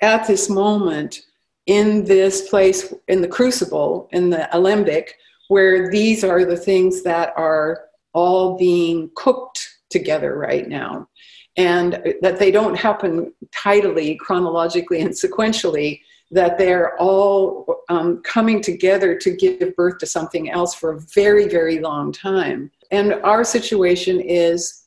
at 0.00 0.28
this 0.28 0.48
moment 0.48 1.22
in 1.66 2.04
this 2.04 2.48
place, 2.48 2.94
in 3.08 3.20
the 3.20 3.26
crucible, 3.26 4.08
in 4.12 4.30
the 4.30 4.48
alembic, 4.56 5.16
where 5.48 5.90
these 5.90 6.22
are 6.22 6.44
the 6.44 6.56
things 6.56 7.02
that 7.02 7.32
are 7.36 7.86
all 8.12 8.56
being 8.56 9.10
cooked 9.16 9.68
together 9.90 10.38
right 10.38 10.68
now. 10.68 11.08
And 11.56 12.14
that 12.22 12.38
they 12.38 12.52
don't 12.52 12.76
happen 12.76 13.32
tidily, 13.50 14.14
chronologically, 14.14 15.00
and 15.00 15.10
sequentially, 15.10 16.02
that 16.30 16.58
they're 16.58 16.96
all 16.98 17.82
um, 17.88 18.20
coming 18.22 18.60
together 18.60 19.16
to 19.16 19.30
give 19.30 19.74
birth 19.76 19.98
to 19.98 20.06
something 20.06 20.50
else 20.50 20.74
for 20.74 20.92
a 20.92 21.00
very, 21.00 21.48
very 21.48 21.78
long 21.78 22.12
time. 22.12 22.70
And 22.90 23.14
our 23.24 23.44
situation 23.44 24.20
is 24.20 24.86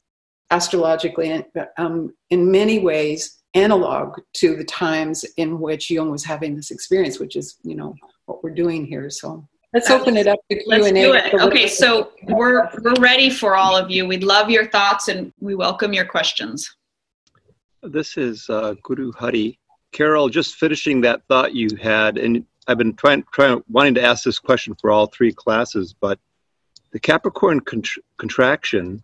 astrologically, 0.51 1.43
um, 1.77 2.13
in 2.29 2.51
many 2.51 2.79
ways, 2.79 3.39
analog 3.53 4.19
to 4.33 4.55
the 4.55 4.63
times 4.63 5.25
in 5.37 5.59
which 5.59 5.89
Jung 5.89 6.11
was 6.11 6.23
having 6.23 6.55
this 6.55 6.71
experience, 6.71 7.19
which 7.19 7.35
is, 7.35 7.57
you 7.63 7.75
know, 7.75 7.95
what 8.25 8.43
we're 8.43 8.53
doing 8.53 8.85
here. 8.85 9.09
So 9.09 9.45
let's 9.73 9.89
open 9.89 10.17
it 10.17 10.27
up 10.27 10.39
to 10.49 10.57
Q 10.57 10.85
and 10.85 10.97
A. 10.97 11.45
Okay, 11.47 11.67
so 11.67 12.11
we're 12.23 12.69
we're 12.81 12.93
ready 12.99 13.29
for 13.29 13.55
all 13.55 13.75
of 13.75 13.89
you. 13.89 14.05
We'd 14.05 14.23
love 14.23 14.49
your 14.49 14.67
thoughts 14.67 15.07
and 15.07 15.33
we 15.39 15.55
welcome 15.55 15.91
your 15.91 16.05
questions. 16.05 16.75
This 17.83 18.15
is 18.15 18.47
uh, 18.49 18.75
Guru 18.83 19.11
Hari 19.13 19.59
Carol, 19.91 20.29
just 20.29 20.55
finishing 20.55 21.01
that 21.01 21.21
thought 21.27 21.53
you 21.53 21.69
had, 21.81 22.17
and 22.17 22.45
I've 22.67 22.77
been 22.77 22.93
trying, 22.93 23.23
trying, 23.31 23.63
wanting 23.69 23.95
to 23.95 24.03
ask 24.03 24.23
this 24.23 24.39
question 24.39 24.75
for 24.79 24.91
all 24.91 25.07
three 25.07 25.33
classes, 25.33 25.93
but 25.99 26.19
the 26.91 26.99
Capricorn 26.99 27.61
contraction, 28.17 29.01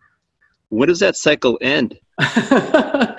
when 0.70 0.88
does 0.90 1.00
that 1.00 1.16
cycle 1.16 1.58
end? 1.62 2.00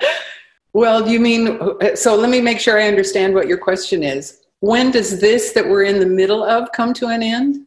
well, 0.73 1.07
you 1.07 1.19
mean, 1.19 1.59
so 1.95 2.15
let 2.15 2.29
me 2.29 2.41
make 2.41 2.59
sure 2.59 2.79
I 2.79 2.87
understand 2.87 3.33
what 3.33 3.47
your 3.47 3.57
question 3.57 4.03
is. 4.03 4.41
When 4.61 4.91
does 4.91 5.19
this 5.19 5.53
that 5.53 5.67
we're 5.67 5.83
in 5.83 5.99
the 5.99 6.05
middle 6.05 6.43
of 6.43 6.71
come 6.71 6.93
to 6.95 7.07
an 7.07 7.23
end? 7.23 7.65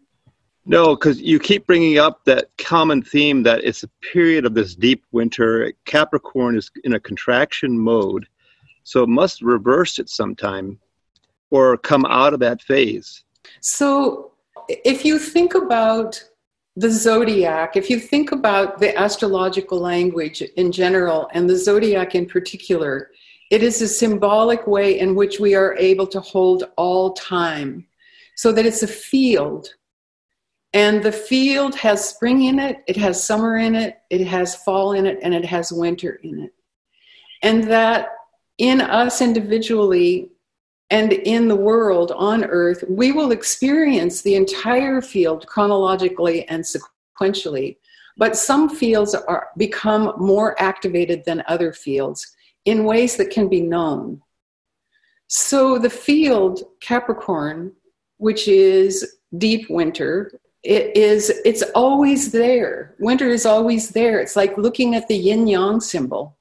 No, 0.64 0.94
because 0.94 1.20
you 1.20 1.40
keep 1.40 1.66
bringing 1.66 1.98
up 1.98 2.24
that 2.24 2.50
common 2.57 3.03
theme 3.03 3.42
that 3.42 3.64
it's 3.64 3.82
a 3.82 3.88
period 4.12 4.46
of 4.46 4.55
this 4.55 4.76
deep 4.76 5.05
winter. 5.11 5.72
Capricorn 5.86 6.57
is 6.57 6.70
in 6.84 6.92
a 6.92 7.00
contraction 7.00 7.78
mode 7.78 8.28
so 8.84 9.02
it 9.02 9.08
must 9.08 9.42
reverse 9.42 9.98
it 9.98 10.08
sometime 10.08 10.78
or 11.50 11.76
come 11.76 12.04
out 12.06 12.32
of 12.32 12.40
that 12.40 12.62
phase. 12.62 13.24
So 13.60 14.32
if 14.68 15.04
you 15.04 15.18
think 15.18 15.54
about 15.54 16.22
the 16.76 16.90
zodiac, 16.90 17.76
if 17.76 17.90
you 17.90 18.00
think 18.00 18.32
about 18.32 18.78
the 18.78 18.96
astrological 18.98 19.78
language 19.78 20.40
in 20.40 20.72
general 20.72 21.28
and 21.34 21.48
the 21.48 21.56
zodiac 21.56 22.14
in 22.14 22.26
particular, 22.26 23.10
it 23.50 23.62
is 23.62 23.82
a 23.82 23.88
symbolic 23.88 24.66
way 24.66 24.98
in 24.98 25.14
which 25.14 25.38
we 25.38 25.54
are 25.54 25.76
able 25.76 26.06
to 26.06 26.20
hold 26.20 26.64
all 26.76 27.12
time 27.12 27.86
so 28.34 28.50
that 28.52 28.64
it's 28.64 28.82
a 28.82 28.88
field. 28.88 29.68
And 30.72 31.02
the 31.02 31.12
field 31.12 31.74
has 31.74 32.08
spring 32.08 32.44
in 32.44 32.58
it, 32.58 32.78
it 32.88 32.96
has 32.96 33.22
summer 33.22 33.58
in 33.58 33.74
it, 33.74 33.98
it 34.08 34.26
has 34.26 34.56
fall 34.56 34.92
in 34.92 35.04
it, 35.04 35.18
and 35.22 35.34
it 35.34 35.44
has 35.44 35.70
winter 35.70 36.18
in 36.22 36.44
it. 36.44 36.54
And 37.42 37.64
that 37.64 38.08
in 38.59 38.80
us 38.80 39.20
individually, 39.20 40.30
and 40.90 41.12
in 41.12 41.48
the 41.48 41.57
world 41.57 42.12
on 42.12 42.44
earth, 42.44 42.84
we 42.86 43.12
will 43.12 43.32
experience 43.32 44.20
the 44.20 44.34
entire 44.34 45.00
field 45.00 45.46
chronologically 45.46 46.46
and 46.48 46.62
sequentially. 46.62 47.78
But 48.18 48.36
some 48.36 48.68
fields 48.68 49.14
are 49.14 49.48
become 49.57 50.12
more 50.18 50.55
activated 50.61 51.24
than 51.24 51.42
other 51.48 51.72
fields 51.72 52.36
in 52.66 52.84
ways 52.84 53.16
that 53.16 53.30
can 53.30 53.48
be 53.48 53.62
known. 53.62 54.20
So 55.28 55.78
the 55.78 55.88
field 55.88 56.62
Capricorn, 56.80 57.72
which 58.18 58.46
is 58.46 59.16
deep 59.38 59.70
winter, 59.70 60.30
it 60.62 60.94
is 60.94 61.30
it's 61.46 61.62
always 61.74 62.30
there. 62.32 62.96
Winter 63.00 63.28
is 63.28 63.46
always 63.46 63.88
there. 63.88 64.20
It's 64.20 64.36
like 64.36 64.59
looking 64.59 64.94
at 64.94 65.09
the 65.09 65.16
yin 65.16 65.46
yang 65.46 65.80
symbol 65.80 66.36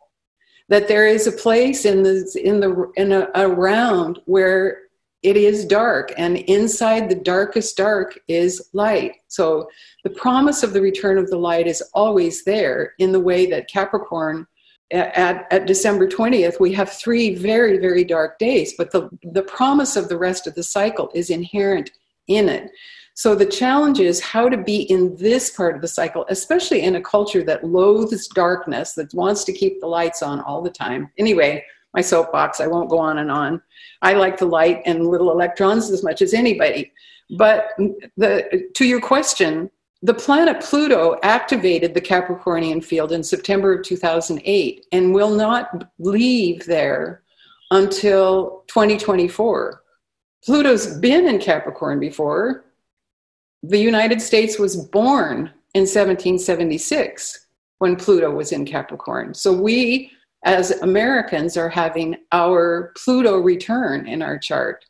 that 0.72 0.88
there 0.88 1.05
is 1.05 1.28
a 1.28 1.32
place 1.34 1.84
in 1.84 2.01
the 2.01 2.41
in 2.43 2.61
the 2.61 2.91
in 2.95 3.11
a, 3.11 3.30
around 3.36 4.19
where 4.26 4.84
it 5.22 5.36
is 5.38 5.65
dark 5.65 6.13
and 6.17 6.38
inside 6.38 7.09
the 7.09 7.15
darkest 7.15 7.78
dark 7.78 8.17
is 8.28 8.69
light. 8.74 9.17
So 9.28 9.69
the 10.03 10.09
promise 10.09 10.63
of 10.63 10.74
the 10.74 10.82
return 10.82 11.17
of 11.17 11.30
the 11.30 11.38
light 11.38 11.67
is 11.67 11.84
always 11.93 12.43
there 12.45 12.93
in 12.99 13.11
the 13.11 13.19
way 13.19 13.45
that 13.47 13.69
capricorn 13.69 14.47
at, 14.91 15.45
at 15.51 15.67
december 15.67 16.05
20th 16.05 16.59
we 16.59 16.74
have 16.74 16.91
three 16.91 17.34
very 17.34 17.78
very 17.78 18.03
dark 18.03 18.38
days 18.39 18.74
but 18.78 18.91
the 18.91 19.09
the 19.32 19.43
promise 19.43 19.95
of 19.95 20.09
the 20.09 20.17
rest 20.17 20.47
of 20.47 20.55
the 20.55 20.63
cycle 20.63 21.09
is 21.13 21.30
inherent 21.30 21.91
in 22.28 22.49
it 22.49 22.69
so 23.22 23.36
the 23.36 23.45
challenge 23.45 23.99
is 23.99 24.19
how 24.19 24.49
to 24.49 24.57
be 24.57 24.82
in 24.89 25.15
this 25.15 25.51
part 25.51 25.76
of 25.76 25.82
the 25.84 25.88
cycle, 25.88 26.26
especially 26.30 26.82
in 26.82 26.95
a 26.95 27.01
culture 27.03 27.43
that 27.43 27.63
loathes 27.63 28.28
darkness, 28.30 28.93
that 28.93 29.13
wants 29.13 29.43
to 29.43 29.53
keep 29.53 29.80
the 29.80 29.86
lights 29.86 30.24
on 30.24 30.39
all 30.41 30.63
the 30.63 30.72
time. 30.72 31.07
Anyway, 31.19 31.63
my 31.93 32.01
soapbox, 32.01 32.59
I 32.59 32.65
won't 32.65 32.89
go 32.89 32.97
on 32.97 33.19
and 33.19 33.30
on. 33.30 33.61
I 34.01 34.13
like 34.13 34.39
the 34.39 34.47
light 34.47 34.82
and 34.88 35.05
little 35.05 35.30
electrons 35.30 35.91
as 35.91 36.03
much 36.03 36.24
as 36.24 36.34
anybody. 36.34 36.93
But 37.38 37.69
the, 38.17 38.67
to 38.74 38.86
your 38.86 38.99
question, 38.99 39.69
the 40.01 40.15
planet 40.15 40.59
Pluto 40.59 41.19
activated 41.22 41.93
the 41.93 42.01
Capricornian 42.01 42.84
field 42.84 43.11
in 43.11 43.22
September 43.22 43.76
of 43.76 43.86
2008 43.86 44.88
and 44.93 45.13
will 45.13 45.30
not 45.30 45.91
leave 45.99 46.65
there 46.65 47.22
until 47.69 48.63
2024. 48.65 49.84
Pluto's 50.43 50.97
been 50.97 51.28
in 51.28 51.38
Capricorn 51.38 51.99
before, 51.99 52.65
the 53.64 53.80
United 53.80 54.22
States 54.22 54.57
was 54.57 54.76
born 54.76 55.51
in 55.74 55.82
1776 55.82 57.47
when 57.78 57.95
Pluto 57.95 58.32
was 58.32 58.51
in 58.51 58.66
Capricorn. 58.66 59.34
So 59.34 59.53
we, 59.53 60.12
as 60.43 60.72
Americans, 60.82 61.57
are 61.57 61.70
having 61.70 62.18
our 62.32 62.93
Pluto 62.97 63.38
return 63.38 64.07
in 64.07 64.22
our 64.22 64.38
chart. 64.38 64.86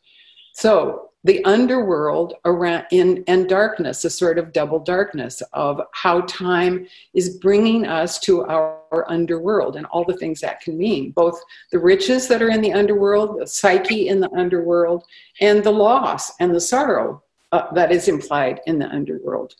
So 0.54 1.10
the 1.24 1.44
underworld 1.44 2.34
around 2.44 2.84
in 2.90 3.22
and 3.28 3.48
darkness, 3.48 4.04
a 4.04 4.10
sort 4.10 4.38
of 4.38 4.52
double 4.52 4.80
darkness 4.80 5.40
of 5.52 5.80
how 5.92 6.22
time 6.22 6.88
is 7.14 7.38
bringing 7.38 7.86
us 7.86 8.18
to 8.20 8.44
our, 8.44 8.80
our 8.90 9.08
underworld 9.08 9.76
and 9.76 9.86
all 9.86 10.04
the 10.04 10.16
things 10.16 10.40
that 10.40 10.60
can 10.60 10.76
mean, 10.76 11.12
both 11.12 11.40
the 11.70 11.78
riches 11.78 12.26
that 12.26 12.42
are 12.42 12.50
in 12.50 12.60
the 12.60 12.72
underworld, 12.72 13.40
the 13.40 13.46
psyche 13.46 14.08
in 14.08 14.20
the 14.20 14.32
underworld, 14.32 15.04
and 15.40 15.62
the 15.62 15.70
loss 15.70 16.32
and 16.40 16.52
the 16.52 16.60
sorrow 16.60 17.22
uh, 17.52 17.72
that 17.72 17.92
is 17.92 18.08
implied 18.08 18.60
in 18.66 18.78
the 18.78 18.88
underworld. 18.88 19.54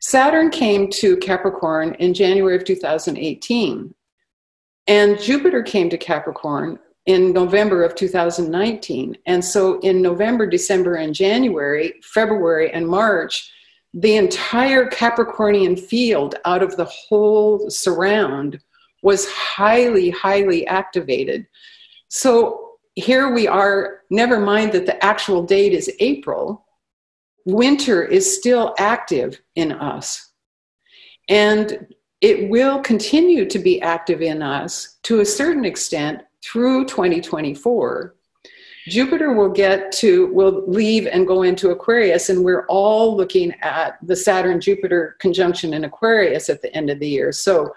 Saturn 0.00 0.50
came 0.50 0.88
to 0.90 1.16
Capricorn 1.18 1.94
in 1.94 2.14
January 2.14 2.56
of 2.56 2.64
2018, 2.64 3.94
and 4.86 5.20
Jupiter 5.20 5.62
came 5.62 5.90
to 5.90 5.98
Capricorn 5.98 6.78
in 7.06 7.32
November 7.32 7.82
of 7.82 7.94
2019. 7.94 9.16
And 9.26 9.44
so 9.44 9.78
in 9.80 10.00
November, 10.00 10.46
December, 10.46 10.94
and 10.94 11.14
January, 11.14 11.94
February, 12.02 12.72
and 12.72 12.86
March, 12.86 13.50
the 13.94 14.16
entire 14.16 14.86
Capricornian 14.86 15.78
field 15.78 16.36
out 16.44 16.62
of 16.62 16.76
the 16.76 16.84
whole 16.84 17.68
surround 17.70 18.60
was 19.02 19.28
highly, 19.28 20.10
highly 20.10 20.66
activated. 20.66 21.46
So 22.08 22.72
here 22.94 23.32
we 23.32 23.48
are, 23.48 24.00
never 24.10 24.38
mind 24.38 24.72
that 24.72 24.86
the 24.86 25.02
actual 25.04 25.42
date 25.42 25.72
is 25.72 25.90
April, 26.00 26.64
winter 27.52 28.02
is 28.02 28.36
still 28.38 28.74
active 28.78 29.40
in 29.56 29.72
us. 29.72 30.32
And 31.28 31.86
it 32.20 32.50
will 32.50 32.80
continue 32.80 33.48
to 33.48 33.58
be 33.58 33.80
active 33.80 34.20
in 34.20 34.42
us 34.42 34.98
to 35.04 35.20
a 35.20 35.26
certain 35.26 35.64
extent 35.64 36.22
through 36.44 36.86
2024. 36.86 38.14
Jupiter 38.88 39.32
will 39.32 39.50
get 39.50 39.92
to, 39.92 40.32
will 40.32 40.64
leave 40.66 41.06
and 41.06 41.26
go 41.26 41.42
into 41.42 41.70
Aquarius, 41.70 42.30
and 42.30 42.44
we're 42.44 42.66
all 42.66 43.16
looking 43.16 43.52
at 43.62 43.98
the 44.02 44.16
Saturn 44.16 44.60
Jupiter 44.60 45.16
conjunction 45.20 45.74
in 45.74 45.84
Aquarius 45.84 46.48
at 46.48 46.62
the 46.62 46.74
end 46.74 46.90
of 46.90 46.98
the 46.98 47.08
year. 47.08 47.30
So 47.30 47.72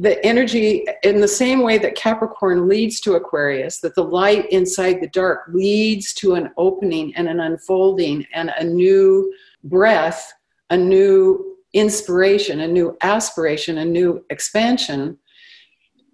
the 0.00 0.24
energy 0.24 0.86
in 1.02 1.20
the 1.20 1.26
same 1.26 1.60
way 1.60 1.76
that 1.76 1.96
Capricorn 1.96 2.68
leads 2.68 3.00
to 3.00 3.14
Aquarius, 3.14 3.80
that 3.80 3.96
the 3.96 4.04
light 4.04 4.48
inside 4.52 5.00
the 5.00 5.08
dark 5.08 5.48
leads 5.52 6.14
to 6.14 6.34
an 6.36 6.50
opening 6.56 7.12
and 7.16 7.28
an 7.28 7.40
unfolding 7.40 8.24
and 8.32 8.52
a 8.56 8.62
new 8.62 9.34
breath, 9.64 10.32
a 10.70 10.76
new 10.76 11.56
inspiration, 11.72 12.60
a 12.60 12.68
new 12.68 12.96
aspiration, 13.00 13.78
a 13.78 13.84
new 13.84 14.24
expansion. 14.30 15.18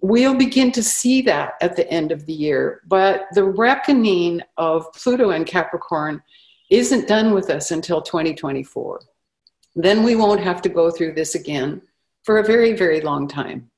We'll 0.01 0.35
begin 0.35 0.71
to 0.71 0.81
see 0.81 1.21
that 1.21 1.53
at 1.61 1.75
the 1.75 1.87
end 1.91 2.11
of 2.11 2.25
the 2.25 2.33
year. 2.33 2.81
But 2.87 3.27
the 3.33 3.43
reckoning 3.43 4.41
of 4.57 4.91
Pluto 4.93 5.29
and 5.29 5.45
Capricorn 5.45 6.23
isn't 6.71 7.07
done 7.07 7.35
with 7.35 7.51
us 7.51 7.69
until 7.69 8.01
2024. 8.01 9.01
Then 9.75 10.01
we 10.01 10.15
won't 10.15 10.41
have 10.41 10.63
to 10.63 10.69
go 10.69 10.89
through 10.89 11.13
this 11.13 11.35
again 11.35 11.83
for 12.23 12.39
a 12.39 12.43
very, 12.43 12.73
very 12.73 13.01
long 13.01 13.27
time 13.27 13.69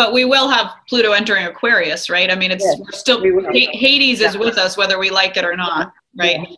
but 0.00 0.14
we 0.14 0.24
will 0.24 0.48
have 0.48 0.72
Pluto 0.88 1.12
entering 1.12 1.44
Aquarius, 1.44 2.08
right? 2.08 2.30
I 2.30 2.34
mean, 2.34 2.50
it's 2.50 2.64
we're 2.64 2.90
still 2.90 3.20
we 3.20 3.66
Hades 3.74 4.22
is 4.22 4.34
with 4.34 4.56
us 4.56 4.74
whether 4.78 4.98
we 4.98 5.10
like 5.10 5.36
it 5.36 5.44
or 5.44 5.54
not, 5.54 5.92
right? 6.16 6.38
Yeah. 6.48 6.56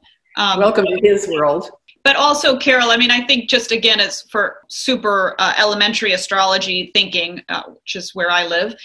Um, 0.53 0.61
Welcome 0.61 0.87
to 0.87 1.01
his 1.03 1.27
world. 1.27 1.69
But 2.05 2.15
also, 2.15 2.57
Carol, 2.57 2.93
I 2.93 2.97
mean, 2.97 3.11
I 3.11 3.27
think 3.27 3.51
just 3.51 3.73
again, 3.73 3.99
it's 3.99 4.23
for 4.31 4.59
super 4.69 5.35
uh, 5.41 5.55
elementary 5.59 6.13
astrology 6.13 6.93
thinking, 6.95 7.43
uh, 7.49 7.65
which 7.67 7.97
is 7.97 8.15
where 8.15 8.31
I 8.31 8.47
live. 8.47 8.77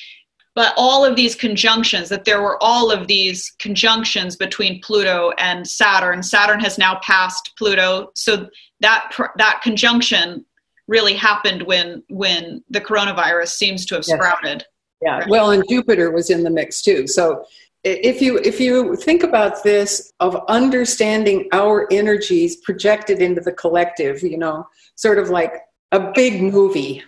But 0.55 0.73
all 0.75 1.05
of 1.05 1.15
these 1.15 1.35
conjunctions, 1.35 2.09
that 2.09 2.25
there 2.25 2.41
were 2.41 2.57
all 2.59 2.89
of 2.89 3.05
these 3.05 3.55
conjunctions 3.59 4.37
between 4.37 4.81
Pluto 4.81 5.33
and 5.37 5.67
Saturn. 5.67 6.23
Saturn 6.23 6.59
has 6.61 6.79
now 6.79 6.99
passed 7.03 7.51
Pluto, 7.59 8.09
so 8.15 8.49
that 8.79 9.11
that 9.37 9.61
conjunction 9.61 10.46
really 10.87 11.13
happened 11.13 11.63
when 11.63 12.03
when 12.09 12.63
the 12.69 12.81
coronavirus 12.81 13.49
seems 13.49 13.85
to 13.87 13.95
have 13.95 14.05
sprouted. 14.05 14.65
Yeah. 15.01 15.19
Right? 15.19 15.29
Well, 15.29 15.51
and 15.51 15.63
Jupiter 15.69 16.11
was 16.11 16.29
in 16.29 16.43
the 16.43 16.49
mix 16.49 16.81
too. 16.81 17.07
So 17.07 17.45
if 17.83 18.21
you 18.21 18.37
if 18.39 18.59
you 18.59 18.95
think 18.95 19.23
about 19.23 19.63
this 19.63 20.11
of 20.19 20.43
understanding 20.47 21.47
our 21.51 21.87
energies 21.91 22.57
projected 22.57 23.21
into 23.21 23.41
the 23.41 23.51
collective, 23.51 24.23
you 24.23 24.37
know, 24.37 24.67
sort 24.95 25.19
of 25.19 25.29
like 25.29 25.53
a 25.91 26.11
big 26.11 26.41
movie, 26.41 27.03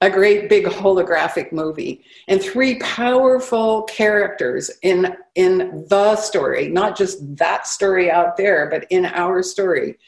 a 0.00 0.10
great 0.10 0.48
big 0.48 0.66
holographic 0.66 1.52
movie, 1.52 2.04
and 2.28 2.40
three 2.40 2.78
powerful 2.78 3.82
characters 3.84 4.70
in 4.82 5.16
in 5.34 5.86
the 5.88 6.16
story, 6.16 6.68
not 6.68 6.96
just 6.96 7.36
that 7.36 7.66
story 7.66 8.10
out 8.10 8.36
there, 8.36 8.68
but 8.70 8.86
in 8.90 9.06
our 9.06 9.42
story. 9.42 9.98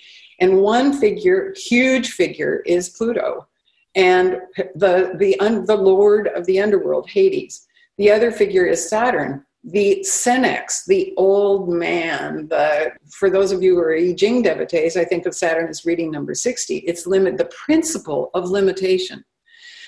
And 0.43 0.61
one 0.61 0.89
figure, 1.03 1.55
huge 1.57 2.09
figure, 2.21 2.55
is 2.67 2.95
Pluto, 2.97 3.47
and 3.95 4.27
the 4.75 4.95
the 5.23 5.39
un, 5.39 5.65
the 5.73 5.77
lord 5.77 6.25
of 6.39 6.43
the 6.47 6.59
underworld, 6.65 7.09
Hades. 7.09 7.55
The 7.97 8.11
other 8.11 8.33
figure 8.33 8.67
is 8.67 8.91
Saturn, 8.95 9.33
the 9.63 10.05
Senex, 10.05 10.85
the 10.85 11.15
old 11.17 11.69
man. 11.69 12.49
The 12.49 12.93
for 13.19 13.31
those 13.31 13.53
of 13.53 13.63
you 13.63 13.77
who 13.77 13.83
are 13.83 13.95
I 13.95 14.15
Ching 14.21 14.43
devotees, 14.43 14.97
I 14.97 15.05
think 15.05 15.27
of 15.27 15.35
Saturn 15.43 15.69
as 15.69 15.87
reading 15.87 16.11
number 16.11 16.35
sixty. 16.35 16.79
It's 16.79 17.07
limit 17.07 17.37
the 17.39 17.53
principle 17.65 18.23
of 18.35 18.51
limitation. 18.51 19.19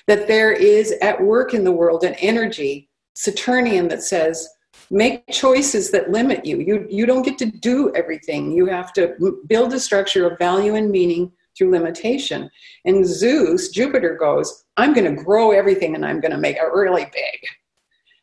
That 0.07 0.27
there 0.27 0.53
is 0.53 0.93
at 1.01 1.21
work 1.33 1.53
in 1.53 1.63
the 1.65 1.77
world 1.81 2.03
an 2.05 2.15
energy, 2.31 2.89
Saturnian, 3.13 3.89
that 3.89 4.03
says 4.03 4.47
make 4.91 5.27
choices 5.31 5.91
that 5.91 6.11
limit 6.11 6.45
you. 6.45 6.59
You, 6.59 6.85
you 6.89 7.05
don't 7.05 7.23
get 7.23 7.37
to 7.39 7.45
do 7.45 7.93
everything. 7.95 8.51
You 8.51 8.65
have 8.67 8.93
to 8.93 9.15
build 9.47 9.73
a 9.73 9.79
structure 9.79 10.27
of 10.27 10.37
value 10.37 10.75
and 10.75 10.91
meaning 10.91 11.31
through 11.57 11.71
limitation. 11.71 12.49
And 12.85 13.05
Zeus, 13.05 13.69
Jupiter 13.69 14.15
goes, 14.15 14.65
I'm 14.77 14.93
going 14.93 15.15
to 15.15 15.23
grow 15.23 15.51
everything 15.51 15.95
and 15.95 16.05
I'm 16.05 16.19
going 16.19 16.31
to 16.31 16.37
make 16.37 16.57
it 16.57 16.73
really 16.73 17.05
big. 17.05 17.39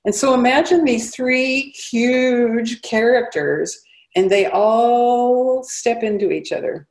And 0.05 0.15
so 0.15 0.35
imagine 0.35 0.85
these 0.85 1.15
three 1.15 1.71
huge 1.71 2.83
characters, 2.83 3.81
and 4.17 4.29
they 4.29 4.47
all 4.47 5.63
step 5.63 6.03
into 6.03 6.33
each 6.33 6.51
other. 6.51 6.89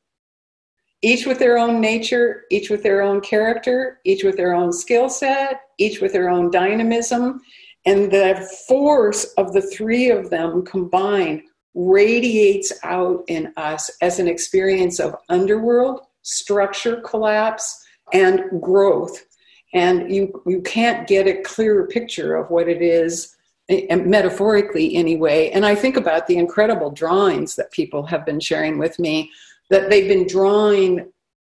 Each 1.02 1.26
with 1.26 1.40
their 1.40 1.58
own 1.58 1.82
nature, 1.82 2.44
each 2.52 2.70
with 2.70 2.84
their 2.84 3.02
own 3.02 3.22
character, 3.22 4.00
each 4.06 4.24
with 4.24 4.38
their 4.38 4.54
own 4.54 4.72
skill 4.72 5.10
set, 5.10 5.62
each 5.78 6.00
with 6.00 6.14
their 6.14 6.30
own 6.30 6.52
dynamism. 6.52 7.42
And 7.86 8.12
the 8.12 8.48
force 8.68 9.26
of 9.38 9.54
the 9.54 9.62
three 9.62 10.10
of 10.10 10.30
them 10.30 10.64
combined 10.64 11.44
radiates 11.74 12.72
out 12.84 13.24
in 13.28 13.54
us 13.58 13.90
as 14.02 14.20
an 14.20 14.28
experience 14.28 15.00
of 15.00 15.16
underworld, 15.30 16.02
structure 16.22 17.02
collapse, 17.02 17.84
and 18.14 18.62
growth. 18.62 19.26
And 19.74 20.14
you, 20.14 20.42
you 20.46 20.62
can't 20.62 21.08
get 21.08 21.28
a 21.28 21.42
clearer 21.42 21.88
picture 21.88 22.36
of 22.36 22.50
what 22.50 22.68
it 22.68 22.82
is, 22.82 23.36
eh, 23.70 23.96
metaphorically 23.96 24.96
anyway. 24.96 25.50
And 25.52 25.66
I 25.66 25.76
think 25.76 25.96
about 25.96 26.28
the 26.28 26.38
incredible 26.38 26.92
drawings 26.92 27.56
that 27.56 27.72
people 27.72 28.06
have 28.06 28.26
been 28.26 28.42
sharing 28.42 28.78
with 28.78 29.00
me, 29.00 29.32
that 29.70 29.90
they've 29.90 30.10
been 30.10 30.28
drawing 30.28 31.12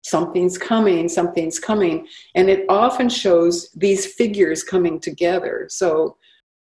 something's 0.07 0.57
coming, 0.57 1.09
something's 1.09 1.59
coming. 1.59 2.07
And 2.35 2.49
it 2.49 2.65
often 2.69 3.09
shows 3.09 3.71
these 3.73 4.07
figures 4.07 4.63
coming 4.63 5.01
together. 5.01 5.67
So 5.69 6.17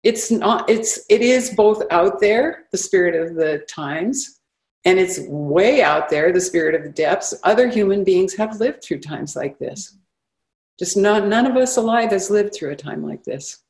it's 0.05 0.29
not 0.29 0.69
it's 0.69 0.99
it 1.09 1.21
is 1.21 1.49
both 1.49 1.83
out 1.89 2.19
there 2.21 2.65
the 2.71 2.77
spirit 2.77 3.15
of 3.15 3.35
the 3.35 3.65
times 3.67 4.39
and 4.85 4.99
it's 4.99 5.19
way 5.27 5.81
out 5.81 6.09
there 6.09 6.31
the 6.31 6.39
spirit 6.39 6.75
of 6.75 6.83
the 6.83 6.89
depths 6.89 7.33
other 7.43 7.67
human 7.67 8.03
beings 8.03 8.35
have 8.35 8.59
lived 8.59 8.83
through 8.83 8.99
times 8.99 9.35
like 9.35 9.57
this 9.57 9.97
just 10.77 10.95
not, 10.97 11.25
none 11.25 11.47
of 11.47 11.55
us 11.55 11.77
alive 11.77 12.11
has 12.11 12.29
lived 12.29 12.53
through 12.53 12.71
a 12.71 12.75
time 12.75 13.03
like 13.03 13.23
this 13.23 13.63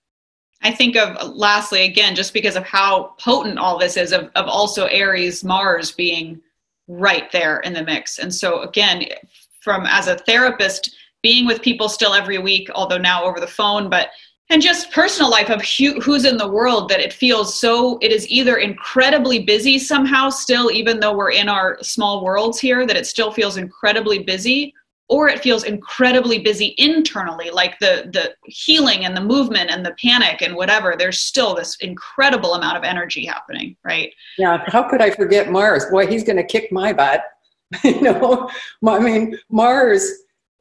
i 0.62 0.70
think 0.70 0.98
of 0.98 1.36
lastly 1.36 1.86
again 1.86 2.16
just 2.16 2.34
because 2.34 2.58
of 2.58 2.64
how 2.64 3.16
potent 3.18 3.58
all 3.58 3.80
this 3.80 3.96
is 3.96 4.12
of, 4.12 4.30
of 4.36 4.46
also 4.46 4.88
aries 4.88 5.42
mars 5.42 5.94
being 5.94 6.42
right 6.90 7.32
there 7.32 7.62
in 7.62 7.72
the 7.72 7.84
mix 7.84 8.20
and 8.20 8.36
so 8.36 8.62
again 8.64 9.06
from 9.66 9.86
as 9.86 10.08
a 10.08 10.16
therapist 10.20 10.96
being 11.22 11.46
with 11.46 11.62
people 11.62 11.90
still 11.90 12.14
every 12.14 12.38
week 12.38 12.70
although 12.74 12.98
now 12.98 13.26
over 13.26 13.42
the 13.42 13.48
phone 13.48 13.90
but 13.90 14.10
and 14.50 14.62
just 14.62 14.92
personal 14.92 15.32
life 15.32 15.50
of 15.50 15.62
who's 16.04 16.24
in 16.24 16.38
the 16.38 16.48
world 16.48 16.88
that 16.88 17.00
it 17.00 17.12
feels 17.12 17.60
so 17.60 17.98
it 18.02 18.12
is 18.12 18.30
either 18.30 18.58
incredibly 18.58 19.44
busy 19.44 19.78
somehow 19.80 20.30
still 20.30 20.72
even 20.72 21.00
though 21.00 21.18
we're 21.18 21.32
in 21.32 21.50
our 21.50 21.78
small 21.82 22.24
worlds 22.24 22.60
here 22.60 22.86
that 22.86 22.96
it 22.96 23.08
still 23.08 23.32
feels 23.32 23.58
incredibly 23.58 24.20
busy 24.20 24.74
or 25.08 25.30
it 25.30 25.42
feels 25.42 25.64
incredibly 25.64 26.40
busy 26.40 26.74
internally 26.78 27.50
like 27.52 27.78
the 27.80 28.10
the 28.14 28.34
healing 28.46 29.06
and 29.06 29.16
the 29.16 29.22
movement 29.22 29.70
and 29.70 29.86
the 29.86 29.96
panic 30.04 30.42
and 30.42 30.56
whatever. 30.56 30.96
There's 30.98 31.20
still 31.20 31.54
this 31.54 31.76
incredible 31.78 32.56
amount 32.56 32.78
of 32.78 32.84
energy 32.84 33.26
happening 33.26 33.76
right? 33.84 34.12
Yeah 34.38 34.64
how 34.68 34.84
could 34.90 35.02
i 35.02 35.12
forget 35.12 35.52
mars? 35.52 35.86
Boy 35.86 36.08
he's 36.08 36.24
going 36.24 36.38
to 36.38 36.44
kick 36.44 36.72
my 36.72 36.92
butt 36.94 37.24
you 37.84 38.02
know 38.02 38.50
i 38.88 39.00
mean 39.00 39.38
mars 39.50 40.12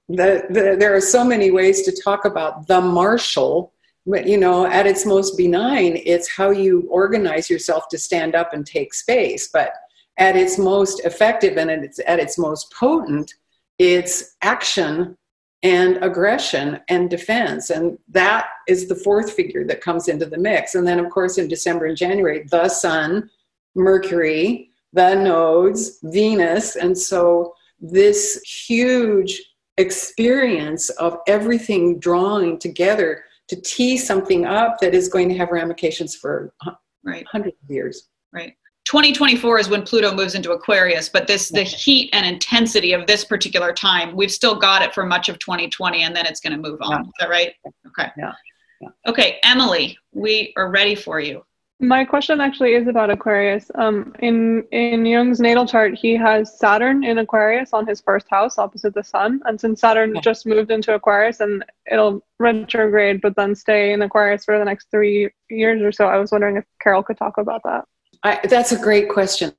the, 0.09 0.45
the, 0.51 0.77
there 0.79 0.95
are 0.95 1.01
so 1.01 1.25
many 1.25 1.51
ways 1.51 1.83
to 1.83 2.03
talk 2.03 2.25
about 2.25 2.67
the 2.67 2.81
marshal 2.81 3.75
but 4.07 4.27
you 4.27 4.37
know 4.37 4.67
at 4.67 4.87
its 4.87 5.07
most 5.07 5.37
benign 5.37 6.01
it's 6.05 6.29
how 6.29 6.51
you 6.51 6.87
organize 6.91 7.49
yourself 7.49 7.89
to 7.89 7.99
stand 7.99 8.35
up 8.35 8.53
and 8.53 8.67
take 8.67 8.93
space. 8.93 9.49
But 9.49 9.73
at 10.19 10.37
its 10.37 10.59
most 10.59 11.05
effective 11.05 11.57
and 11.57 11.71
at 11.71 11.83
its, 11.83 12.01
at 12.07 12.21
its 12.21 12.39
most 12.39 12.73
potent 12.73 13.35
it's 13.79 14.37
action 14.43 15.17
and 15.65 15.97
aggression 16.05 16.79
and 16.89 17.11
defense. 17.11 17.71
And 17.71 17.99
that 18.09 18.47
is 18.69 18.87
the 18.87 18.95
fourth 18.95 19.33
figure 19.33 19.65
that 19.65 19.81
comes 19.81 20.07
into 20.09 20.27
the 20.27 20.39
mix. 20.39 20.75
And 20.75 20.87
then 20.87 21.01
of 21.01 21.11
course 21.11 21.39
in 21.39 21.49
december 21.49 21.87
and 21.87 21.97
january 21.97 22.45
the 22.51 22.69
sun 22.69 23.31
mercury 23.75 24.71
the 24.95 25.15
nodes 25.15 25.99
venus 26.05 26.77
and 26.77 26.97
so 26.97 27.53
this 27.81 28.41
huge 28.43 29.43
experience 29.77 30.89
of 30.91 31.19
everything 31.27 31.99
drawing 31.99 32.59
together 32.59 33.25
to 33.49 33.61
tee 33.61 33.99
something 33.99 34.47
up 34.47 34.79
that 34.81 34.95
is 34.95 35.09
going 35.09 35.29
to 35.29 35.37
have 35.37 35.51
ramifications 35.51 36.15
for 36.15 36.55
right. 37.03 37.27
hundreds 37.31 37.57
of 37.63 37.71
years. 37.71 38.09
Right. 38.33 38.55
2024 38.85 39.59
is 39.59 39.69
when 39.69 39.83
Pluto 39.83 40.15
moves 40.15 40.35
into 40.35 40.53
Aquarius, 40.53 41.09
but 41.09 41.27
this 41.27 41.49
the 41.49 41.63
heat 41.63 42.11
and 42.13 42.27
intensity 42.27 42.93
of 42.93 43.07
this 43.07 43.25
particular 43.25 43.73
time, 43.73 44.15
we've 44.15 44.31
still 44.31 44.55
got 44.55 44.83
it 44.83 44.95
for 44.95 45.07
much 45.07 45.29
of 45.29 45.39
2020, 45.39 46.03
and 46.03 46.15
then 46.15 46.27
it's 46.27 46.41
going 46.41 46.53
to 46.53 46.59
move 46.59 46.79
on. 46.83 46.93
Yeah. 46.93 47.01
Is 47.01 47.13
that 47.21 47.31
right? 47.31 47.55
Okay. 47.87 48.11
Yeah. 48.17 48.33
yeah. 48.81 48.89
Okay, 49.07 49.39
Emily, 49.43 49.97
we 50.13 50.53
are 50.57 50.71
ready 50.71 50.95
for 50.95 51.19
you. 51.19 51.45
My 51.85 52.05
question 52.05 52.41
actually 52.41 52.75
is 52.75 52.89
about 52.89 53.11
Aquarius. 53.11 53.71
Um, 53.75 54.15
in 54.21 54.65
in 54.73 55.05
Jung's 55.05 55.39
natal 55.39 55.67
chart, 55.67 55.95
he 55.95 56.17
has 56.17 56.59
Saturn 56.59 57.05
in 57.05 57.19
Aquarius 57.19 57.75
on 57.75 57.87
his 57.87 58.01
first 58.01 58.27
house, 58.31 58.59
opposite 58.59 58.95
the 58.95 59.05
Sun. 59.05 59.43
And 59.45 59.61
since 59.61 59.81
Saturn 59.81 60.19
just 60.23 60.47
moved 60.47 60.71
into 60.71 60.95
Aquarius, 60.95 61.41
and 61.41 61.63
it'll 61.91 62.25
retrograde, 62.39 63.21
but 63.21 63.37
then 63.37 63.55
stay 63.55 63.93
in 63.93 64.01
Aquarius 64.01 64.47
for 64.47 64.59
the 64.59 64.65
next 64.65 64.91
three 64.91 65.31
years 65.51 65.83
or 65.83 65.93
so, 65.93 66.07
I 66.07 66.17
was 66.17 66.33
wondering 66.33 66.57
if 66.57 66.65
Carol 66.81 67.03
could 67.03 67.19
talk 67.19 67.37
about 67.37 67.63
that. 67.65 67.85
I, 68.23 68.41
that's 68.45 68.73
a 68.73 68.79
great 68.79 69.11
question, 69.11 69.53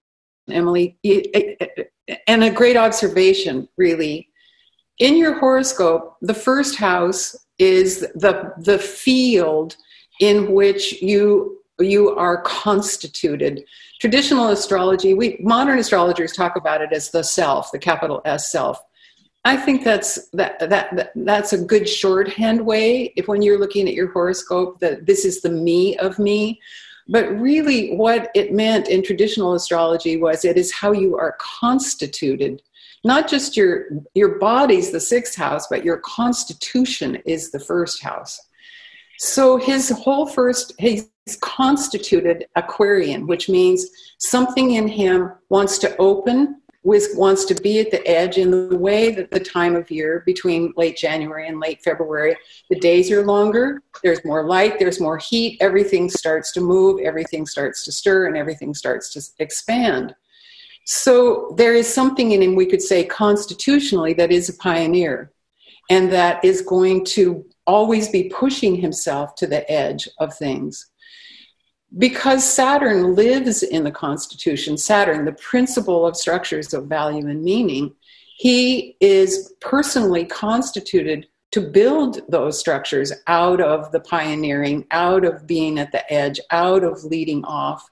Emily, 0.49 0.97
and 2.27 2.43
a 2.43 2.49
great 2.49 2.77
observation, 2.77 3.69
really. 3.77 4.29
In 4.97 5.15
your 5.15 5.37
horoscope, 5.37 6.17
the 6.21 6.33
first 6.33 6.75
house 6.77 7.35
is 7.59 7.99
the 8.15 8.53
the 8.57 8.79
field 8.79 9.75
in 10.19 10.51
which 10.51 11.01
you 11.01 11.59
you 11.79 12.09
are 12.15 12.41
constituted. 12.41 13.63
Traditional 13.99 14.49
astrology, 14.49 15.13
we 15.13 15.37
modern 15.41 15.79
astrologers 15.79 16.33
talk 16.33 16.55
about 16.55 16.81
it 16.81 16.91
as 16.93 17.11
the 17.11 17.23
self, 17.23 17.71
the 17.71 17.79
capital 17.79 18.21
S 18.25 18.51
self. 18.51 18.81
I 19.43 19.57
think 19.57 19.83
that's 19.83 20.27
that, 20.29 20.59
that, 20.59 20.95
that 20.95 21.11
that's 21.15 21.53
a 21.53 21.63
good 21.63 21.87
shorthand 21.87 22.65
way 22.65 23.13
if 23.15 23.27
when 23.27 23.41
you're 23.41 23.59
looking 23.59 23.87
at 23.87 23.93
your 23.93 24.11
horoscope 24.11 24.79
that 24.79 25.05
this 25.05 25.23
is 25.23 25.41
the 25.41 25.49
me 25.49 25.97
of 25.97 26.17
me. 26.17 26.59
But 27.07 27.29
really 27.39 27.95
what 27.95 28.31
it 28.33 28.51
meant 28.51 28.87
in 28.87 29.03
traditional 29.03 29.53
astrology 29.53 30.17
was 30.17 30.43
it 30.43 30.57
is 30.57 30.73
how 30.73 30.91
you 30.91 31.15
are 31.15 31.37
constituted. 31.39 32.63
Not 33.03 33.27
just 33.27 33.55
your 33.55 33.85
your 34.15 34.39
body's 34.39 34.91
the 34.91 34.99
sixth 34.99 35.35
house, 35.35 35.67
but 35.67 35.85
your 35.85 35.97
constitution 35.97 37.21
is 37.25 37.51
the 37.51 37.59
first 37.59 38.01
house. 38.01 38.41
So 39.19 39.57
his 39.57 39.89
whole 39.89 40.25
first, 40.25 40.73
he's 40.79 41.07
constituted 41.41 42.45
Aquarian, 42.55 43.25
which 43.25 43.49
means 43.49 43.87
something 44.19 44.71
in 44.71 44.87
him 44.87 45.31
wants 45.49 45.77
to 45.79 45.95
open, 45.97 46.61
wants 46.83 47.45
to 47.45 47.55
be 47.55 47.79
at 47.79 47.89
the 47.89 48.05
edge 48.07 48.37
in 48.37 48.69
the 48.69 48.77
way 48.77 49.11
that 49.11 49.31
the 49.31 49.39
time 49.39 49.75
of 49.75 49.89
year 49.89 50.21
between 50.27 50.71
late 50.77 50.95
January 50.95 51.47
and 51.47 51.59
late 51.59 51.81
February, 51.83 52.35
the 52.69 52.79
days 52.79 53.09
are 53.09 53.25
longer, 53.25 53.81
there's 54.03 54.23
more 54.23 54.45
light, 54.45 54.77
there's 54.77 55.01
more 55.01 55.17
heat, 55.17 55.57
everything 55.61 56.09
starts 56.09 56.51
to 56.51 56.61
move, 56.61 57.01
everything 57.01 57.47
starts 57.47 57.83
to 57.83 57.91
stir, 57.91 58.27
and 58.27 58.37
everything 58.37 58.75
starts 58.75 59.11
to 59.13 59.43
expand. 59.43 60.13
So 60.85 61.55
there 61.57 61.73
is 61.73 61.91
something 61.91 62.33
in 62.33 62.43
him, 62.43 62.53
we 62.53 62.67
could 62.67 62.83
say 62.83 63.03
constitutionally, 63.03 64.13
that 64.13 64.31
is 64.31 64.49
a 64.49 64.53
pioneer 64.57 65.31
and 65.89 66.11
that 66.11 66.43
is 66.45 66.61
going 66.61 67.05
to 67.05 67.45
always 67.65 68.09
be 68.09 68.29
pushing 68.29 68.75
himself 68.75 69.33
to 69.35 69.47
the 69.47 69.69
edge 69.71 70.07
of 70.19 70.35
things. 70.35 70.91
Because 71.97 72.49
Saturn 72.49 73.15
lives 73.15 73.63
in 73.63 73.83
the 73.83 73.91
Constitution, 73.91 74.77
Saturn, 74.77 75.25
the 75.25 75.31
principle 75.33 76.05
of 76.05 76.17
structures 76.17 76.73
of 76.73 76.87
value 76.87 77.27
and 77.27 77.41
meaning, 77.41 77.93
he 78.37 78.97
is 78.99 79.53
personally 79.61 80.25
constituted 80.25 81.27
to 81.51 81.61
build 81.61 82.19
those 82.27 82.59
structures 82.59 83.13
out 83.27 83.61
of 83.61 83.89
the 83.93 84.01
pioneering, 84.01 84.85
out 84.91 85.23
of 85.23 85.47
being 85.47 85.79
at 85.79 85.93
the 85.93 86.11
edge, 86.11 86.37
out 86.51 86.83
of 86.83 87.05
leading 87.05 87.45
off. 87.45 87.87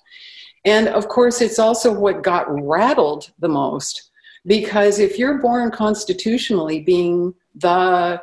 And 0.66 0.90
of 0.90 1.08
course, 1.08 1.40
it's 1.40 1.60
also 1.60 1.94
what 1.94 2.24
got 2.24 2.46
rattled 2.50 3.32
the 3.40 3.48
most. 3.48 4.10
Because 4.46 5.00
if 5.00 5.18
you're 5.18 5.38
born 5.38 5.72
constitutionally 5.72 6.82
being 6.82 7.34
the 7.56 8.22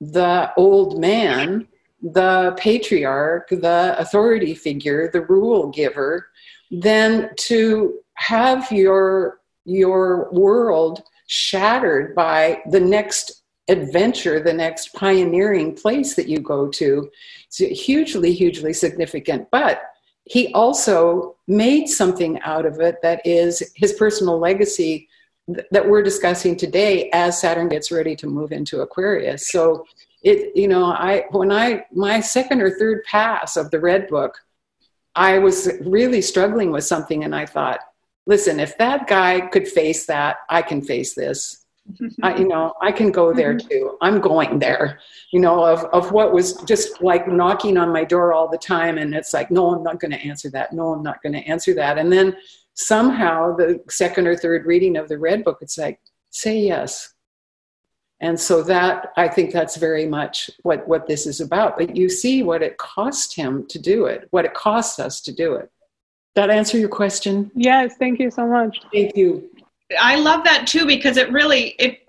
the 0.00 0.50
old 0.56 0.98
man, 0.98 1.68
the 2.02 2.54
patriarch, 2.58 3.48
the 3.50 3.94
authority 3.98 4.54
figure, 4.54 5.10
the 5.10 5.22
rule 5.22 5.68
giver, 5.68 6.28
then 6.70 7.30
to 7.36 7.98
have 8.14 8.70
your 8.70 9.40
your 9.64 10.30
world 10.32 11.02
shattered 11.26 12.14
by 12.14 12.60
the 12.70 12.80
next 12.80 13.42
adventure, 13.68 14.40
the 14.40 14.52
next 14.52 14.92
pioneering 14.94 15.74
place 15.74 16.14
that 16.16 16.28
you 16.28 16.40
go 16.40 16.68
to, 16.68 17.08
it's 17.46 17.58
hugely, 17.58 18.32
hugely 18.32 18.72
significant. 18.72 19.48
But 19.50 19.82
he 20.24 20.52
also 20.54 21.36
made 21.46 21.86
something 21.86 22.40
out 22.40 22.66
of 22.66 22.80
it 22.80 22.96
that 23.02 23.24
is 23.24 23.72
his 23.76 23.92
personal 23.94 24.38
legacy 24.38 25.08
th- 25.52 25.66
that 25.70 25.88
we're 25.88 26.02
discussing 26.02 26.56
today 26.56 27.10
as 27.12 27.40
Saturn 27.40 27.68
gets 27.68 27.90
ready 27.90 28.16
to 28.16 28.26
move 28.26 28.52
into 28.52 28.80
Aquarius. 28.80 29.50
So 29.50 29.86
it, 30.22 30.54
you 30.56 30.68
know, 30.68 30.84
I 30.86 31.24
when 31.30 31.50
I 31.52 31.84
my 31.92 32.20
second 32.20 32.60
or 32.60 32.70
third 32.70 33.04
pass 33.04 33.56
of 33.56 33.70
the 33.70 33.80
Red 33.80 34.08
Book, 34.08 34.38
I 35.14 35.38
was 35.38 35.68
really 35.82 36.22
struggling 36.22 36.70
with 36.70 36.84
something, 36.84 37.24
and 37.24 37.34
I 37.34 37.46
thought, 37.46 37.80
listen, 38.26 38.60
if 38.60 38.76
that 38.78 39.06
guy 39.06 39.40
could 39.40 39.66
face 39.66 40.06
that, 40.06 40.38
I 40.48 40.62
can 40.62 40.82
face 40.82 41.14
this. 41.14 41.64
I, 42.22 42.36
you 42.36 42.46
know, 42.46 42.74
I 42.80 42.92
can 42.92 43.10
go 43.10 43.32
there 43.32 43.54
Mhm. 43.54 43.68
too. 43.68 43.98
I'm 44.00 44.20
going 44.20 44.58
there. 44.60 45.00
You 45.32 45.40
know, 45.40 45.64
of 45.64 45.84
of 45.86 46.12
what 46.12 46.32
was 46.32 46.54
just 46.62 47.02
like 47.02 47.26
knocking 47.26 47.76
on 47.78 47.92
my 47.92 48.04
door 48.04 48.32
all 48.32 48.48
the 48.48 48.58
time, 48.58 48.98
and 48.98 49.14
it's 49.14 49.32
like, 49.32 49.50
no, 49.50 49.74
I'm 49.74 49.82
not 49.82 49.98
going 50.00 50.12
to 50.12 50.18
answer 50.18 50.50
that. 50.50 50.72
No, 50.72 50.92
I'm 50.92 51.02
not 51.02 51.22
going 51.22 51.32
to 51.32 51.40
answer 51.48 51.74
that. 51.74 51.98
And 51.98 52.12
then 52.12 52.36
somehow, 52.74 53.56
the 53.56 53.82
second 53.88 54.26
or 54.26 54.36
third 54.36 54.66
reading 54.66 54.96
of 54.96 55.08
the 55.08 55.18
Red 55.18 55.42
Book, 55.44 55.58
it's 55.62 55.76
like, 55.78 55.98
say 56.30 56.58
yes. 56.60 57.14
And 58.20 58.38
so 58.38 58.62
that 58.64 59.12
I 59.16 59.28
think 59.28 59.52
that's 59.52 59.76
very 59.76 60.06
much 60.06 60.50
what 60.62 60.86
what 60.86 61.06
this 61.06 61.26
is 61.26 61.40
about. 61.40 61.78
But 61.78 61.96
you 61.96 62.08
see 62.08 62.42
what 62.42 62.62
it 62.62 62.76
cost 62.76 63.34
him 63.34 63.66
to 63.68 63.78
do 63.78 64.06
it, 64.06 64.28
what 64.30 64.44
it 64.44 64.54
costs 64.54 64.98
us 64.98 65.20
to 65.22 65.32
do 65.32 65.54
it. 65.54 65.70
That 66.34 66.50
answer 66.50 66.78
your 66.78 66.88
question? 66.88 67.50
Yes, 67.54 67.94
thank 67.98 68.20
you 68.20 68.30
so 68.30 68.46
much. 68.46 68.78
Thank 68.92 69.16
you. 69.16 69.50
I 69.98 70.16
love 70.16 70.44
that 70.44 70.66
too 70.66 70.86
because 70.86 71.16
it 71.16 71.32
really 71.32 71.74
it 71.78 72.00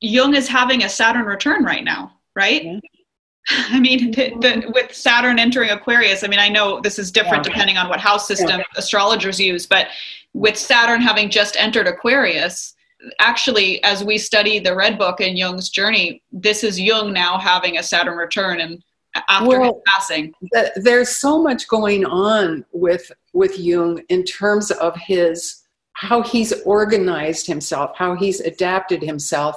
Jung 0.00 0.34
is 0.34 0.48
having 0.48 0.82
a 0.82 0.88
Saturn 0.88 1.24
return 1.24 1.64
right 1.64 1.84
now, 1.84 2.12
right? 2.34 2.64
Yeah. 2.64 2.80
I 3.48 3.80
mean, 3.80 4.10
the, 4.10 4.30
the, 4.40 4.72
with 4.74 4.94
Saturn 4.94 5.38
entering 5.38 5.70
Aquarius, 5.70 6.24
I 6.24 6.28
mean, 6.28 6.38
I 6.38 6.48
know 6.48 6.80
this 6.80 6.98
is 6.98 7.10
different 7.10 7.46
Yeah. 7.46 7.52
depending 7.52 7.76
on 7.76 7.88
what 7.88 8.00
house 8.00 8.26
system 8.26 8.60
astrologers 8.76 9.40
use, 9.40 9.66
but 9.66 9.88
with 10.32 10.56
Saturn 10.56 11.00
having 11.00 11.30
just 11.30 11.56
entered 11.56 11.86
Aquarius, 11.86 12.74
actually, 13.18 13.82
as 13.84 14.04
we 14.04 14.18
study 14.18 14.58
the 14.58 14.74
Red 14.74 14.98
Book 14.98 15.20
and 15.20 15.38
Jung's 15.38 15.68
journey, 15.68 16.22
this 16.32 16.64
is 16.64 16.80
Jung 16.80 17.12
now 17.12 17.38
having 17.38 17.78
a 17.78 17.82
Saturn 17.82 18.16
return 18.16 18.60
and 18.60 18.82
after 19.28 19.60
his 19.60 19.72
passing. 19.86 20.32
that 20.52 20.72
there's 20.76 21.16
so 21.16 21.42
much 21.42 21.66
going 21.68 22.04
on 22.04 22.64
with 22.72 23.10
with 23.32 23.58
Jung 23.58 24.00
in 24.08 24.24
terms 24.24 24.70
of 24.70 24.96
his 24.96 25.62
how 25.94 26.22
he's 26.22 26.52
organized 26.62 27.46
himself, 27.46 27.90
how 27.94 28.14
he's 28.14 28.40
adapted 28.40 29.02
himself, 29.02 29.56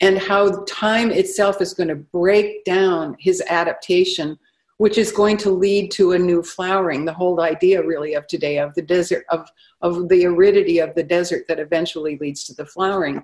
and 0.00 0.18
how 0.18 0.64
time 0.64 1.12
itself 1.12 1.60
is 1.60 1.72
going 1.72 1.88
to 1.88 1.94
break 1.94 2.64
down 2.64 3.14
his 3.20 3.40
adaptation, 3.48 4.36
which 4.78 4.98
is 4.98 5.12
going 5.12 5.36
to 5.36 5.50
lead 5.50 5.92
to 5.92 6.12
a 6.12 6.18
new 6.18 6.42
flowering. 6.42 7.04
The 7.04 7.12
whole 7.12 7.40
idea, 7.40 7.80
really, 7.80 8.14
of 8.14 8.26
today 8.26 8.58
of 8.58 8.74
the 8.74 8.82
desert 8.82 9.24
of 9.28 9.48
of 9.84 10.08
the 10.08 10.26
aridity 10.26 10.80
of 10.80 10.94
the 10.96 11.02
desert 11.04 11.42
that 11.46 11.60
eventually 11.60 12.18
leads 12.18 12.42
to 12.44 12.54
the 12.54 12.66
flowering, 12.66 13.22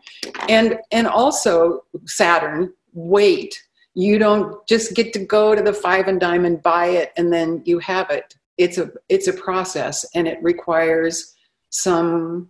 and 0.48 0.78
and 0.92 1.08
also 1.08 1.82
Saturn. 2.06 2.72
Wait, 2.92 3.52
you 3.94 4.18
don't 4.18 4.66
just 4.66 4.94
get 4.94 5.12
to 5.12 5.24
go 5.24 5.54
to 5.54 5.62
the 5.62 5.72
five 5.72 6.06
and 6.08 6.20
dime 6.20 6.44
and 6.44 6.62
buy 6.62 6.86
it 6.86 7.12
and 7.16 7.32
then 7.32 7.62
you 7.64 7.78
have 7.78 8.11
it. 8.11 8.34
It's 8.58 8.78
a 8.78 8.90
it's 9.08 9.28
a 9.28 9.32
process 9.32 10.04
and 10.14 10.28
it 10.28 10.38
requires 10.42 11.34
some 11.70 12.48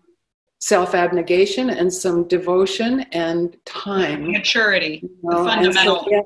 self 0.58 0.94
abnegation 0.94 1.70
and 1.70 1.92
some 1.92 2.28
devotion 2.28 3.00
and 3.12 3.56
time. 3.64 4.30
Maturity, 4.32 5.00
you 5.02 5.10
the 5.22 5.30
know, 5.30 5.48
and 5.48 5.74
so- 5.74 5.82
fundamental. 5.82 6.06
yeah, 6.10 6.20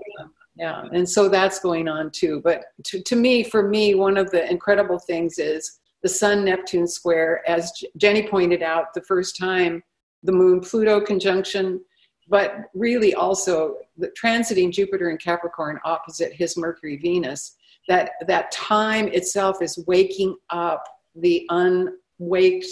yeah. 0.57 0.85
And 0.93 1.09
so 1.09 1.29
that's 1.29 1.59
going 1.59 1.89
on 1.89 2.11
too. 2.11 2.41
But 2.43 2.65
to, 2.85 3.03
to 3.03 3.17
me 3.17 3.43
for 3.45 3.69
me 3.69 3.95
one 3.95 4.17
of 4.17 4.31
the 4.31 4.49
incredible 4.51 4.99
things 4.99 5.39
is 5.39 5.81
the 6.05 6.09
sun 6.09 6.45
neptune 6.45 6.87
square 6.87 7.43
as 7.49 7.73
jenny 7.97 8.29
pointed 8.29 8.63
out 8.63 8.95
the 8.95 9.03
first 9.03 9.37
time 9.37 9.83
the 10.23 10.33
moon 10.33 10.61
pluto 10.61 11.01
conjunction 11.01 11.81
but 12.29 12.57
really 12.75 13.15
also 13.15 13.77
the 13.97 14.13
transiting 14.21 14.71
jupiter 14.71 15.11
in 15.11 15.19
capricorn 15.19 15.81
opposite 15.85 16.33
his 16.33 16.57
mercury 16.57 16.97
venus 16.99 17.57
that 17.89 18.13
that 18.27 18.53
time 18.53 19.09
itself 19.09 19.61
is 19.61 19.83
waking 19.87 20.37
up 20.51 20.85
the 21.17 21.47
unwaked 21.51 22.67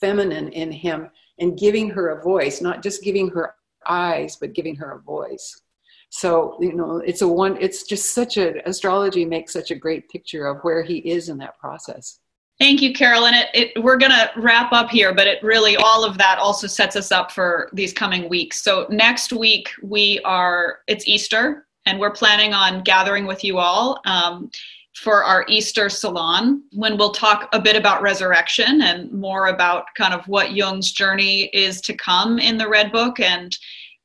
feminine 0.00 0.48
in 0.52 0.70
him 0.70 1.08
and 1.38 1.58
giving 1.58 1.88
her 1.88 2.08
a 2.08 2.22
voice 2.22 2.60
not 2.60 2.82
just 2.82 3.02
giving 3.02 3.28
her 3.28 3.54
eyes 3.86 4.36
but 4.36 4.52
giving 4.52 4.76
her 4.76 4.92
a 4.92 5.02
voice. 5.02 5.62
So 6.10 6.56
you 6.60 6.72
know 6.72 6.98
it's 6.98 7.22
a 7.22 7.28
one 7.28 7.56
it's 7.60 7.82
just 7.82 8.14
such 8.14 8.38
a 8.38 8.66
astrology 8.68 9.24
makes 9.24 9.52
such 9.52 9.70
a 9.70 9.74
great 9.74 10.08
picture 10.08 10.46
of 10.46 10.62
where 10.62 10.82
he 10.82 10.98
is 10.98 11.28
in 11.28 11.38
that 11.38 11.58
process 11.58 12.20
Thank 12.60 12.82
you, 12.82 12.92
Carolyn. 12.92 13.34
It, 13.34 13.48
it, 13.54 13.82
we're 13.84 13.98
going 13.98 14.10
to 14.10 14.30
wrap 14.36 14.72
up 14.72 14.90
here, 14.90 15.14
but 15.14 15.28
it 15.28 15.40
really, 15.44 15.76
all 15.76 16.04
of 16.04 16.18
that 16.18 16.38
also 16.38 16.66
sets 16.66 16.96
us 16.96 17.12
up 17.12 17.30
for 17.30 17.70
these 17.72 17.92
coming 17.92 18.28
weeks. 18.28 18.62
So 18.62 18.86
next 18.90 19.32
week, 19.32 19.70
we 19.80 20.20
are, 20.24 20.80
it's 20.88 21.06
Easter, 21.06 21.68
and 21.86 22.00
we're 22.00 22.10
planning 22.10 22.54
on 22.54 22.82
gathering 22.82 23.26
with 23.26 23.44
you 23.44 23.58
all 23.58 24.00
um, 24.06 24.50
for 24.92 25.22
our 25.22 25.46
Easter 25.48 25.88
salon 25.88 26.64
when 26.72 26.96
we'll 26.96 27.12
talk 27.12 27.48
a 27.52 27.60
bit 27.60 27.76
about 27.76 28.02
resurrection 28.02 28.82
and 28.82 29.12
more 29.12 29.46
about 29.46 29.84
kind 29.96 30.12
of 30.12 30.26
what 30.26 30.52
Jung's 30.52 30.90
journey 30.90 31.44
is 31.52 31.80
to 31.82 31.94
come 31.94 32.40
in 32.40 32.58
the 32.58 32.68
Red 32.68 32.90
Book 32.90 33.20
and 33.20 33.56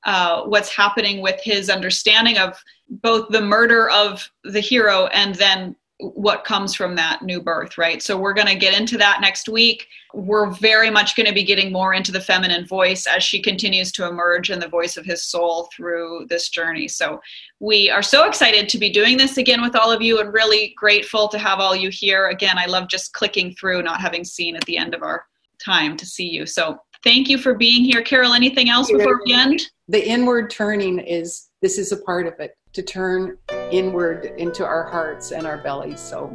uh, 0.06 0.44
what's 0.44 0.70
happening 0.70 1.22
with 1.22 1.40
his 1.42 1.72
understanding 1.72 2.38
of 2.38 2.62
both 2.88 3.30
the 3.30 3.42
murder 3.42 3.90
of 3.90 4.30
the 4.44 4.60
hero 4.60 5.08
and 5.08 5.34
then 5.36 5.76
what 6.00 6.44
comes 6.44 6.74
from 6.74 6.96
that 6.96 7.22
new 7.22 7.42
birth, 7.42 7.78
right? 7.78 8.02
So 8.02 8.18
we're 8.18 8.34
going 8.34 8.48
to 8.48 8.56
get 8.56 8.78
into 8.78 8.98
that 8.98 9.22
next 9.22 9.48
week. 9.48 9.88
We're 10.14 10.50
very 10.50 10.90
much 10.90 11.16
going 11.16 11.28
to 11.28 11.34
be 11.34 11.44
getting 11.44 11.72
more 11.72 11.94
into 11.94 12.12
the 12.12 12.20
feminine 12.20 12.66
voice 12.66 13.08
as 13.08 13.24
she 13.24 13.42
continues 13.42 13.92
to 13.94 14.08
emerge 14.08 14.50
in 14.50 14.60
the 14.60 14.68
voice 14.68 14.98
of 14.98 15.06
his 15.06 15.24
soul 15.24 15.70
through 15.76 16.26
this 16.30 16.50
journey. 16.50 16.88
So 16.88 17.22
we 17.60 17.90
are 17.90 18.02
so 18.02 18.28
excited 18.28 18.68
to 18.70 18.78
be 18.78 18.90
doing 18.90 19.18
this 19.18 19.38
again 19.38 19.62
with 19.62 19.76
all 19.76 19.92
of 19.92 20.02
you 20.02 20.20
and 20.20 20.34
really 20.34 20.74
grateful 20.78 21.28
to 21.30 21.38
have 21.38 21.60
all 21.60 21.76
you 21.76 21.90
here. 21.90 22.28
Again, 22.28 22.58
I 22.58 22.66
love 22.66 22.90
just 22.90 23.14
clicking 23.14 23.54
through, 23.56 23.84
not 23.84 24.02
having 24.02 24.24
seen 24.24 24.56
at 24.56 24.66
the 24.66 24.78
end 24.78 24.94
of 24.94 25.04
our 25.04 25.26
time 25.64 25.96
to 25.98 26.06
see 26.06 26.28
you. 26.28 26.46
So 26.46 26.80
thank 27.04 27.30
you 27.30 27.38
for 27.38 27.54
being 27.54 27.86
here. 27.86 28.02
Carol, 28.02 28.34
anything 28.34 28.70
else 28.70 28.92
before 28.92 29.22
we 29.26 29.34
end? 29.34 29.62
the 29.88 30.08
inward 30.08 30.50
turning 30.50 31.00
is 31.00 31.50
this 31.62 31.78
is 31.78 31.92
a 31.92 31.98
part 31.98 32.28
of 32.28 32.40
it 32.40 32.56
to 32.74 32.82
turn 32.82 33.38
inward 33.72 34.34
into 34.38 34.66
our 34.66 34.84
hearts 34.84 35.32
and 35.32 35.48
our 35.48 35.58
bellies 35.58 36.00
so 36.00 36.32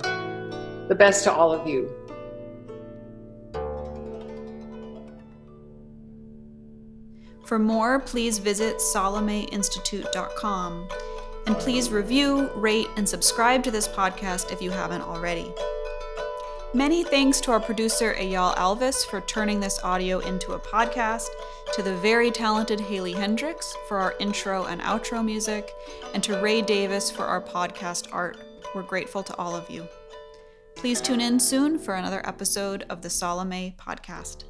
the 0.88 0.96
best 0.96 1.24
to 1.24 1.32
all 1.32 1.52
of 1.52 1.66
you 1.66 1.98
For 7.48 7.58
more, 7.58 7.98
please 7.98 8.36
visit 8.36 8.76
SalomeInstitute.com. 8.76 10.88
And 11.46 11.56
please 11.56 11.88
review, 11.88 12.50
rate, 12.54 12.88
and 12.98 13.08
subscribe 13.08 13.64
to 13.64 13.70
this 13.70 13.88
podcast 13.88 14.52
if 14.52 14.60
you 14.60 14.70
haven't 14.70 15.00
already. 15.00 15.50
Many 16.74 17.02
thanks 17.02 17.40
to 17.40 17.50
our 17.50 17.60
producer 17.60 18.14
Ayal 18.18 18.54
Alvis 18.56 19.02
for 19.06 19.22
turning 19.22 19.58
this 19.58 19.82
audio 19.82 20.18
into 20.18 20.52
a 20.52 20.58
podcast, 20.58 21.28
to 21.72 21.82
the 21.82 21.96
very 21.96 22.30
talented 22.30 22.78
Haley 22.78 23.14
Hendricks 23.14 23.74
for 23.88 23.96
our 23.96 24.14
intro 24.20 24.66
and 24.66 24.82
outro 24.82 25.24
music, 25.24 25.72
and 26.12 26.22
to 26.22 26.38
Ray 26.42 26.60
Davis 26.60 27.10
for 27.10 27.24
our 27.24 27.40
podcast 27.40 28.12
art. 28.12 28.36
We're 28.74 28.82
grateful 28.82 29.22
to 29.22 29.36
all 29.36 29.56
of 29.56 29.70
you. 29.70 29.88
Please 30.76 31.00
tune 31.00 31.22
in 31.22 31.40
soon 31.40 31.78
for 31.78 31.94
another 31.94 32.20
episode 32.28 32.84
of 32.90 33.00
the 33.00 33.08
Salome 33.08 33.74
podcast. 33.78 34.44